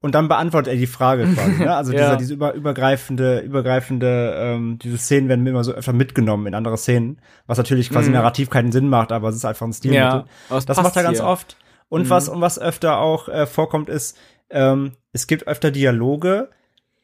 [0.00, 1.62] und dann beantwortet er die Frage quasi.
[1.62, 1.74] Ne?
[1.74, 1.98] Also Ja.
[1.98, 6.76] dieser, diese über, übergreifende, übergreifende, ähm, diese Szenen werden immer so öfter mitgenommen in andere
[6.78, 8.14] Szenen, was natürlich quasi Mhm.
[8.14, 10.24] narrativ keinen Sinn macht, aber es ist einfach ein Stilmittel.
[10.50, 11.26] Ja, es Das macht er ganz hier.
[11.26, 11.56] oft.
[11.88, 12.10] Und Mhm.
[12.10, 14.18] was und was öfter auch äh, vorkommt, ist,
[14.50, 16.48] ähm, es gibt öfter Dialoge,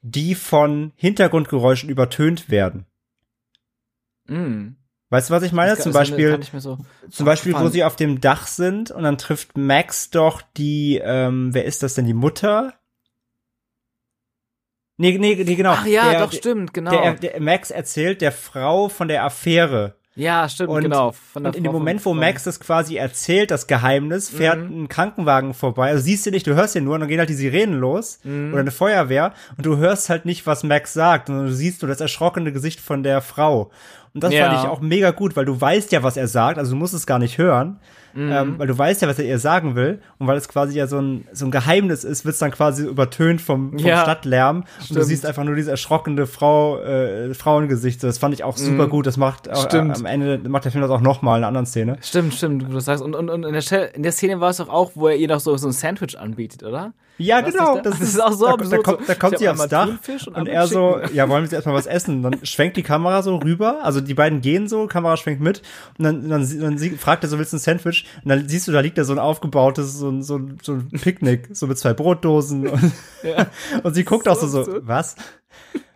[0.03, 2.87] die von Hintergrundgeräuschen übertönt werden.
[4.27, 4.77] Mhm.
[5.11, 5.71] Weißt du, was ich meine?
[5.71, 6.79] Das Zum das Beispiel, so
[7.11, 11.55] zum Beispiel, wo sie auf dem Dach sind und dann trifft Max doch die, ähm,
[11.55, 12.75] wer ist das denn, die Mutter?
[14.99, 15.73] Nee, nee, nee, genau.
[15.73, 16.91] Ach ja, der, doch, stimmt, genau.
[16.91, 19.98] Der, der Max erzählt der Frau von der Affäre.
[20.19, 21.15] Ja, stimmt, Und- genau.
[21.35, 24.83] Und in dem Moment, wo Max das quasi erzählt, das Geheimnis, fährt Mhm.
[24.83, 25.89] ein Krankenwagen vorbei.
[25.91, 28.19] Also siehst du nicht, du hörst ihn nur und dann gehen halt die Sirenen los
[28.25, 28.51] Mhm.
[28.53, 31.89] oder eine Feuerwehr und du hörst halt nicht, was Max sagt, sondern du siehst nur
[31.89, 33.71] das erschrockene Gesicht von der Frau.
[34.15, 34.51] Und das Ja.
[34.51, 36.95] fand ich auch mega gut, weil du weißt ja, was er sagt, also du musst
[36.95, 37.79] es gar nicht hören,
[38.19, 38.33] Mhm.
[38.33, 40.87] ähm, weil du weißt ja, was er ihr sagen will und weil es quasi ja
[40.87, 44.03] so ein, so ein Geheimnis ist, wird's dann quasi übertönt vom, vom Ja.
[44.03, 45.05] Stadtlärm und du Stimmt.
[45.05, 48.03] siehst einfach nur diese erschrockene Frau, äh, Frauengesicht.
[48.03, 48.91] Das fand ich auch super Mhm.
[48.91, 49.07] gut.
[49.07, 49.97] Das macht auch, Stimmt.
[49.97, 51.97] am Ende macht der Film das auch noch mal in einer anderen Szene.
[52.03, 53.03] Stimmt, stimmt, du das sagst.
[53.05, 55.17] Und, und, und in, der Stelle, in der Szene war es doch auch, wo er
[55.17, 56.93] ihr noch so, so ein Sandwich anbietet, oder?
[57.19, 57.77] Ja, Was genau.
[57.77, 59.61] ist da- das ist auch so da, absurd, Da kommt, so, da kommt sie aufs
[59.61, 59.89] einmal Dach
[60.29, 62.23] und und er so, ja, wollen wir jetzt erstmal was essen?
[62.23, 65.63] Dann schwenkt die Kamera so rüber, also die beiden gehen so, Kamera schwenkt mit
[65.99, 68.07] und dann, dann, dann fragt er so, willst du ein Sandwich?
[68.23, 70.75] Und dann siehst du, da liegt da so ein aufgebautes, so ein, so ein, so
[70.75, 72.93] ein Picknick, so mit zwei Brotdosen und,
[73.25, 73.47] Ja.
[73.83, 74.83] und sie guckt auch so, so, absurd.
[74.87, 75.17] was?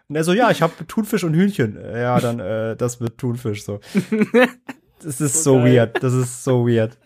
[0.09, 1.79] Und er so, ja, ich habe Thunfisch und Hühnchen.
[1.81, 3.81] Ja, dann äh, das mit Thunfisch so.
[5.05, 6.03] Das ist so, So weird.
[6.03, 6.97] Das ist so weird.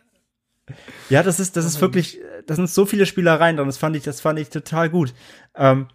[1.09, 3.66] Ja, das ist, das ist wirklich, das sind so viele Spielereien drin.
[3.66, 5.12] Das fand ich, das fand ich total gut.
[5.56, 5.86] Ähm,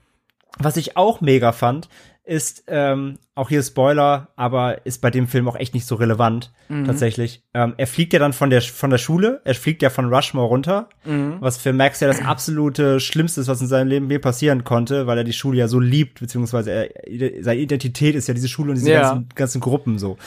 [0.59, 1.87] was ich auch mega fand,
[2.23, 6.51] ist, ähm, auch hier Spoiler, aber ist bei dem Film auch echt nicht so relevant,
[6.69, 6.85] Mhm.
[6.85, 7.41] tatsächlich.
[7.55, 10.47] Ähm, er fliegt ja dann von der, von der Schule, er fliegt ja von Rushmore
[10.47, 11.37] runter, Mhm.
[11.39, 15.07] was für Max ja das absolute Schlimmste ist, was in seinem Leben je passieren konnte,
[15.07, 18.69] weil er die Schule ja so liebt, beziehungsweise er, seine Identität ist ja diese Schule
[18.69, 19.01] und diese Ja.
[19.01, 20.17] ganzen, ganzen Gruppen so.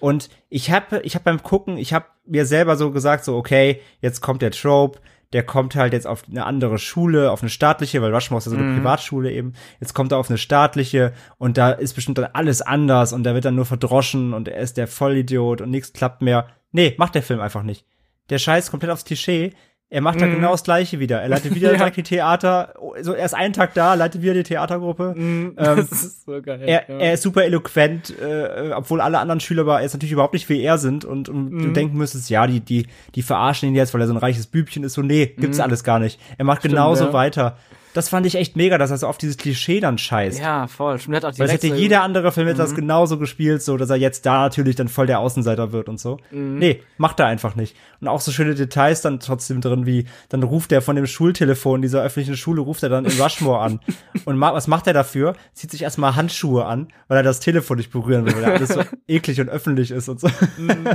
[0.00, 3.80] Und ich habe ich hab beim Gucken, ich habe mir selber so gesagt, so, okay,
[4.02, 5.00] jetzt kommt der Trope,
[5.32, 8.50] der kommt halt jetzt auf eine andere Schule, auf eine staatliche, weil Rushmore ist ja
[8.50, 8.76] so eine Mhm.
[8.76, 9.52] Privatschule eben.
[9.80, 13.34] Jetzt kommt er auf eine staatliche und da ist bestimmt dann alles anders und da
[13.34, 16.48] wird dann nur verdroschen und er ist der Vollidiot und nichts klappt mehr.
[16.72, 17.84] Nee, macht der Film einfach nicht.
[18.30, 19.52] Der scheißt komplett aufs Klischee.
[19.90, 20.34] Er macht da Mhm.
[20.34, 21.22] genau das Gleiche wieder.
[21.22, 21.78] Er leitet wieder Ja.
[21.78, 25.14] direkt die Theater, so erst einen Tag da, leitet wieder die Theatergruppe.
[25.16, 25.54] Mhm.
[25.56, 26.60] Ähm, das ist so geil.
[26.62, 26.98] Er, ja.
[26.98, 30.60] er ist super eloquent, äh, obwohl alle anderen Schüler aber jetzt natürlich überhaupt nicht wie
[30.62, 31.74] er sind und, und du Mhm.
[31.74, 34.84] denken müsstest, ja, die, die, die verarschen ihn jetzt, weil er so ein reiches Bübchen
[34.84, 34.92] ist.
[34.92, 35.64] So, nee, gibt's Mhm.
[35.64, 36.20] alles gar nicht.
[36.36, 37.12] Er macht Stimmt, genauso ja.
[37.14, 37.56] weiter.
[37.98, 40.38] Das fand ich echt mega, dass er so auf dieses Klischee dann scheißt.
[40.40, 40.98] ja, voll.
[41.08, 42.76] Der hat auch Weil es hätte so- jeder andere Film hätte das Mhm.
[42.76, 46.18] genauso gespielt, so dass er jetzt da natürlich dann voll der Außenseiter wird und so.
[46.30, 46.58] Mhm.
[46.58, 47.74] Nee, macht er einfach nicht.
[48.00, 51.82] Und auch so schöne Details dann trotzdem drin, wie dann ruft er von dem Schultelefon
[51.82, 53.80] dieser öffentlichen Schule, ruft er dann in Rushmore an.
[54.24, 55.34] Und ma was macht er dafür?
[55.52, 58.68] Zieht sich erstmal Handschuhe an, weil er das Telefon nicht berühren will, weil er alles
[58.68, 60.28] so eklig und öffentlich ist und so.
[60.56, 60.86] Mhm.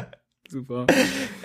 [0.49, 0.85] Super.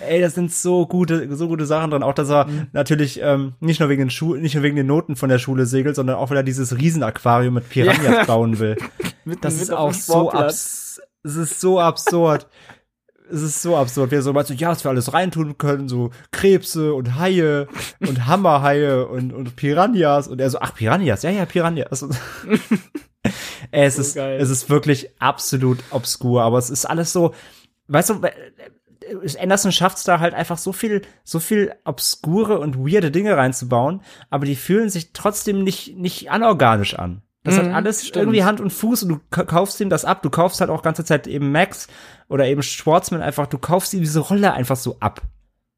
[0.06, 2.02] Ey, das sind so gute, so gute Sachen drin.
[2.02, 2.66] Auch, dass er Mhm.
[2.72, 5.66] natürlich ähm, nicht nur wegen den Schu nicht nur wegen den Noten von der Schule
[5.66, 8.24] segelt, sondern auch, weil er dieses Riesenaquarium mit Piranhas Ja.
[8.24, 8.76] bauen will.
[9.24, 12.46] Mitten- Das ist mitten auf auch so abs es ist so absurd.
[13.30, 14.10] Es ist so absurd.
[14.10, 17.66] Wir so mal so, ja, was wir alles reintun können, so Krebse und Haie
[18.00, 20.28] und Hammerhaie und, und Piranhas.
[20.28, 22.06] Und er so, ach, Piranhas, ja, ja, Piranhas.
[23.70, 24.38] Es So ist, geil.
[24.40, 27.34] es ist wirklich absolut obskur, aber es ist alles so,
[27.88, 28.20] weißt du,
[29.40, 34.02] Anderson schafft es da halt einfach so viel, so viel obskure und weirde Dinge reinzubauen,
[34.30, 37.22] aber die fühlen sich trotzdem nicht, nicht anorganisch an.
[37.44, 38.16] Das Mhm, hat alles stimmt.
[38.16, 40.22] irgendwie Hand und Fuß und du ka- kaufst ihm das ab.
[40.22, 41.86] Du kaufst halt auch ganze Zeit eben Max
[42.28, 45.22] oder eben Schwarzman einfach, du kaufst ihm diese Rolle einfach so ab.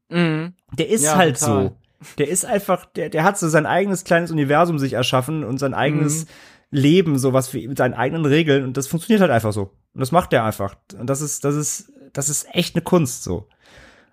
[0.09, 0.53] Mhm.
[0.77, 1.63] Der ist Ja, halt total.
[1.65, 1.77] so.
[2.17, 5.73] Der ist einfach, der, der hat so sein eigenes kleines Universum sich erschaffen und sein
[5.75, 6.29] eigenes Mhm.
[6.71, 9.71] Leben, so was für mit seinen eigenen Regeln und das funktioniert halt einfach so.
[9.93, 10.75] Und das macht der einfach.
[10.97, 13.47] Und das ist, das ist, das ist echt eine Kunst so.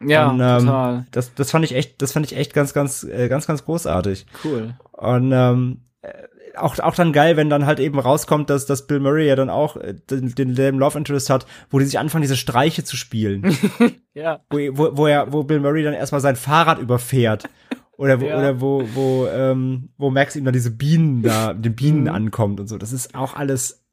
[0.00, 1.06] Ja, und, ähm, total.
[1.10, 4.26] Das, das fand ich echt, das fand ich echt ganz, ganz, äh, ganz, ganz großartig.
[4.44, 4.74] Cool.
[4.92, 6.12] Und ähm, äh,
[6.56, 9.50] auch, auch dann geil, wenn dann halt eben rauskommt, dass, dass Bill Murray ja dann
[9.50, 12.96] auch äh, den, den, den Love Interest hat, wo die sich anfangen, diese Streiche zu
[12.96, 13.56] spielen.
[14.14, 14.40] Ja.
[14.50, 17.44] wo, wo, wo, er, wo Bill Murray dann erstmal sein Fahrrad überfährt.
[17.96, 18.38] Oder wo, Ja.
[18.38, 22.08] oder wo, wo, ähm, wo Max ihm dann diese Bienen da, den Bienen Mhm.
[22.08, 22.78] ankommt und so.
[22.78, 23.84] Das ist auch alles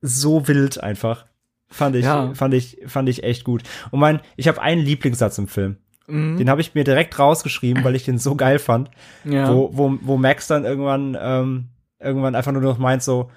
[0.00, 1.26] so wild einfach.
[1.74, 2.32] Fand ich, Ja.
[2.34, 3.62] fand ich, fand ich echt gut.
[3.90, 5.76] Und mein, ich habe einen Lieblingssatz im Film.
[6.06, 6.36] Mhm.
[6.36, 8.90] Den habe ich mir direkt rausgeschrieben, weil ich den so geil fand.
[9.24, 9.52] ja.
[9.52, 11.68] Wo, wo, wo Max dann irgendwann, ähm,
[11.98, 13.30] irgendwann einfach nur noch meint so,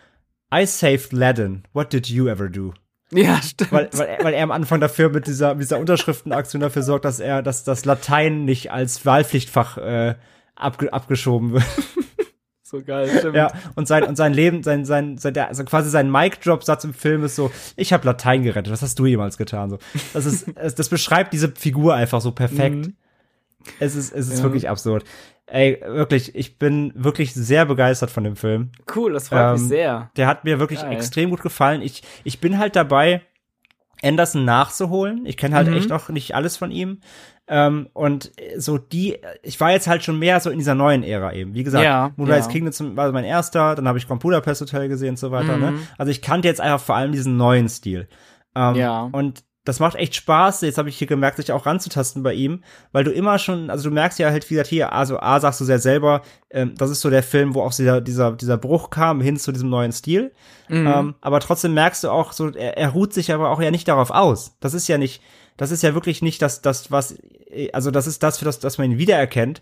[0.53, 1.63] I saved Ladin.
[1.73, 2.73] What did you ever do?
[3.11, 3.71] ja, stimmt.
[3.71, 7.05] weil, weil, er- weil er am Anfang dafür mit dieser, mit dieser Unterschriftenaktion dafür sorgt,
[7.05, 10.15] dass er, dass das Latein nicht als Wahlpflichtfach äh,
[10.55, 11.63] abge, abgeschoben wird.
[12.69, 13.35] So geil, stimmt.
[13.35, 16.93] Ja, und sein, und sein Leben, sein, sein, sein der, also quasi sein Mic-Drop-Satz im
[16.93, 19.69] Film ist so, ich habe Latein gerettet, was hast du jemals getan?
[19.69, 19.79] So,
[20.13, 22.87] das ist, es, das beschreibt diese Figur einfach so perfekt.
[22.87, 22.93] Mhm.
[23.79, 24.43] Es ist, es ist Ja.
[24.43, 25.05] wirklich absurd.
[25.45, 28.71] Ey, wirklich, ich bin wirklich sehr begeistert von dem Film.
[28.93, 30.11] Cool, das freut mich Ähm, sehr.
[30.17, 30.91] Der hat mir wirklich Geil.
[30.91, 31.81] extrem gut gefallen.
[31.81, 33.21] Ich, ich bin halt dabei,
[34.03, 35.25] Anderson nachzuholen.
[35.25, 35.73] Ich kenne halt Mhm.
[35.77, 36.99] echt noch nicht alles von ihm.
[37.49, 41.31] Ähm, und so die, ich war jetzt halt schon mehr so in dieser neuen Ära
[41.33, 41.53] eben.
[41.53, 42.51] Wie gesagt, Ja, Moonrise ja.
[42.51, 45.55] Kingdom war mein erster, dann habe ich Grand Budapest Hotel gesehen und so weiter.
[45.55, 45.61] Mhm.
[45.61, 45.73] Ne?
[45.97, 48.07] Also ich kannte jetzt einfach vor allem diesen neuen Stil.
[48.55, 49.07] Ähm, Ja.
[49.11, 50.61] Und das macht echt Spaß.
[50.61, 52.63] Jetzt habe ich hier gemerkt, sich auch ranzutasten bei ihm,
[52.93, 55.59] weil du immer schon, also du merkst ja halt, wie gesagt, hier, also A sagst
[55.59, 58.89] du sehr selber, ähm, das ist so der Film, wo auch dieser, dieser, dieser Bruch
[58.89, 60.31] kam hin zu diesem neuen Stil.
[60.69, 60.87] Mhm.
[60.87, 63.87] Ähm, aber trotzdem merkst du auch so, er, er ruht sich aber auch ja nicht
[63.87, 64.55] darauf aus.
[64.61, 65.21] Das ist ja nicht,
[65.57, 67.17] das ist ja wirklich nicht das, das, was,
[67.73, 69.61] also das ist das, für das, dass man ihn wiedererkennt.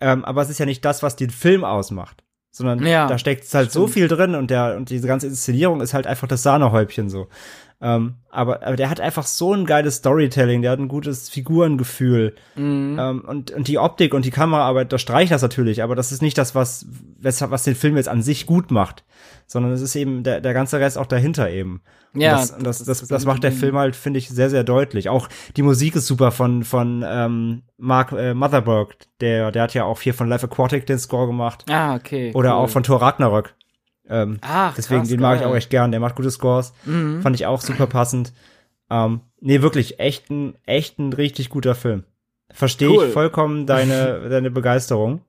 [0.00, 2.22] Ähm, aber es ist ja nicht das, was den Film ausmacht.
[2.50, 3.92] Sondern Ja, da steckt halt so stimmt.
[3.92, 7.28] viel drin und der, und diese ganze Inszenierung ist halt einfach das Sahnehäubchen so.
[7.80, 12.34] Ähm, aber, aber der hat einfach so ein geiles Storytelling, der hat ein gutes Figurengefühl.
[12.54, 12.96] Mhm.
[12.98, 16.22] Ähm, und, und die Optik und die Kameraarbeit, da streicht das natürlich, aber das ist
[16.22, 16.86] nicht das, was,
[17.20, 19.04] was den Film jetzt an sich gut macht,
[19.46, 21.82] sondern es ist eben der, der ganze Rest auch dahinter eben.
[22.14, 24.30] Und Ja, das, und das, das- das, das- das macht der Film halt, finde ich,
[24.30, 25.10] sehr, sehr deutlich.
[25.10, 25.28] Auch
[25.58, 30.00] die Musik ist super von, von ähm, Mark äh, Motherberg, der, der hat ja auch
[30.00, 31.66] hier von Life Aquatic den Score gemacht.
[31.70, 32.32] ah, okay.
[32.34, 32.64] Oder cool.
[32.64, 33.54] auch von Thor Ragnarök.
[34.08, 35.50] Ähm, Ach, deswegen, krass, den mag ich geil.
[35.50, 35.90] auch echt gern.
[35.90, 36.72] Der macht gute Scores.
[36.84, 37.22] Mhm.
[37.22, 38.32] Fand ich auch super passend.
[38.90, 42.04] Ähm, nee, wirklich, echt ein, echt ein richtig guter Film.
[42.52, 43.06] Verstehe Cool.
[43.06, 45.22] ich vollkommen deine, deine Begeisterung.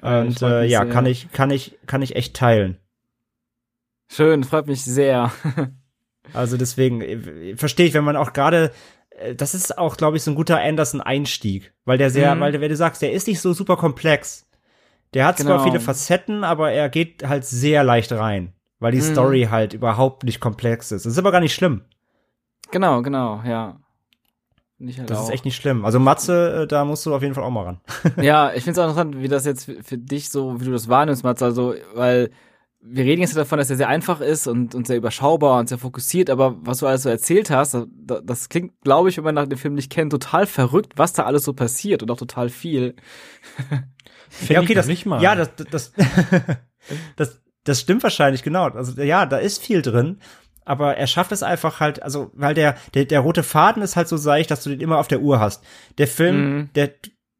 [0.00, 0.92] Geil, Und äh, ja, sehr.
[0.92, 2.76] kann ich, kann ich, kann ich echt teilen.
[4.12, 5.32] Schön, freut mich sehr.
[6.32, 8.70] Also deswegen äh, verstehe ich, wenn man auch gerade,
[9.18, 12.40] äh, das ist auch, glaube ich, so ein guter Anderson-Einstieg, weil der sehr, Mhm.
[12.40, 14.46] weil der, wenn du sagst, der ist nicht so super komplex.
[15.14, 15.64] Der hat zwar Genau.
[15.64, 19.02] viele Facetten, aber er geht halt sehr leicht rein, weil die Mhm.
[19.12, 21.04] Story halt überhaupt nicht komplex ist.
[21.06, 21.82] Das ist aber gar nicht schlimm.
[22.70, 23.76] genau, genau, ja.
[24.78, 25.24] Nicht halt Das auch.
[25.24, 25.84] ist echt nicht schlimm.
[25.84, 27.80] Also Matze, äh, da musst du auf jeden Fall auch mal ran.
[28.22, 30.70] Ja, ich finde es auch interessant, wie das jetzt für, für dich so, wie du
[30.72, 31.42] das wahrnimmst, Mats.
[31.42, 32.30] Also, weil
[32.80, 35.76] wir reden jetzt davon, dass er sehr einfach ist und, und sehr überschaubar und sehr
[35.76, 39.34] fokussiert, aber was du alles so erzählt hast, das, das klingt, glaube ich, wenn man
[39.34, 42.48] nach dem Film nicht kennt, total verrückt, was da alles so passiert und auch total
[42.48, 42.94] viel.
[44.30, 45.22] Find ja, okay, das, nicht mal.
[45.22, 45.92] ja, das, das,
[47.16, 48.68] das, das stimmt wahrscheinlich, genau.
[48.68, 50.18] Also, ja, da ist viel drin.
[50.64, 54.08] Aber er schafft es einfach halt, also, weil der, der, der rote Faden ist halt
[54.08, 55.64] so seicht, dass du den immer auf der Uhr hast.
[55.98, 56.70] Der Film, Mhm.
[56.74, 56.90] der,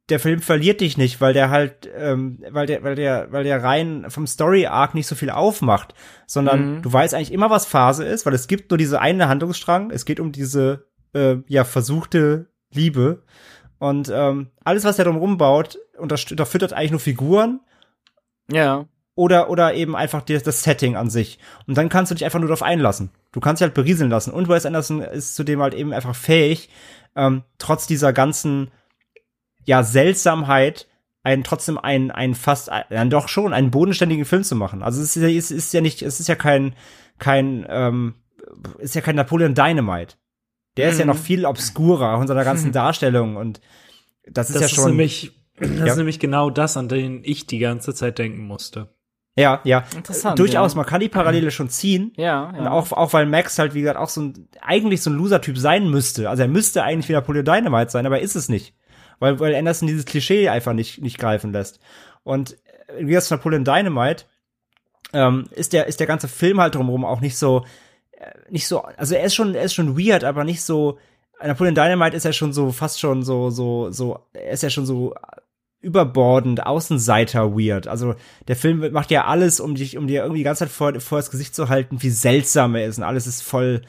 [0.09, 3.62] der Film verliert dich nicht, weil der halt, ähm, weil der, weil der, weil der
[3.62, 5.95] rein vom Story Arc nicht so viel aufmacht,
[6.27, 6.83] sondern Mhm.
[6.83, 9.91] du weißt eigentlich immer, was Phase ist, weil es gibt nur diese eine Handlungsstrang.
[9.93, 13.23] Es geht um diese, äh, ja, versuchte Liebe.
[13.79, 15.05] Und ähm, alles, was er
[16.01, 17.60] drumherum baut, unterst- unterfüttert eigentlich nur Figuren
[18.51, 18.86] Ja.
[19.14, 21.39] oder, oder eben einfach die, das Setting an sich.
[21.66, 23.10] Und dann kannst du dich einfach nur darauf einlassen.
[23.32, 24.32] Du kannst dich halt berieseln lassen.
[24.32, 26.68] Und Wes Anderson ist zudem halt eben einfach fähig,
[27.16, 28.70] ähm, trotz dieser ganzen,
[29.64, 30.86] ja, Seltsamheit,
[31.22, 34.82] einen trotzdem einen, einen fast, ja, doch schon, einen bodenständigen Film zu machen.
[34.82, 36.74] Also es ist, ja- es ist ja nicht, es ist ja kein,
[37.18, 38.14] kein, ähm,
[38.78, 40.14] ist ja kein Napoleon Dynamite.
[40.78, 41.10] Der ist ja Mhm.
[41.10, 43.60] noch viel obskurer in seiner ganzen Darstellung und
[44.27, 44.90] das ist das ja ist schon.
[44.90, 45.87] nämlich, das Ja.
[45.87, 48.89] ist nämlich genau das, an den ich die ganze Zeit denken musste.
[49.37, 49.85] ja, ja.
[49.95, 50.77] Interessant, Durchaus, ja.
[50.77, 52.12] man kann die Parallele schon ziehen.
[52.16, 52.70] Ja, Und ja.
[52.70, 55.89] auch, auch weil Max halt, wie gesagt, auch so ein, eigentlich so ein Loser-Typ sein
[55.91, 56.28] müsste.
[56.28, 58.74] Also er müsste eigentlich wie Napoleon Dynamite sein, aber er ist es nicht.
[59.19, 61.78] Weil, weil Anderson dieses Klischee einfach nicht, nicht greifen lässt.
[62.24, 62.53] Und
[62.89, 64.24] äh, wie gesagt, Napoleon Dynamite,
[65.12, 67.65] ähm, ist der, ist der ganze Film halt drumherum auch nicht so,
[68.12, 70.99] äh, nicht so, also er ist schon, er ist schon weird, aber nicht so,
[71.43, 74.87] Napoleon Dynamite ist ja schon so, fast schon so, so, so, er ist ja schon
[74.87, 75.15] so
[75.81, 77.89] überbordend, Außenseiter weird.
[77.89, 78.15] Also
[78.48, 81.19] der Film macht ja alles, um dich, um dir irgendwie die ganze Zeit vor, vor
[81.19, 83.82] das Gesicht zu halten, wie seltsam er ist und alles ist voll,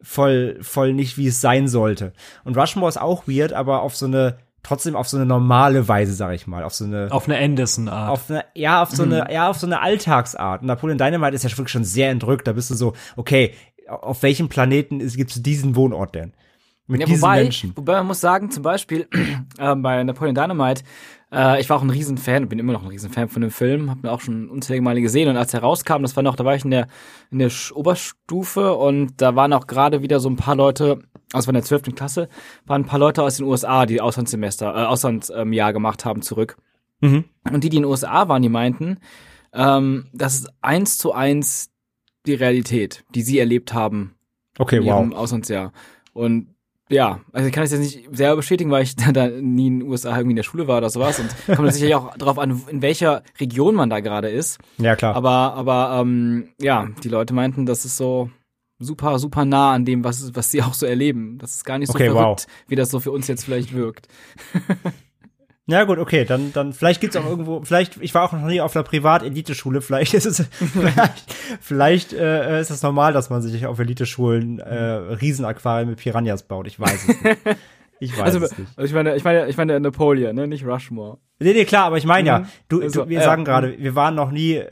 [0.00, 2.12] voll, voll nicht, wie es sein sollte.
[2.44, 6.12] Und Rushmore ist auch weird, aber auf so eine, trotzdem auf so eine normale Weise,
[6.12, 8.10] sag ich mal, auf so eine, Auf eine Anderson-Art.
[8.10, 10.62] auf eine, ja, auf so eine, ja, auf so eine Alltagsart.
[10.62, 12.48] Und Napoleon Dynamite ist ja wirklich schon sehr entrückt.
[12.48, 13.54] Da bist du so, okay,
[13.88, 16.32] auf welchem Planeten gibt es diesen Wohnort denn?
[16.88, 17.72] Mit Ja, diesen wobei, Menschen.
[17.76, 19.06] wobei man muss sagen, zum Beispiel
[19.58, 20.82] äh, bei Napoleon Dynamite,
[21.30, 24.00] äh, ich war auch ein Riesenfan, bin immer noch ein Riesenfan von dem Film, habe
[24.06, 26.54] ihn auch schon unzählige Male gesehen und als er rauskam, das war noch, da war
[26.54, 26.88] ich in der
[27.30, 31.00] in der Oberstufe und da waren auch gerade wieder so ein paar Leute,
[31.34, 31.94] also in der 12.
[31.94, 32.28] Klasse,
[32.64, 36.22] waren ein paar Leute aus den USA, die Auslandssemester, äh, Auslandsjahr ähm, Jahr gemacht haben
[36.22, 36.56] zurück.
[37.00, 37.24] Mhm.
[37.52, 38.98] Und die, die in den USA waren, die meinten,
[39.52, 41.70] ähm, das ist eins zu eins
[42.26, 44.14] die Realität, die sie erlebt haben
[44.58, 45.00] Okay, in wow.
[45.00, 45.72] ihrem Auslandsjahr.
[46.12, 46.54] Und
[46.90, 49.80] ja, also ich kann es jetzt nicht selber bestätigen, weil ich da, da nie in
[49.80, 52.62] den USA irgendwie in der Schule war oder sowas und kommt sicherlich auch darauf an,
[52.68, 54.58] in welcher Region man da gerade ist.
[54.78, 55.14] Ja, klar.
[55.14, 58.30] Aber, aber ähm, ja, die Leute meinten, das ist so
[58.78, 61.38] super, super nah an dem, was, was sie auch so erleben.
[61.38, 62.46] Das ist gar nicht so Okay, verrückt, wow.
[62.68, 64.08] wie das so für uns jetzt vielleicht wirkt.
[65.70, 68.60] Ja gut, okay, dann dann vielleicht gibt's auch irgendwo, vielleicht ich war auch noch nie
[68.60, 70.38] auf einer Privat-Eliteschule, vielleicht ist es
[70.72, 76.42] vielleicht, vielleicht äh, ist es normal, dass man sich auf Eliteschulen äh, Riesenaquarien mit Piranhas
[76.44, 76.66] baut.
[76.66, 77.38] Ich weiß es nicht.
[78.00, 78.70] Ich weiß Also, es nicht.
[78.76, 81.18] also ich meine, ich meine, ich meine Napoleon, ne, nicht Rushmore.
[81.40, 82.46] Nee, nee, klar, aber ich meine ja, Mhm.
[82.68, 83.24] du, Also, du wir ja.
[83.24, 84.62] sagen gerade, wir waren noch nie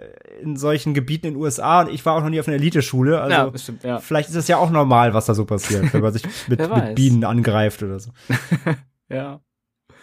[0.41, 3.21] in solchen Gebieten in den USA und ich war auch noch nie auf einer Eliteschule,
[3.21, 3.99] also ja, bestimmt, ja.
[3.99, 6.95] vielleicht ist es ja auch normal, was da so passiert, wenn man sich mit, mit.
[6.95, 8.13] Bienen angreift oder so.
[9.09, 9.41] Ja.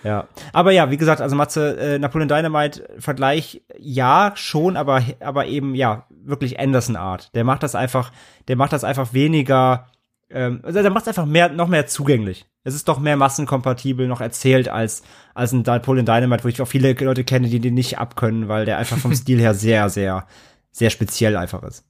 [0.03, 5.47] Ja, aber ja, wie gesagt, also Matze, äh, Napoleon Dynamite Vergleich, ja, schon, aber aber
[5.47, 7.33] eben ja wirklich Anderson Art.
[7.35, 8.11] Der macht das einfach,
[8.47, 9.87] der macht das einfach weniger,
[10.29, 12.45] ähm, also der macht es einfach mehr, noch mehr zugänglich.
[12.65, 15.03] Es ist doch mehr massenkompatibel noch erzählt als
[15.33, 18.65] als ein Napoleon Dynamite, wo ich auch viele Leute kenne, die den nicht abkönnen, weil
[18.65, 20.27] der einfach vom Stil her sehr, sehr,
[20.71, 21.85] sehr speziell einfach ist.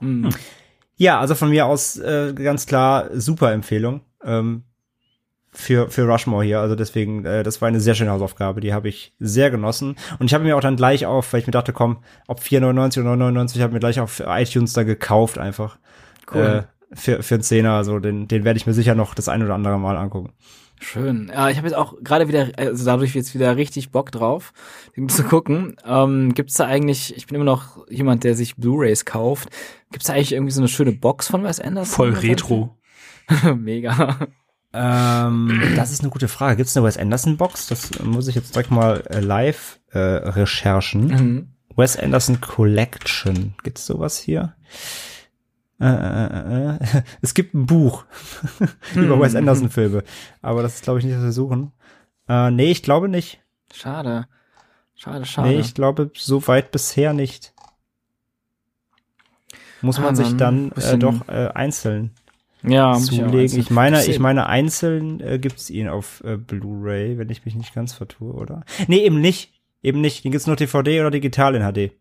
[0.00, 0.30] Mhm.
[0.96, 4.64] Ja, also von mir aus äh, ganz klar super Empfehlung ähm,
[5.56, 6.60] für für Rushmore hier.
[6.60, 8.60] Also deswegen, äh, das war eine sehr schöne Hausaufgabe.
[8.60, 11.46] Die habe ich sehr genossen und ich habe mir auch dann gleich auf, weil ich
[11.46, 15.78] mir dachte, komm, ob 4,99 oder 9,99, habe mir gleich auf iTunes da gekauft einfach.
[16.32, 16.66] Cool.
[16.92, 19.42] Äh, für für einen Zehner, also den den werde ich mir sicher noch das ein
[19.42, 20.32] oder andere Mal angucken.
[20.78, 21.30] Schön.
[21.32, 24.52] Ja, ich habe jetzt auch gerade wieder, also dadurch jetzt wieder richtig Bock drauf,
[24.94, 25.76] den zu gucken.
[25.86, 29.48] Ähm, gibt's da eigentlich, ich bin immer noch jemand, der sich Blu-Rays kauft.
[29.90, 31.94] Gibt's da eigentlich irgendwie so eine schöne Box von Wes Anderson?
[31.94, 32.76] Voll retro.
[33.56, 34.28] Mega.
[34.76, 36.56] Ähm, das ist eine gute Frage.
[36.56, 37.66] Gibt es eine Wes Anderson Box?
[37.68, 41.06] Das muss ich jetzt direkt mal äh, live äh, recherchen.
[41.06, 41.48] Mhm.
[41.76, 43.54] Wes Anderson Collection.
[43.62, 44.54] Gibt's sowas hier?
[45.80, 48.04] Äh, äh, äh, es gibt ein Buch
[48.94, 50.04] über Wes Anderson Filme,
[50.42, 51.72] aber das ist glaube ich nicht, was wir suchen.
[52.28, 53.40] Äh, nee, ich glaube nicht.
[53.72, 54.26] Schade.
[54.94, 55.48] Schade, schade.
[55.48, 57.52] Nee, ich glaube so weit bisher nicht.
[59.82, 62.12] Muss Ah, man sich dann dann äh, doch äh, einzeln
[62.66, 63.58] ja, zulegen.
[63.58, 67.74] Ich meine, ich meine einzeln äh, gibt's ihn auf äh, Blu-ray, wenn ich mich nicht
[67.74, 68.64] ganz vertue, oder?
[68.88, 69.52] Nee, eben nicht.
[69.82, 70.24] Eben nicht.
[70.24, 71.92] Den gibt's nur DVD oder digital in HD.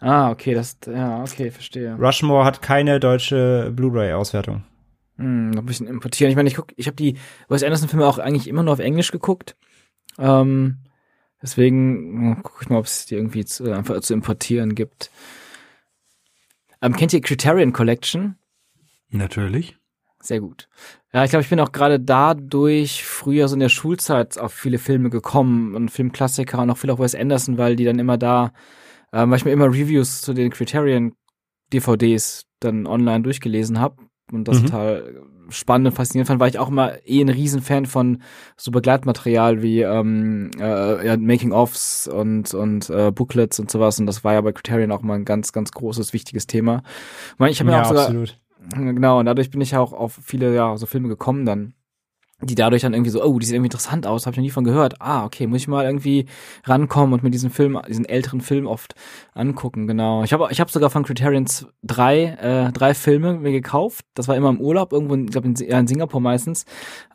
[0.00, 1.94] Ah, okay, das, ja, okay, verstehe.
[1.94, 4.64] Rushmore hat keine deutsche Blu-ray-Auswertung.
[5.16, 6.30] Hm, noch ein bisschen importieren.
[6.30, 7.16] Ich meine, ich guck, ich habe die
[7.48, 9.56] Wes Anderson Filme auch eigentlich immer nur auf Englisch geguckt.
[10.18, 10.78] Ähm,
[11.40, 15.10] deswegen gucke ich mal, ob es die irgendwie zu, einfach zu importieren gibt.
[16.82, 18.36] Ähm, kennt ihr Criterion Collection?
[19.08, 19.76] Natürlich.
[20.24, 20.68] Sehr gut.
[21.12, 24.78] Ja, ich glaube, ich bin auch gerade dadurch früher so in der Schulzeit auf viele
[24.78, 28.52] Filme gekommen und Filmklassiker und auch viel auf Wes Anderson, weil die dann immer da,
[29.12, 31.12] ähm, weil ich mir immer Reviews zu den Criterion
[31.72, 33.96] DVDs dann online durchgelesen habe
[34.32, 34.66] und das Mhm.
[34.66, 38.22] total spannend und faszinierend fand, war ich auch immer eh ein Riesenfan von
[38.56, 44.24] so Begleitmaterial wie ähm, äh, ja, Making-ofs und und äh, Booklets und sowas und das
[44.24, 46.82] war ja bei Criterion auch mal ein ganz ganz großes wichtiges Thema.
[47.34, 48.40] Ich, meine, ich habe mir auch sogar absolut.
[48.72, 51.74] Genau, und dadurch bin ich ja auch auf viele, ja, so Filme gekommen dann,
[52.40, 54.50] die dadurch dann irgendwie so, oh, die sehen irgendwie interessant aus, habe ich noch nie
[54.50, 55.00] von gehört.
[55.00, 56.26] Ah, okay, muss ich mal irgendwie
[56.64, 58.94] rankommen und mir diesen Film, diesen älteren Film oft
[59.34, 60.24] angucken, genau.
[60.24, 64.04] Ich habe ich hab sogar von Criterions drei, äh, drei Filme mir gekauft.
[64.14, 66.64] Das war immer im Urlaub, irgendwo, in, ich glaube in, ja, in Singapur meistens.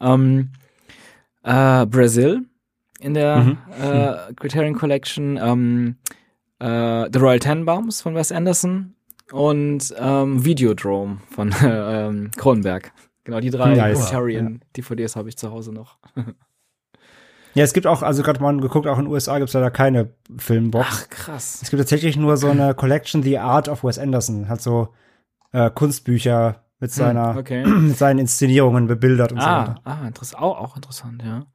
[0.02, 0.52] Ähm,
[1.44, 2.46] äh, Brazil
[3.00, 3.58] in der Mhm.
[3.82, 5.96] äh, Criterion Collection, ähm,
[6.60, 8.96] äh, The Royal Tenenbaums von Wes Anderson
[9.32, 11.56] und ähm, Videodrome von äh,
[12.08, 12.92] ähm, Cronenberg.
[13.24, 14.06] Genau, die drei Nice.
[14.10, 15.98] Criterion DVDs habe ich zu Hause noch.
[17.56, 20.14] Ja, es gibt auch, also gerade mal geguckt, auch in den USA gibt's leider keine
[20.38, 20.88] Filmbox.
[20.88, 21.60] Ach, krass.
[21.64, 24.48] Es gibt tatsächlich nur so eine Collection, The Art of Wes Anderson.
[24.48, 24.90] Hat so
[25.52, 27.66] äh, Kunstbücher mit seiner, okay.
[27.66, 29.82] mit seinen Inszenierungen bebildert und so Ah, weiter.
[29.84, 30.44] ah interessant.
[30.44, 31.48] Auch, auch interessant, ja.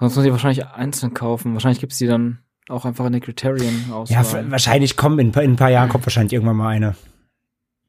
[0.00, 1.52] Sonst muss ich wahrscheinlich einzeln kaufen.
[1.54, 4.10] Wahrscheinlich gibt's die dann auch einfach in der Criterion aus.
[4.10, 6.94] Ja, wahrscheinlich kommen in, ein paar- in ein paar Jahren kommt wahrscheinlich irgendwann mal eine.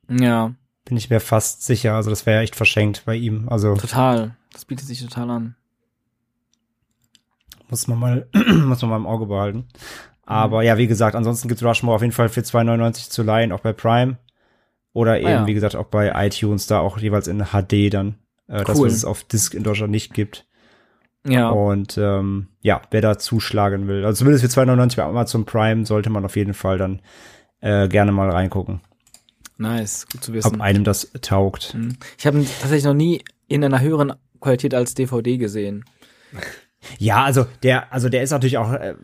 [0.09, 0.53] ja,
[0.85, 1.93] Bin ich mir fast sicher.
[1.95, 3.47] Also das wäre echt verschenkt bei ihm.
[3.49, 4.35] Also total.
[4.51, 5.55] Das bietet sich total an.
[7.69, 9.67] muss man mal, muss man mal im Auge behalten.
[10.25, 13.59] Aber ja, wie gesagt, ansonsten gibt's Rushmore auf jeden Fall für 2,99 zu leihen, auch
[13.59, 14.17] bei Prime.
[14.93, 15.47] Oder eben, Ah, ja.
[15.47, 18.15] wie gesagt, auch bei iTunes, da auch jeweils in HD dann.
[18.47, 18.87] Äh, Das, Cool.
[18.87, 20.45] was es auf Disc in Deutschland nicht gibt.
[21.25, 21.49] Ja.
[21.49, 26.09] Und ähm, ja, wer da zuschlagen will, also zumindest für 2,99 bei Amazon Prime sollte
[26.09, 27.01] man auf jeden Fall dann
[27.61, 28.81] äh, gerne mal reingucken,
[29.57, 30.61] Nice, gut zu ob wissen.
[30.61, 31.73] einem das taugt.
[31.75, 31.95] Mhm.
[32.17, 35.85] Ich habe ihn tatsächlich noch nie in einer höheren Qualität als DVD gesehen.
[36.99, 38.95] Ja, also der, also der ist natürlich auch, äh,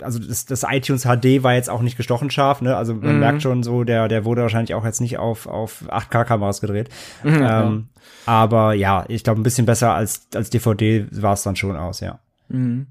[0.00, 2.76] also das, das iTunes HD war jetzt auch nicht gestochen scharf, ne?
[2.76, 3.18] Also man Mhm.
[3.18, 6.90] merkt schon so, der, der wurde wahrscheinlich auch jetzt nicht auf, auf 8K-Kameras gedreht.
[7.24, 7.88] Mhm, ähm,
[8.26, 12.00] aber ja, ich glaube, ein bisschen besser als, als DVD war es dann schon aus,
[12.00, 12.18] ja.
[12.48, 12.86] Mhm.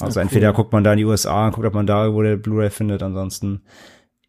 [0.00, 0.22] Also cool.
[0.22, 2.70] entweder guckt man da in die USA und guckt, ob man da irgendwo der Blu-ray
[2.70, 3.62] findet, ansonsten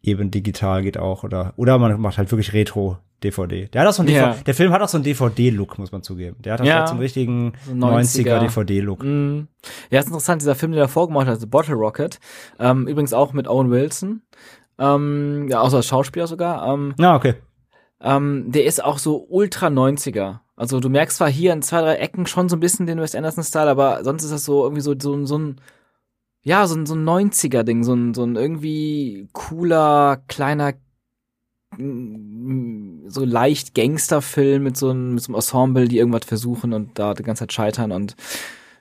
[0.02, 3.68] eben digital geht auch oder oder man macht halt wirklich Retro DVD.
[3.68, 4.26] Der hat auch so einen Ja.
[4.30, 6.36] DVD, der Film hat auch so einen DVD Look, muss man zugeben.
[6.42, 6.86] Der hat auch Ja.
[6.86, 8.40] so einen richtigen So 90er, 90er.
[8.40, 9.04] DVD Look.
[9.04, 9.46] Mhm.
[9.90, 12.18] Ja, ist interessant, dieser Film, den er vorgemacht hat, The Bottle Rocket,
[12.58, 14.22] ähm, übrigens auch mit Owen Wilson,
[14.78, 17.34] ähm, ja, außer als Schauspieler sogar, ähm, Na, okay.
[18.02, 20.40] Ähm, der ist auch so ultra 90er.
[20.56, 23.14] Also du merkst zwar hier in zwei, drei Ecken schon so ein bisschen den Wes
[23.14, 25.60] Anderson-Style, aber sonst ist das so irgendwie so, so, so ein,
[26.42, 30.74] ja, so ein, so ein 90er-Ding, so ein, so ein irgendwie cooler, kleiner,
[31.76, 36.98] mm, so leicht Gangsterfilm mit so einem, mit so einem Ensemble, die irgendwas versuchen und
[36.98, 38.16] da die ganze Zeit scheitern und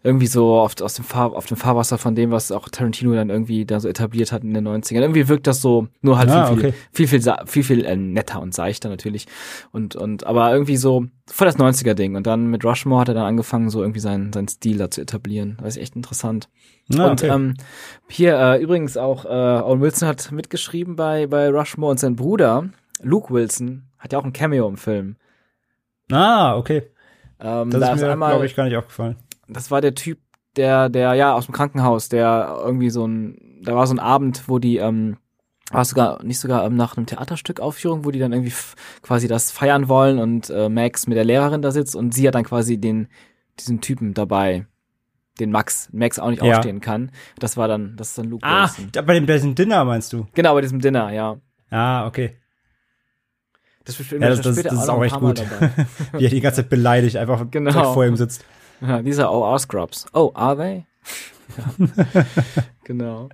[0.03, 3.29] irgendwie so auf, aus dem Fahr auf dem Fahrwasser von dem, was auch Tarantino dann
[3.29, 5.01] irgendwie da so etabliert hat in den 90ern.
[5.01, 6.77] Irgendwie wirkt das so, nur halt Ah, viel, viel, okay.
[6.91, 9.27] viel, viel, sa- viel, viel äh, netter und seichter natürlich.
[9.71, 12.15] Und, und, aber irgendwie so voll das 90er-Ding.
[12.15, 15.01] Und dann mit Rushmore hat er dann angefangen, so irgendwie seinen, seinen Stil da zu
[15.01, 15.57] etablieren.
[15.61, 16.49] Das ist echt interessant.
[16.87, 17.31] Na, und okay.
[17.31, 17.53] ähm,
[18.09, 22.69] hier äh, übrigens auch, äh, Owen Wilson hat mitgeschrieben bei, bei Rushmore und sein Bruder,
[23.03, 25.15] Luke Wilson, hat ja auch ein Cameo im Film.
[26.11, 26.83] ah, okay.
[27.39, 29.15] Ähm, Das da ist mir, einmal- glaube ich, gar nicht aufgefallen.
[29.47, 30.19] Das war der Typ,
[30.55, 34.43] der, der, ja, aus dem Krankenhaus, der irgendwie so ein, da war so ein Abend,
[34.47, 35.17] wo die, ähm,
[35.71, 38.53] war sogar, nicht sogar ähm, nach einem Theaterstück Aufführung, wo die dann irgendwie
[39.01, 42.35] quasi das feiern wollen und äh, Max mit der Lehrerin da sitzt und sie hat
[42.35, 43.07] dann quasi den,
[43.59, 44.65] diesen Typen dabei,
[45.39, 46.57] den Max, Max auch nicht Ja.
[46.57, 47.11] aufstehen kann.
[47.39, 48.91] Das war dann, das ist dann Luke Ah, Wilson.
[49.05, 50.27] bei dem, bei diesem Dinner meinst du?
[50.33, 51.37] Genau, bei diesem Dinner, ja.
[51.69, 52.35] Ah, okay.
[53.85, 55.39] Das, Ja, das, das, das ist auch echt gut.
[56.13, 57.93] Wie er die ganze Zeit beleidigt, einfach Genau.
[57.93, 58.45] vor ihm sitzt.
[58.81, 60.05] Ja, dieser OR Scrubs.
[60.13, 60.85] Oh, are they?
[61.57, 62.25] ja.
[62.83, 63.29] genau.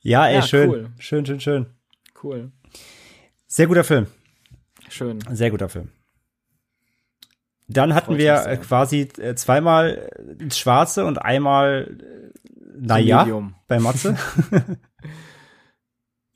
[0.00, 0.70] Ja, ey, Ja, schön.
[0.70, 0.90] cool.
[0.98, 1.66] Schön, schön, schön.
[2.22, 2.52] Cool.
[3.46, 4.06] Sehr guter Film.
[4.88, 5.18] Schön.
[5.32, 5.90] Sehr guter Film.
[7.66, 11.96] Dann hatten Freut wir äh, quasi äh, zweimal äh, ins Schwarze und einmal,
[12.76, 13.54] naja, Medium.
[13.66, 14.16] bei Matze.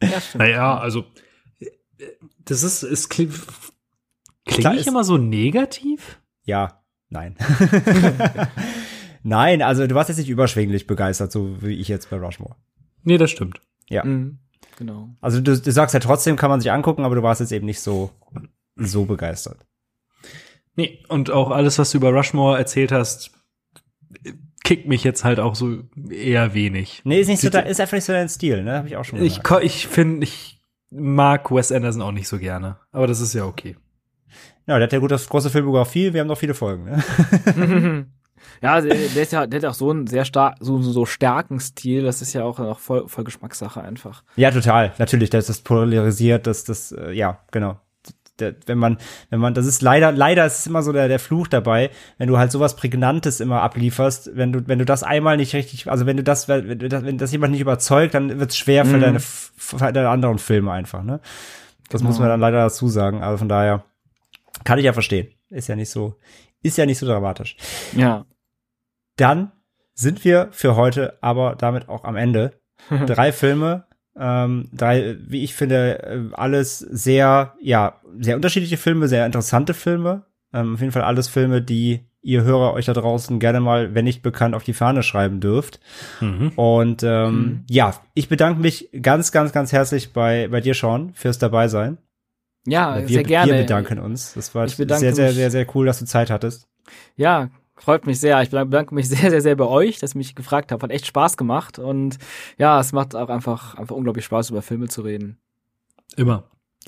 [0.03, 0.43] Ja, stimmt.
[0.45, 1.05] Naja, also
[2.45, 3.33] das ist, es klingt,
[4.47, 6.21] klingt Klar, nicht ist- immer so negativ.
[6.45, 6.78] ja,
[7.11, 7.37] nein.
[9.23, 12.57] nein, also du warst jetzt nicht überschwänglich begeistert, so wie ich jetzt bei Rushmore.
[13.05, 13.61] Nee, das stimmt.
[13.89, 14.05] Ja.
[14.05, 14.39] Mhm.
[14.77, 15.09] Genau.
[15.21, 17.67] Also du, du sagst ja trotzdem, kann man sich angucken, aber du warst jetzt eben
[17.67, 18.11] nicht so,
[18.77, 19.59] so begeistert.
[20.77, 23.33] Nee, und auch alles, was du über Rushmore erzählt hast,
[24.63, 27.03] kickt mich jetzt halt auch so eher wenig.
[27.05, 28.79] Nee, ist nicht so, ist einfach nicht so dein Stil, ne?
[28.79, 29.45] Hab ich auch schon Ich, gesagt.
[29.49, 32.79] ko- ich finde, ich mag Wes Anderson auch nicht so gerne.
[32.93, 33.77] Aber das ist ja okay.
[34.69, 37.03] Ja, der hat ja gut das große Filmografie, wir haben noch viele Folgen, ne?
[38.63, 41.59] ja, der, ist ja, der hat auch so einen sehr stark, so, so, so starken
[41.59, 42.03] Stil.
[42.05, 44.23] Das ist ja auch noch voll, voll Geschmackssache einfach.
[44.37, 44.93] Ja, total.
[44.99, 47.81] Natürlich, das ist polarisiert, das, das, äh, ja, genau.
[48.67, 48.99] Wenn man,
[49.31, 52.29] wenn man, das ist leider, leider ist es immer so der, der Fluch dabei, wenn
[52.29, 56.07] du halt sowas Prägnantes immer ablieferst, wenn du, wenn du das einmal nicht richtig, also
[56.07, 59.01] wenn du das, wenn, das, wenn das jemand nicht überzeugt, dann wird's schwer für Mhm.
[59.01, 61.19] deine, für deine anderen Filme einfach, ne?
[61.91, 62.29] Das muss Genau.
[62.29, 63.25] man dann leider dazu sagen.
[63.25, 63.83] Also von daher,
[64.65, 65.29] kann ich ja verstehen.
[65.51, 66.17] Ist ja nicht so,
[66.63, 67.57] ist ja nicht so dramatisch.
[67.97, 68.27] Ja.
[69.17, 69.53] Dann
[69.95, 72.61] sind wir für heute aber damit auch am Ende.
[73.07, 73.85] Drei Filme,
[74.17, 80.25] ähm, drei, wie ich finde, äh, alles sehr, ja, sehr unterschiedliche Filme, sehr interessante Filme.
[80.53, 84.05] Ähm, auf jeden Fall alles Filme, die ihr Hörer euch da draußen gerne mal, wenn
[84.05, 85.79] nicht bekannt, auf die Fahne schreiben dürft.
[86.21, 86.51] Mhm.
[86.57, 87.65] Und ähm, Mhm.
[87.69, 91.99] ja, ich bedanke mich ganz, ganz, ganz herzlich bei, bei dir, Sean, fürs Dabeisein.
[92.67, 93.53] Ja, wir, sehr gerne.
[93.53, 94.35] Wir bedanken uns.
[94.35, 95.35] Das war sehr, sehr, mich.
[95.35, 96.67] sehr, sehr cool, dass du Zeit hattest.
[97.17, 98.41] Ja, freut mich sehr.
[98.43, 100.83] Ich bedanke mich sehr, sehr, sehr bei euch, dass ihr mich gefragt habt.
[100.83, 101.79] Hat echt Spaß gemacht.
[101.79, 102.19] Und
[102.59, 105.39] ja, es macht auch einfach, einfach unglaublich Spaß, über Filme zu reden.
[106.17, 106.45] Immer.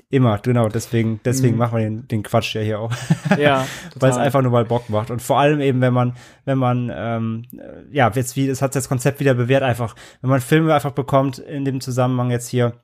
[0.09, 0.69] Immer, genau.
[0.69, 1.59] Deswegen, deswegen Mhm.
[1.59, 2.93] machen wir den, den Quatsch ja hier auch.
[3.39, 3.67] Ja,
[3.97, 5.11] weil es einfach nur mal Bock macht.
[5.11, 6.15] Und vor allem eben, wenn man,
[6.45, 10.31] wenn man, ähm, äh, ja, jetzt wie, es hat das Konzept wieder bewährt, einfach, wenn
[10.31, 12.75] man Filme einfach bekommt, in dem Zusammenhang jetzt hier,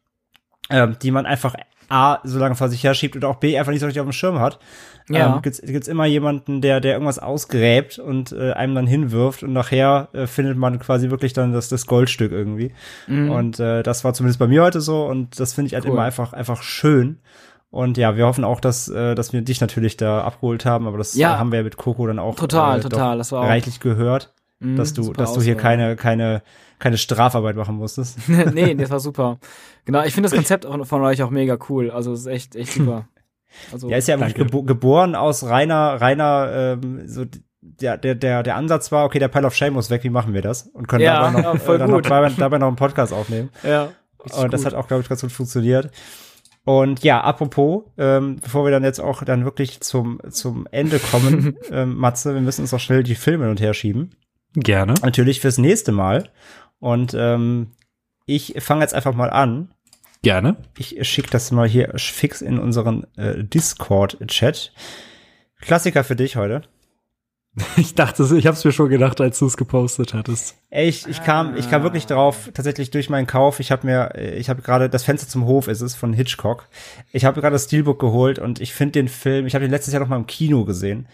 [0.70, 1.54] ähm, die man einfach
[1.88, 4.06] A, so lange vor sich her schiebt und auch B, einfach nicht so richtig auf
[4.08, 4.58] dem Schirm hat,
[5.08, 5.36] Ja.
[5.36, 9.52] ähm, gibt's, gibt's immer jemanden, der, der irgendwas ausgräbt und äh, einem dann hinwirft und
[9.52, 12.72] nachher äh, findet man quasi wirklich dann das, das Goldstück irgendwie.
[13.06, 13.30] Mhm.
[13.30, 15.92] Und äh, das war zumindest bei mir heute so und das finde ich halt Cool.
[15.92, 17.20] immer einfach, einfach schön.
[17.70, 20.98] Und ja, wir hoffen auch, dass, äh, dass wir dich natürlich da abgeholt haben, aber
[20.98, 21.38] das Ja.
[21.38, 23.18] haben wir ja mit Coco dann auch Total, äh, total.
[23.18, 26.42] Das war auch- reichlich gehört, Mhm, dass du, super dass du hier keine, keine,
[26.78, 28.18] keine Strafarbeit machen musstest.
[28.54, 29.38] nee, das war super.
[29.84, 31.90] Genau, ich finde das Konzept von euch auch mega cool.
[31.90, 33.08] Also es ist echt, echt super.
[33.72, 37.24] Also, Ja, ist ja wirklich gebo geboren aus reiner, reiner, ähm, so
[37.62, 40.34] der, der, der, der Ansatz war, okay, der Pile of Shame muss weg, wie machen
[40.34, 40.66] wir das?
[40.66, 42.10] Und können Ja, dabei, noch, ja, voll äh, dann noch gut.
[42.10, 43.48] dabei, dabei noch einen Podcast aufnehmen.
[43.62, 43.92] Ja.
[44.18, 45.90] Und das hat auch, glaube ich, ganz gut funktioniert.
[46.64, 51.56] Und ja, apropos, ähm, bevor wir dann jetzt auch dann wirklich zum, zum Ende kommen,
[51.70, 54.10] ähm, Matze, wir müssen uns auch schnell die Filme hin und her schieben.
[54.56, 54.94] Gerne.
[55.02, 56.30] Natürlich fürs nächste Mal.
[56.80, 57.72] Und ähm,
[58.24, 59.72] ich fange jetzt einfach mal an.
[60.22, 60.56] Gerne.
[60.76, 64.72] Ich schicke das mal hier fix in unseren äh, Discord-Chat.
[65.60, 66.62] Klassiker für dich heute.
[67.76, 70.56] Ich dachte, ich habe es mir schon gedacht, als du es gepostet hattest.
[70.70, 73.60] Ey, ich, ich kam, ich kam wirklich drauf, tatsächlich durch meinen Kauf.
[73.60, 76.68] Ich habe mir, äh, ich habe gerade das Fenster zum Hof ist es von Hitchcock.
[77.12, 79.94] Ich habe gerade das Steelbook geholt und ich finde den Film, ich habe den letztes
[79.94, 81.06] Jahr noch mal im Kino gesehen.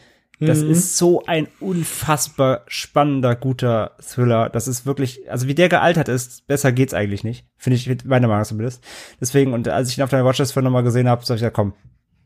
[0.46, 4.48] Das ist so ein unfassbar spannender, guter Thriller.
[4.48, 7.46] Das ist wirklich, also wie der gealtert ist, besser geht's eigentlich nicht.
[7.56, 8.84] Finde ich, meiner Meinung nach zumindest.
[9.20, 11.42] Deswegen, und als ich ihn auf deiner Watchlist vorhin noch mal gesehen habe, sag ich,
[11.42, 11.74] ja komm,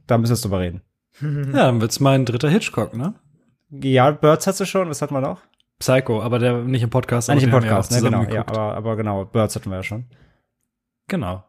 [0.06, 0.82] da müssen wir drüber reden.
[1.20, 3.14] Ja, dann wird's mein dritter Hitchcock, ne?
[3.70, 5.40] Ja, Birds hast du schon, was hat man noch?
[5.78, 7.28] Psycho, aber der nicht im Podcast.
[7.28, 8.22] Ah, nicht im Podcast, ja ne, genau.
[8.34, 10.06] Ja, aber, aber genau, Birds hatten wir ja schon.
[11.08, 11.44] Genau.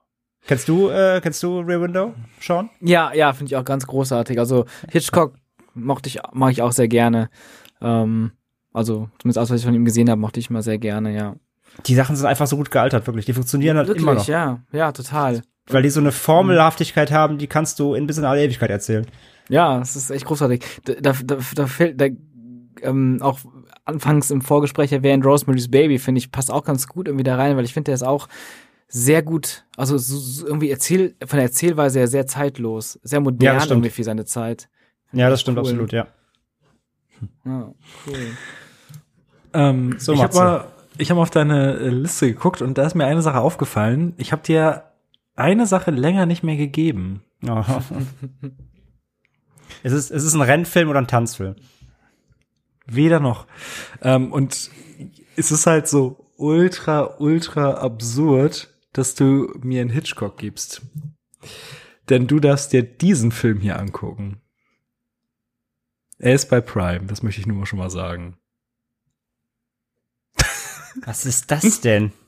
[0.45, 2.69] Kennst du, äh, kennst du Rear Window, Sean?
[2.79, 4.39] Ja, ja, finde ich auch ganz großartig.
[4.39, 5.35] Also Hitchcock
[5.77, 7.29] mochte ich, mag ich auch sehr gerne.
[7.81, 8.31] Ähm,
[8.73, 11.35] also zumindest alles, was ich von ihm gesehen habe, mochte ich immer sehr gerne, ja.
[11.85, 13.25] Die Sachen sind einfach so gut gealtert, wirklich.
[13.25, 14.27] Die funktionieren halt Wirklich, immer noch.
[14.27, 15.41] ja, ja, total.
[15.69, 19.05] Weil die so eine Formelhaftigkeit haben, die kannst du in bis in alle Ewigkeit erzählen.
[19.49, 20.63] Ja, es ist echt großartig.
[20.85, 22.07] Da, da, da, da fällt, da,
[22.81, 23.39] ähm, auch
[23.85, 27.57] anfangs im Vorgespräch erwähnt, Rosemary's Baby, finde ich, passt auch ganz gut irgendwie da rein,
[27.57, 28.27] weil ich finde, der ist auch
[28.87, 33.23] sehr gut, also so, so irgendwie erzähl, von der Erzählweise her sehr zeitlos, sehr Ja,
[33.23, 33.71] modern stimmt.
[33.71, 34.69] irgendwie für seine Zeit.
[35.11, 35.63] Ja, das stimmt cool.
[35.63, 36.07] absolut, ja.
[37.45, 37.73] Ja,
[38.05, 38.37] cool.
[39.53, 40.67] Ähm, So, ich habe mal,
[40.97, 44.13] ich habe auf deine äh, Liste geguckt und da ist mir eine Sache aufgefallen.
[44.17, 44.83] Ich habe dir
[45.35, 47.23] eine Sache länger nicht mehr gegeben.
[47.47, 47.63] Oh.
[49.83, 51.55] es, ist, es ist ein Rennfilm oder ein Tanzfilm.
[52.85, 53.47] Weder noch.
[54.01, 54.69] Ähm, und
[55.35, 60.81] es ist halt so ultra, ultra absurd, dass du mir einen Hitchcock gibst.
[62.09, 64.41] Denn du darfst dir diesen Film hier angucken.
[66.19, 68.37] Er ist bei Prime, das möchte ich nur mal schon mal sagen.
[71.05, 72.11] Was ist das denn?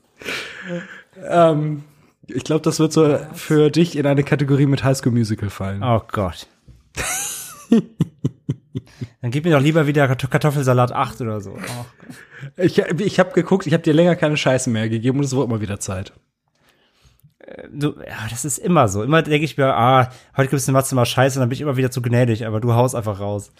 [1.22, 1.82] Ähm,
[2.28, 5.82] ich glaube, das wird so für dich in eine Kategorie mit High School Musical fallen.
[5.82, 6.46] Oh Gott.
[9.20, 11.52] Dann gib mir doch lieber wieder Kart- Kartoffelsalat 8 oder so.
[11.58, 11.84] Oh.
[12.56, 15.50] Ich, ich habe geguckt, ich habe dir länger keine Scheiße mehr gegeben und es wurde
[15.50, 16.12] mal wieder Zeit.
[17.72, 19.02] Du, ja, das ist immer so.
[19.02, 21.62] Immer denke ich mir, ah, heute gibt's eine Matze mal Scheiße und dann bin ich
[21.62, 23.50] immer wieder zu gnädig, aber du haust einfach raus.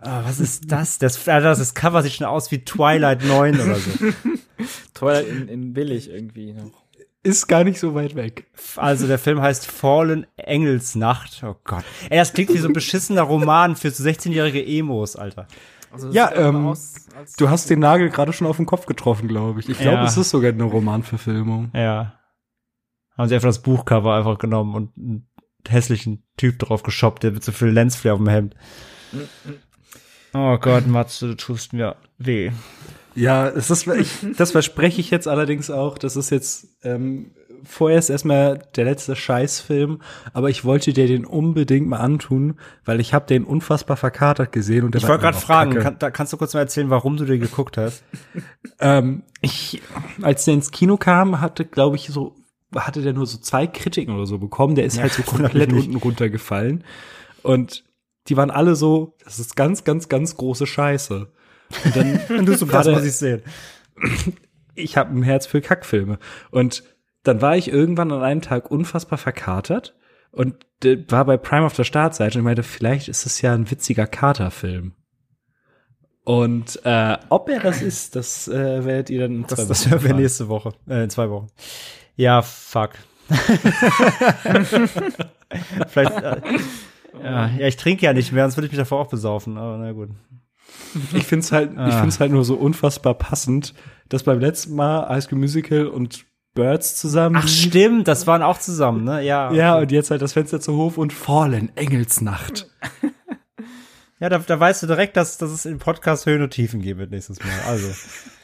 [0.00, 0.98] Ah, was ist das?
[0.98, 3.90] Das, Alter, das Cover sieht schon aus wie Twilight 9 oder so.
[4.94, 6.70] Twilight in, in billig irgendwie noch.
[7.24, 8.46] Ist gar nicht so weit weg.
[8.76, 11.42] Also der Film heißt Fallen Engelsnacht.
[11.44, 11.84] Oh Gott.
[12.10, 15.46] Ey, das klingt wie so ein beschissener Roman für so 16-jährige Emos, Alter.
[15.92, 16.74] Also, Ja, ähm,
[17.36, 19.68] Du hast den Nagel gerade schon auf den Kopf getroffen, glaube ich.
[19.68, 20.04] Ich glaube, Ja.
[20.04, 21.70] es ist sogar eine Romanverfilmung.
[21.74, 22.14] Ja.
[23.18, 25.28] Haben sie einfach das Buchcover einfach genommen und einen
[25.68, 28.54] hässlichen Typ drauf geshoppt, der mit so viel Lensflare auf dem Hemd.
[30.32, 32.52] Oh Gott, Matze, du tust mir weh.
[33.14, 35.98] Ja, es ist, ich, das verspreche ich jetzt allerdings auch.
[35.98, 37.32] Das ist jetzt ähm,
[37.64, 40.00] vorerst erstmal der letzte Scheißfilm,
[40.32, 44.84] aber ich wollte dir den unbedingt mal antun, weil ich habe den unfassbar verkatert gesehen
[44.84, 47.24] und der Ich wollte gerade fragen, kann, da, kannst du kurz mal erzählen, warum du
[47.24, 48.04] den geguckt hast?
[48.80, 49.82] Ähm, ich,
[50.22, 52.36] als der ins Kino kam, hatte, glaube ich, so,
[52.74, 54.74] hatte der nur so zwei Kritiken oder so bekommen.
[54.74, 56.84] Der ist halt so komplett unten runtergefallen.
[57.42, 57.84] Und
[58.28, 61.32] die waren alle so, das ist ganz, ganz, ganz große Scheiße.
[61.84, 63.42] Und dann, Und du so Gerade- muss ich sehen.
[64.74, 66.18] ich habe ein Herz für Kackfilme.
[66.50, 66.84] Und
[67.22, 69.96] dann war ich irgendwann an einem Tag unfassbar verkatert
[70.30, 70.54] und
[71.08, 74.92] war bei Prime auf der Startseite und meinte, vielleicht ist es ja ein witziger Katerfilm.
[76.24, 79.86] Und äh, ob er das ist, das äh, werdet ihr dann in Das, zwei das
[79.86, 81.46] Wochen hören wir nächste Woche, äh, in zwei Wochen.
[82.18, 82.90] Ja, fuck.
[85.88, 86.40] Vielleicht, äh,
[87.22, 89.78] ja, ja, ich trinke ja nicht mehr, sonst würde ich mich davor auch besaufen, aber
[89.78, 90.10] na gut.
[91.14, 92.00] Ich finde es halt, ich Ah.
[92.00, 93.72] find's halt nur so unfassbar passend,
[94.08, 96.24] dass beim letzten Mal High School Musical und
[96.54, 97.36] Birds zusammen.
[97.38, 99.22] Ach stimmt, das waren auch zusammen, ne?
[99.22, 99.52] Ja.
[99.52, 99.82] ja, okay.
[99.82, 102.68] und jetzt halt das Fenster zu Hof und Fallen, Engelsnacht.
[104.20, 106.98] Ja, da, da weißt du direkt, dass, dass es im Podcast Höhen und Tiefen geben
[106.98, 107.60] wird nächstes Mal.
[107.68, 107.88] Also.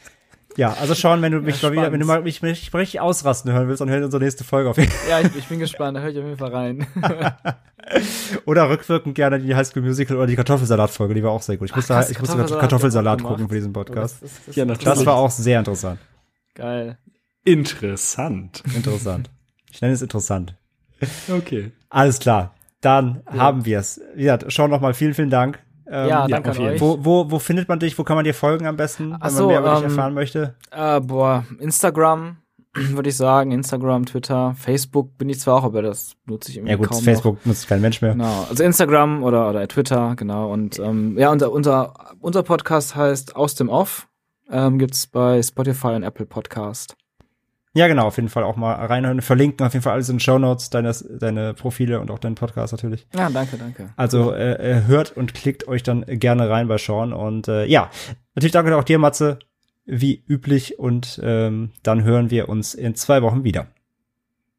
[0.57, 3.51] Ja, also schauen, wenn du mich mal wieder, wenn du mal mich, mich richtig ausrasten
[3.51, 4.77] hören willst, dann hör unsere nächste Folge auf.
[4.77, 6.87] ja, ich, ich bin gespannt, da höre ich auf jeden Fall rein.
[8.45, 11.69] oder rückwirkend gerne die High School Musical oder die Kartoffelsalat-Folge, die war auch sehr gut.
[11.69, 14.21] Ich musste, krass, ich musste Kartoffelsalat Kartoffelsalat, gucken für diesen Podcast.
[14.21, 15.99] Das, das, das, Ja, das- war auch sehr interessant.
[16.53, 16.97] geil.
[17.43, 18.63] Interessant.
[18.75, 19.29] Interessant.
[19.71, 20.55] Ich nenne es interessant.
[21.29, 21.71] Okay.
[21.89, 22.55] Alles klar.
[22.81, 23.99] Dann haben wir es.
[24.15, 25.59] Wie gesagt, Sean nochmal vielen, vielen Dank.
[25.87, 26.81] Ähm, Ja, danke jeden- euch.
[26.81, 27.97] Wo, wo, wo findet man dich?
[27.97, 30.13] Wo kann man dir folgen am besten, wenn so, man mehr über dich ähm, erfahren
[30.13, 30.55] möchte?
[30.71, 32.37] Äh, boah, Instagram
[32.73, 36.71] würde ich sagen, Instagram, Twitter, Facebook bin ich zwar auch, aber das nutze ich irgendwie
[36.71, 38.15] Ja gut, kaum Facebook nutzt kein Mensch mehr.
[38.15, 38.25] Noch.
[38.25, 40.51] Genau, also Instagram oder oder Twitter, genau.
[40.51, 44.07] Und ähm, ja, unser unser unser Podcast heißt aus dem Off.
[44.49, 46.95] Ähm, gibt's bei Spotify und Apple Podcast.
[47.75, 49.21] Ja, genau, auf jeden Fall auch mal reinhören.
[49.21, 52.35] Verlinken auf jeden Fall alles in den Show Notes, deine, deine Profile und auch deinen
[52.35, 53.05] Podcast natürlich.
[53.13, 53.89] Ja, danke, danke.
[53.97, 57.11] Also äh, äh, hört und klickt euch dann gerne rein bei Sean.
[57.11, 57.91] Und äh, ja,
[58.33, 59.39] natürlich danke auch dir, Matze,
[59.85, 60.79] wie üblich.
[60.79, 63.67] Und ähm, dann hören wir uns in zwei Wochen wieder.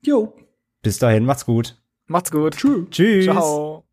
[0.03, 0.35] Jo.
[0.83, 1.75] Bis dahin, macht's gut.
[2.09, 2.55] Macht's gut.
[2.59, 2.91] Tschüss.
[2.91, 3.25] Tschüss.
[3.25, 3.85] Ciao.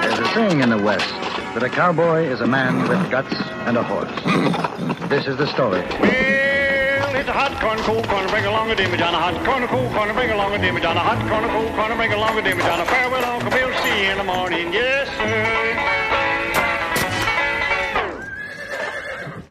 [0.00, 1.25] There's a saying in the West
[1.56, 3.32] that a cowboy is a man with guts
[3.64, 4.12] and a horse.
[5.08, 5.80] This is the story.
[5.80, 9.66] Well, it's a hot corn, cool corn, bring along a dimmy John, a hot corn,
[9.68, 12.42] cool corn, bring along a dimmy John, a hot corn, cool corn, bring along a
[12.42, 16.15] dimmy John, a farewell, Uncle Bill, see you in the morning, yes, sir.